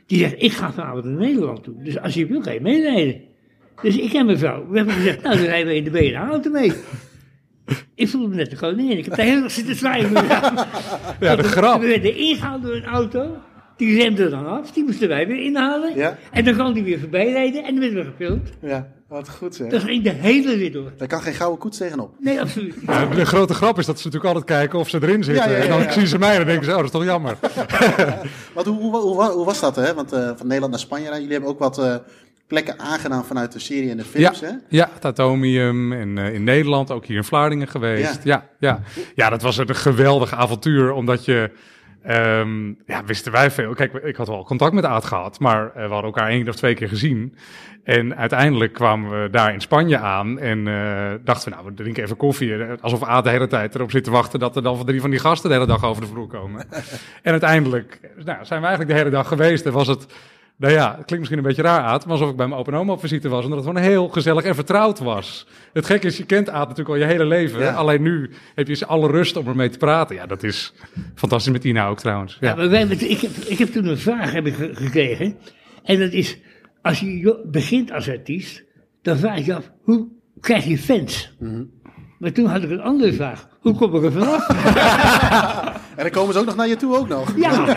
[0.07, 1.75] die zegt, ik ga vanavond naar Nederland toe.
[1.83, 3.21] Dus als je wil, kan je meerijden.
[3.83, 6.51] Dus ik en mijn vrouw, we hebben gezegd, nou, dan rijden we in de BNA-auto
[6.51, 6.73] mee.
[7.95, 8.99] Ik voelde me net de koningin.
[8.99, 10.13] Ik heb de hele dag zitten zwaaien.
[11.21, 11.81] Ja, de grap.
[11.81, 13.37] We werden ingehaald door een auto.
[13.77, 14.71] Die remde dan af.
[14.71, 15.97] Die moesten wij weer inhalen.
[15.97, 16.19] Ja.
[16.31, 17.65] En dan kwam die weer voorbij rijden.
[17.65, 18.51] En dan werden we gefilmd.
[18.61, 19.71] Ja, wat goed zeg.
[19.71, 20.93] Dat ging de hele rit door.
[20.97, 22.15] Daar kan geen gouden koets tegenop.
[22.19, 22.91] Nee, absoluut niet.
[22.91, 25.45] Ja, de grote grap is dat ze natuurlijk altijd kijken of ze erin zitten.
[25.45, 25.93] Ja, ja, ja, En dan ja.
[25.93, 27.37] zien ze mij en dan denken ze, oh, dat is toch jammer.
[28.55, 29.95] Wat, hoe, hoe, hoe, hoe was dat, hè?
[29.95, 31.95] Want eh, van Nederland naar Spanje, jullie hebben ook wat eh,
[32.47, 34.47] plekken aangedaan vanuit de serie en de films, hè?
[34.47, 38.21] ja, ja, het Atomium en eh, in Nederland, ook hier in Vlaardingen geweest.
[38.25, 38.81] Ja, ja,
[39.15, 39.31] ja.
[39.31, 41.51] dat was een geweldig avontuur, omdat je...
[42.07, 43.75] ehm, ja, wisten wij veel.
[43.75, 46.55] Kijk, ik had wel contact met Aad gehad, maar eh, we hadden elkaar één of
[46.55, 47.37] twee keer gezien.
[47.85, 52.03] En uiteindelijk kwamen we daar in Spanje aan en eh, dachten we, nou, we drinken
[52.03, 52.57] even koffie.
[52.57, 55.01] Eh, Alsof Aad de hele tijd erop zit te wachten dat er dan van drie
[55.01, 56.67] van die gasten de hele dag over de vloer komen.
[57.23, 60.07] en uiteindelijk nou, zijn we eigenlijk de hele dag geweest en was het...
[60.59, 62.75] Nou ja, het klinkt misschien een beetje raar, Aad, maar alsof ik bij mijn open
[62.75, 63.43] oma op visite was.
[63.45, 65.47] En dat het gewoon heel gezellig en vertrouwd was.
[65.73, 67.61] Het gekke is, je kent Aad natuurlijk al je hele leven.
[67.61, 67.73] Ja.
[67.73, 70.17] Alleen nu heb je alle rust om ermee te praten.
[70.17, 70.73] Ja, dat is
[71.15, 72.37] fantastisch met Tina ook trouwens.
[72.41, 72.55] Ja, Ja.
[72.55, 75.37] maar wij, hebben- ik, heb, ik heb toen een vraag heb ik ge- gekregen.
[75.85, 76.39] En dat is,
[76.83, 78.65] als je begint als artiest,
[79.03, 80.09] dan vraag je je af, hoe
[80.41, 81.35] krijg je fans?
[81.39, 81.63] Mhm.
[82.19, 83.49] Maar toen had ik een andere vraag.
[83.61, 84.47] Hoe kom ik er vanaf?
[85.97, 87.33] En dan komen ze ook nog naar je toe ook nog.
[87.37, 87.65] Ja.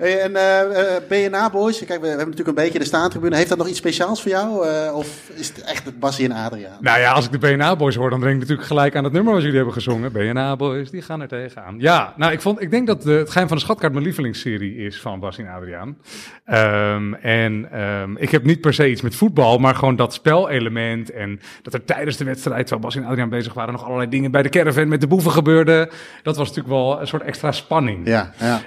[0.00, 3.36] Hey, en eh, eh, BNA Boys, kijk, we, hebben natuurlijk een beetje de staantribune.
[3.36, 4.66] Heeft dat nog iets speciaals voor jou?
[4.66, 6.76] eh, of is het echt Bassie en Adriaan?
[6.80, 9.12] Nou ja, als ik de BNA Boys hoor, dan denk ik natuurlijk gelijk aan het
[9.12, 10.12] nummer wat jullie hebben gezongen.
[10.12, 11.74] BNA Boys, die gaan er tegenaan.
[11.78, 14.76] Ja, nou, ik, vond, ik denk dat de, het Geheim van de Schatkaart mijn lievelingsserie
[14.76, 15.96] is van Bas en Adriaan.
[16.44, 21.10] Ehm, en ehm, ik heb niet per se iets met voetbal, maar gewoon dat spelelement.
[21.10, 24.30] En dat er tijdens de wedstrijd, terwijl Bas en Adriaan bezig waren, nog allerlei dingen
[24.30, 25.88] bij de caravan met de boeven gebeurden.
[26.22, 28.06] Dat was natuurlijk wel een soort extra spanning.
[28.06, 28.60] Ja, ja.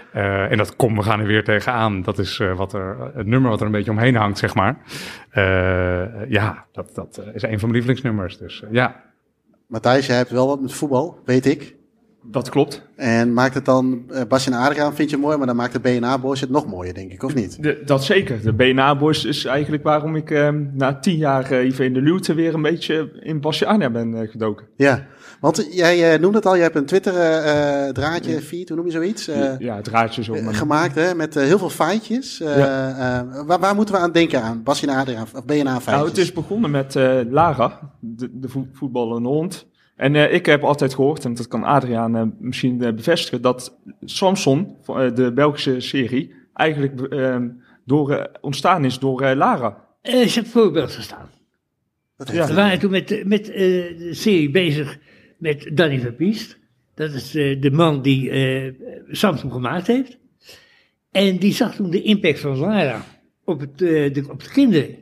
[0.49, 2.01] En dat kom, we gaan er weer tegenaan.
[2.01, 4.77] Dat is eh, wat er, het nummer wat er een beetje omheen hangt, zeg maar.
[5.29, 8.37] Eh, ja, dat, dat eh, is een van mijn lievelingsnummers.
[8.37, 9.03] Dus ja.
[9.67, 11.75] Matthijs, jij hebt wel wat met voetbal, weet ik.
[12.25, 12.87] Dat klopt.
[12.95, 16.41] En maakt het dan, Basje en Adriaan vind je mooi, maar dan maakt de BNA-boys
[16.41, 17.63] het nog mooier, denk ik, of niet?
[17.63, 18.41] De, dat zeker.
[18.41, 22.53] De BNA-boys is eigenlijk waarom ik ehm, na tien jaar even in de luwte weer
[22.53, 24.67] een beetje in Bastiania ben gedoken.
[24.75, 25.07] Ja,
[25.43, 29.27] want jij eh, noemde het al, je hebt een Twitter-draadje, feed, hoe noem je zoiets?
[29.27, 30.33] Eh, ja, het raadje zo.
[30.33, 32.41] eh, maar- gemaakt, hè, met eh, heel veel feitjes.
[32.41, 34.63] Eh, eh, waar, waar moeten we aan denken aan?
[34.63, 35.85] Basje en Adriaan, of BNA-feitjes?
[35.85, 39.65] Nou, het is begonnen met eh, Lara, de, de vo- voetballende hond.
[39.95, 43.77] En eh, ik heb altijd gehoord, en dat kan Adriaan eh, misschien eh, bevestigen, dat
[44.03, 47.35] Samson, eh, de Belgische serie, eigenlijk eh,
[47.85, 49.77] door, eh, ontstaan is door eh, Lara.
[50.01, 51.29] Eh, ze heeft voorbeeld gestaan.
[52.31, 52.47] Ja.
[52.47, 53.55] We waren toen met, met eh,
[53.97, 54.97] de serie bezig
[55.43, 56.59] met Danny Verpiest.
[56.95, 58.73] Dat is eh, de man die eh,
[59.07, 60.17] Samsung gemaakt heeft.
[61.11, 63.05] En die zag toen de impact van Lara
[63.43, 64.95] op, het, eh, de, op de kinderen.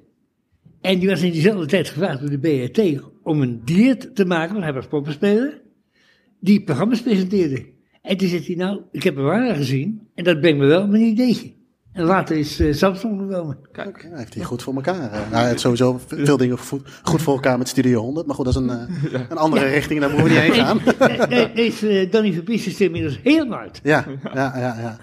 [0.81, 4.51] En die was in diezelfde tijd gevraagd door de BRT om een dier te maken,
[4.51, 5.61] want hij was poppenspeler,
[6.39, 7.65] die programma's presenteerde.
[8.01, 10.83] En toen zegt hij, nou, ik heb een Lara gezien en dat brengt me wel
[10.83, 11.53] op een ideetje.
[11.93, 13.57] En later is eh, Samsung gekomen.
[13.71, 14.95] Kijk, hij heeft hij goed voor elkaar.
[15.11, 15.11] eh.
[15.11, 18.25] nou, hij heeft sowieso veel dingen goed, goed voor elkaar met Studio 100.
[18.25, 20.79] Maar goed, dat is een, eh, een andere richting, daar moeten we niet heen gaan.
[21.29, 23.79] Nee, deze eh, Danny Verpiest is inmiddels helemaal uit.
[23.83, 24.75] ja, ja, ja.
[24.79, 24.97] ja.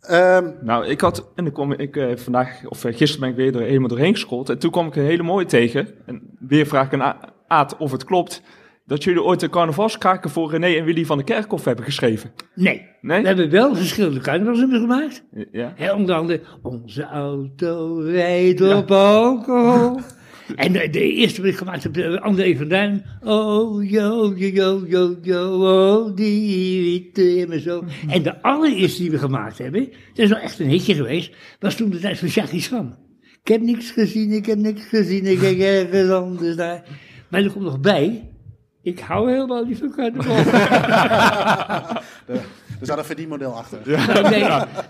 [0.00, 3.62] Ehm, Nou, ik had, en dan kwam ik eh, vandaag, of gisteren ben ik weer
[3.62, 4.48] er helemaal doorheen gescrolld.
[4.48, 5.88] En toen kwam ik een hele mooie tegen.
[6.06, 7.16] En weer vraag ik aan
[7.48, 8.42] Aad of het klopt.
[8.88, 12.30] Dat jullie ooit de carnavalskaken voor René en Willy van de Kerkhof hebben geschreven.
[12.54, 12.86] Nee.
[13.00, 13.20] Nee?
[13.20, 15.24] We hebben wel verschillende carnavalsnummers gemaakt.
[15.52, 15.72] Ja.
[15.76, 20.00] Hè, onder andere, onze auto rijdt op alcohol.
[20.56, 23.04] En de, de eerste wat ik gemaakt heb, eh, André van Duin.
[23.24, 27.84] Oh, yo, yo, yo, yo, yo, oh, die witte en zo.
[28.08, 31.74] En de allereerste die we gemaakt hebben, dat is wel echt een hitje geweest, was
[31.74, 32.96] toen de tijd van Jackie Schram.
[33.42, 36.82] Ik heb niks gezien, ik heb niks gezien, ik kijk ergens anders naar.
[37.28, 38.30] Maar er komt nog bij,
[38.88, 40.36] ik hou helemaal niet van carnaval.
[42.80, 43.78] er zat een verdienmodel achter.
[43.86, 44.44] Nou, nee,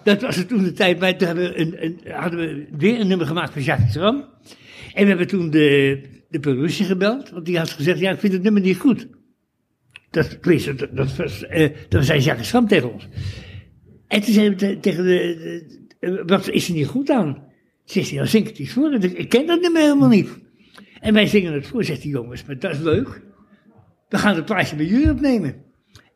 [0.05, 0.99] dat was toen de tijd.
[1.01, 4.25] Maar toen hebben we een, een, hadden we weer een nummer gemaakt van Jacques Stram.
[4.95, 7.31] En we hebben toen de, de productie gebeld.
[7.31, 9.07] Want die had gezegd, ja, ik vind het nummer niet goed.
[10.11, 13.09] Dat, tenminste, dat, dat, was, eh, dat zei Jacques Stram tegen ons.
[14.07, 17.47] En toen zeiden we te- tegen de, de- de- wat is er niet goed aan?
[17.85, 18.95] Zegt hij, dan zing het iets voor.
[18.95, 20.29] Ik, ik ken dat nummer helemaal niet.
[21.01, 23.23] En wij zingen het voor, zegt hij, jongens, maar dat is leuk.
[24.09, 25.55] We gaan het plaatje bij jullie opnemen.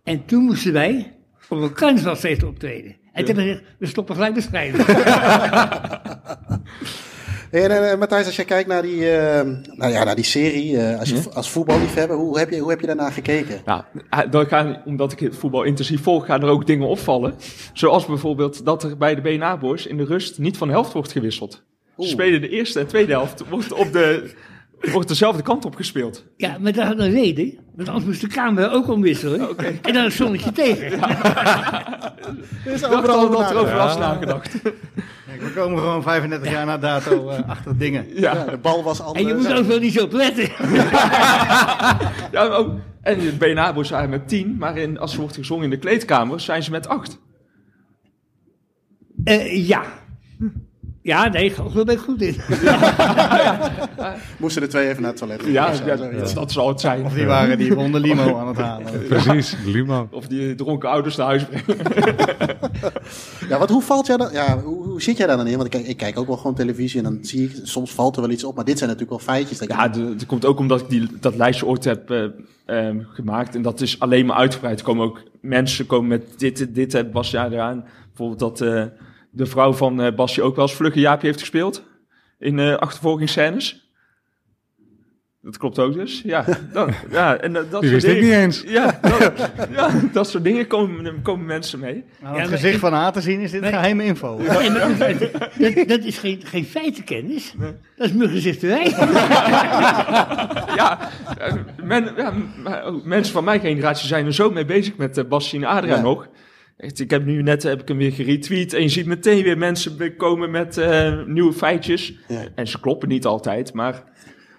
[0.05, 1.16] En toen moesten wij
[1.48, 2.97] op een carnavalsfeest optreden.
[3.12, 4.85] En toen hebben we gezegd, we stoppen gelijk met schrijven.
[7.52, 9.47] En, eh, Matthijs, als jij kijkt naar die, eh,
[9.77, 12.81] nou ja, naar die serie, eh, als, je, als voetballiefhebber, hoe heb, je, hoe heb
[12.81, 13.62] je daarnaar gekeken?
[14.31, 17.35] Dan gaan, omdat ik het voetbal intensief volg, gaan er ook dingen opvallen.
[17.73, 21.12] Zoals bijvoorbeeld dat er bij de BNA-boys in de rust niet van de helft wordt
[21.12, 21.62] gewisseld.
[21.98, 24.35] Ze spelen de eerste en tweede helft, wordt, op de,
[24.90, 26.24] wordt dezelfde kant op gespeeld.
[26.36, 27.59] Ja, maar dat had een reden.
[27.74, 29.48] Want anders moest de camera ook omwisselen.
[29.82, 30.92] En dan het zonnetje tegen.
[32.64, 34.62] is Ik dacht al dat er over was nagedacht.
[35.26, 38.06] Kijk, we komen gewoon 35 jaar na dato eh, achter dingen.
[38.14, 38.44] Ja.
[38.44, 39.24] de bal was anders.
[39.24, 40.48] En je moet ook wel niet zo op letten.
[42.32, 45.70] Ja, ook, en de BNA-boys zijn met tien, maar in, als er wordt gezongen in
[45.70, 47.18] de kleedkamer, zijn ze met acht.
[49.24, 49.82] Eh, ja.
[51.03, 52.37] Ja, nee, daar ben ik goed in.
[54.39, 55.43] Moesten de twee even naar het toilet.
[55.45, 55.85] Ja, zo,
[56.35, 57.05] dat zal het zijn.
[57.05, 59.03] Of die waren die ronde limo aan het halen.
[59.09, 60.09] Precies, limo.
[60.11, 61.77] Of die dronken ouders naar huis brengen.
[63.49, 65.53] Ja, wat, hoe valt jij dan, ja, hoe, hoe zit jij daar dan in?
[65.53, 68.16] Want ik, kijk- ik kijk ook wel gewoon televisie en dan zie ik, soms valt
[68.16, 69.59] er wel iets op, maar dit zijn natuurlijk wel feitjes.
[69.59, 72.24] Dat Ja, de- dat komt ook omdat ik die, dat lijstje ooit heb eh,
[72.66, 73.55] ehm, gemaakt.
[73.55, 74.79] En dat is alleen maar uitgebreid.
[74.79, 77.85] Er komen ook mensen komen met dit, dit heb Basje eraan.
[78.09, 78.85] Bijvoorbeeld dat eh,
[79.34, 81.82] de vrouw van eh Basje ook wel eens Vlugge Jaapje heeft gespeeld.
[82.38, 83.80] In eh achtervolgingsscènes.
[85.42, 86.20] Dat klopt ook dus.
[86.24, 88.62] Ja, dat, ja en dat, dat soort wist ik dingen- niet eens.
[88.66, 92.04] Ja, dat, ja, dat soort dingen komen, komen mensen mee.
[92.20, 94.36] Nou, Ja, het gezicht ik- van A te zien is dit geheime info.
[94.36, 97.54] Nee, maar dat, dat, dat is geen, geen feitenkennis.
[97.96, 98.84] Dat is muggenzichterij.
[100.80, 100.98] ja,
[101.38, 102.32] eh, men, ja,
[102.80, 105.96] ook mensen van mijn generatie zijn er zo mee bezig met uh, Basje en Adriaan
[105.96, 106.02] Ja.
[106.02, 106.28] nog.
[106.77, 109.59] Echt, ik heb nu net heb ik hem weer geretweet en je ziet meteen weer
[109.59, 112.15] mensen komen met eh, nieuwe feitjes.
[112.28, 112.44] Ja.
[112.55, 114.05] En ze kloppen niet altijd, maar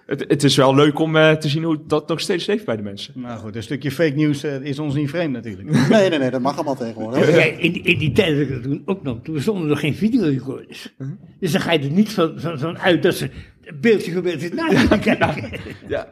[0.06, 2.76] het, het is wel leuk om eh, te zien hoe dat nog steeds leeft bij
[2.76, 3.12] de mensen.
[3.16, 5.70] Nou goed, een stukje fake news eh, is ons niet vreemd natuurlijk.
[5.90, 7.30] Nee, nee, nee, dat mag allemaal tegenwoordig.
[7.30, 9.94] Kijk, in, die- in die tijd dat ik dat toen opnam, toen stonden nog geen
[9.94, 10.94] videorecorders.
[11.40, 13.30] Dus dan ga je er niet van, van, van uit dat ze
[13.64, 15.50] een beeldje voor beeldje na te kijken.
[15.88, 16.10] Ja.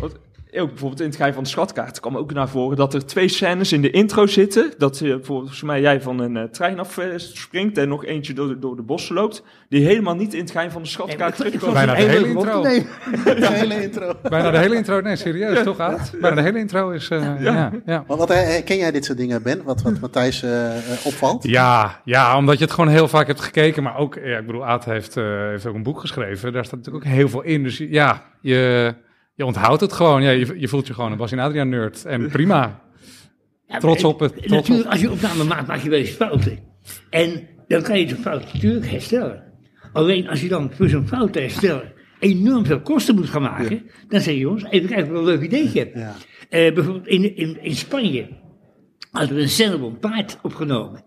[0.00, 0.12] Want
[0.60, 3.28] ook bijvoorbeeld in het geheim van de schatkaart kwam ook naar voren dat er twee
[3.28, 4.72] scènes in de intro zitten.
[4.78, 8.32] Dat eh, volgens mij jij van een eh, trein af eh, springt en nog eentje
[8.32, 9.42] door de, door de bossen loopt.
[9.68, 11.74] Die helemaal niet in het geheim van de schatkaart terugkomen.
[11.74, 12.62] Bijna de hele intro.
[12.62, 14.12] De hele intro.
[14.22, 15.00] Bijna de hele intro.
[15.00, 16.12] Nee, serieus, toch Aad?
[16.20, 17.08] Bijna de hele intro is...
[17.08, 17.70] eh, ja.
[17.86, 19.62] Ja, Maar wat herken jij dit soort dingen, Ben?
[19.64, 20.44] Wat, wat Matthijs
[21.04, 21.44] opvalt?
[21.44, 23.82] Ja, ja, omdat je het gewoon heel vaak hebt gekeken.
[23.82, 26.52] Maar ook, ja, ik bedoel, Aad heeft, eh, heeft ook een boek geschreven.
[26.52, 27.62] Daar staat natuurlijk ook heel veel in.
[27.62, 28.94] Dus ja, je,
[29.42, 30.22] je onthoudt het gewoon.
[30.22, 32.04] Ja, je, je voelt je gewoon een Bas en Adriaan nerd.
[32.04, 32.82] En prima.
[33.66, 34.32] Ja, Trots op het.
[34.32, 34.92] eh, Trots Natuurlijk, op.
[34.92, 36.58] als je opname maakt, maak je wel eens fouten.
[37.10, 39.42] En dan kan je de fout natuurlijk herstellen.
[39.92, 43.82] Alleen als je dan voor zo'n fout te herstellen enorm veel kosten moet gaan maken,
[44.08, 45.94] dan zeg je jongens, even kijken of ik een leuk ideetje heb.
[45.94, 46.14] Ja.
[46.48, 48.28] Eh, bijvoorbeeld in, in, in Spanje
[49.10, 51.04] hadden we een scène op een paard opgenomen.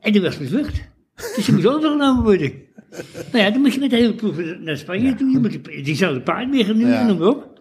[0.00, 0.88] En die was mislukt.
[1.36, 2.52] Dus die moest overgenomen worden.
[3.32, 5.30] Nou ja, dan moet je met de hele proef naar Spanje toe.
[5.30, 7.06] Je moet die, diezelfde paard weer gaan Ja.
[7.06, 7.60] noem maar op.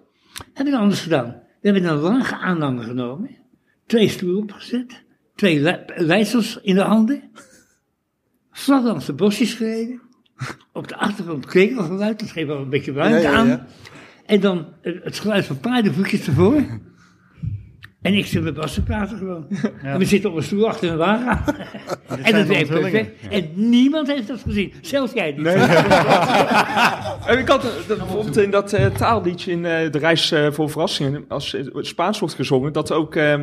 [0.54, 1.26] Hebben we anders gedaan.
[1.62, 3.30] We hebben een lage aanhanger genomen.
[3.86, 5.04] Twee stoelen opgezet.
[5.36, 7.24] Twee le- leidsels in de handen.
[8.52, 10.02] Vlak langs de bosjes gereden.
[10.74, 12.20] Op de achtergrond krekelgeluid.
[12.20, 13.68] Dat geeft wel een beetje ruimte aan.
[14.26, 16.64] En dan eh, het geluid van paardenvoetjes ervoor.
[18.02, 19.48] En ik zit met Bas te praten gewoon.
[19.84, 21.56] En we zitten op een stoel achter een wagen.
[22.08, 23.28] en dat werkt perfect.
[23.30, 24.74] En niemand heeft dat gezien.
[24.82, 25.46] Zelfs jij niet.
[27.28, 30.52] En ik had eh, dat bijvoorbeeld in dat eh, taalliedje in eh, de reis eh,
[30.52, 33.42] voor verrassingen, als het Spaans wordt gezongen, dat ook eh,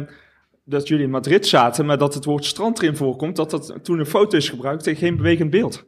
[0.64, 3.98] dat jullie in Madrid zaten, maar dat het woord strand erin voorkomt, dat dat toen
[3.98, 5.84] een foto is gebruikt en geen bewegend beeld.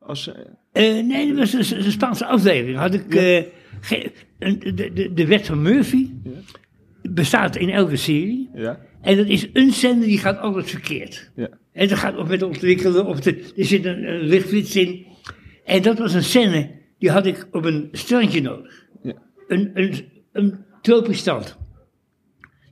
[0.00, 0.30] Als,
[0.72, 2.78] nee, dat was een, een Spaanse aflevering.
[2.78, 3.42] Had ik, eh,
[3.80, 6.10] ge- een- de, de, de wet van Murphy
[7.14, 8.50] bestaat in elke serie.
[8.54, 11.30] ja, En dat is een zender die gaat altijd verkeerd.
[11.36, 11.48] ja.
[11.72, 15.06] En dat gaat of met ontwikkelen, of de, er zit een, een lichtflits in.
[15.64, 18.86] En dat was een scène, die had ik op een strandje nodig.
[19.02, 19.14] Ja.
[19.48, 21.56] Een, een, een tropisch strand.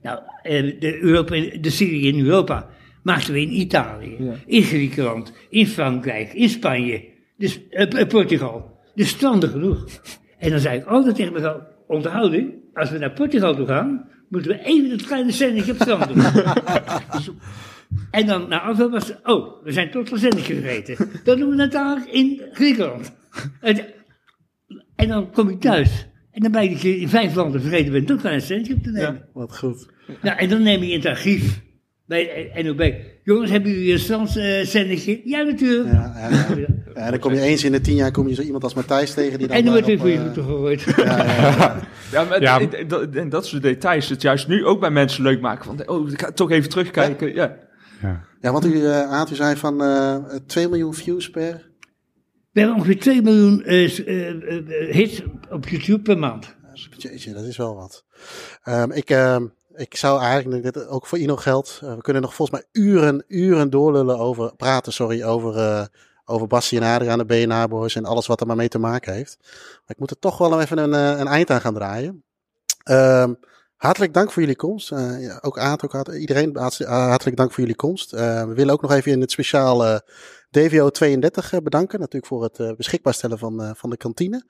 [0.01, 2.69] Nou, eh, de, Europa, de serie in Europa
[3.03, 4.33] maakten we in Italië, Ja.
[4.45, 7.03] in Griekenland, in Frankrijk, in Spanje,
[7.37, 8.77] dus, eh, eh, Portugal.
[8.95, 9.85] Dus stranden genoeg.
[10.37, 14.51] En dan zei ik altijd tegen mezelf, onthouden, als we naar Portugal toe gaan, moeten
[14.51, 16.23] we even het kleine scènetje op strand doen.
[18.11, 21.09] En dan na afloop was het, oh, we zijn tot zendetje vergeten.
[21.23, 23.11] Dan doen we het daar in Griekenland.
[23.61, 23.85] En,
[24.95, 26.07] en dan kom ik thuis.
[26.31, 28.91] En dan blijkt dat je in vijf landen vergeten bent toch een centje op te
[28.91, 29.27] nemen.
[29.33, 29.87] Wat goed.
[30.21, 31.61] Nou, en dan neem je in het archief
[32.05, 32.93] bij de NOB.
[33.23, 35.21] Jongens, hebben jullie een strandzendertje?
[35.23, 35.91] ja, natuurlijk.
[35.91, 36.65] Ja, ja, ja.
[36.97, 38.73] Ja, en dan kom je eens in de tien jaar kom je zo iemand als
[38.73, 40.83] Matthijs tegen die dan en dan wordt weer voor je eh, voeten gegooid.
[40.95, 41.79] ja, ja,
[42.11, 42.21] ja.
[42.21, 42.59] Ja, maar Ja.
[42.87, 45.65] dat- en dat soort details het juist nu ook bij mensen leuk maken.
[45.65, 47.33] Van, oh, ik ga toch even terugkijken.
[47.33, 47.57] Ja.
[48.41, 50.15] Ja, want u, eh Aad, u zei van eh
[50.45, 51.69] 2 miljoen views per.
[52.51, 56.55] We hebben ongeveer 2 miljoen eh, eh, hits op YouTube per maand.
[56.97, 58.03] Jeetje, dat is wel wat.
[58.63, 62.59] Ehm, ik, ehm, ik zou eigenlijk, dit ook voor Ino geldt, we kunnen nog volgens
[62.61, 65.85] mij uren, uren doorlullen over, praten, sorry, over, eh
[66.29, 69.13] over Bassie en Adriaan, de BNA Boys en alles wat er maar mee te maken
[69.13, 69.37] heeft.
[69.39, 72.23] Maar ik moet er toch wel even een, eh, een eind aan gaan draaien.
[72.83, 73.33] Ehm,
[73.75, 74.91] hartelijk dank voor jullie komst.
[74.91, 78.11] Eh, ook Aad, ook iedereen, eh, hartelijk dank voor jullie komst.
[78.11, 79.99] We willen ook nog even in het speciaal eh,
[80.49, 81.99] DVO 32 eh, bedanken.
[81.99, 84.45] Natuurlijk voor het beschikbaar stellen van, van de kantine.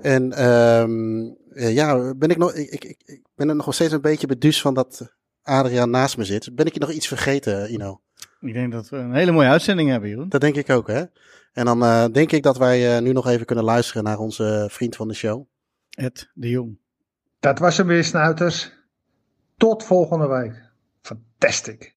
[0.00, 4.26] En ehm, eh, ja, ben ik, nog, ik, ik, ben er nog steeds een beetje
[4.26, 6.54] beduusd van dat Adriaan naast me zit.
[6.54, 8.00] Ben ik je nog iets vergeten, Ino?
[8.42, 10.28] Ik denk dat we een hele mooie uitzending hebben, Jeroen.
[10.28, 11.04] Dat denk ik ook, hè?
[11.52, 14.66] En dan eh, denk ik dat wij eh, nu nog even kunnen luisteren naar onze
[14.70, 15.46] vriend van de show.
[15.90, 16.78] Ed de Jong.
[17.40, 18.72] Dat was hem weer, snuiters.
[19.56, 20.70] Tot volgende week.
[21.02, 21.94] Fantastic.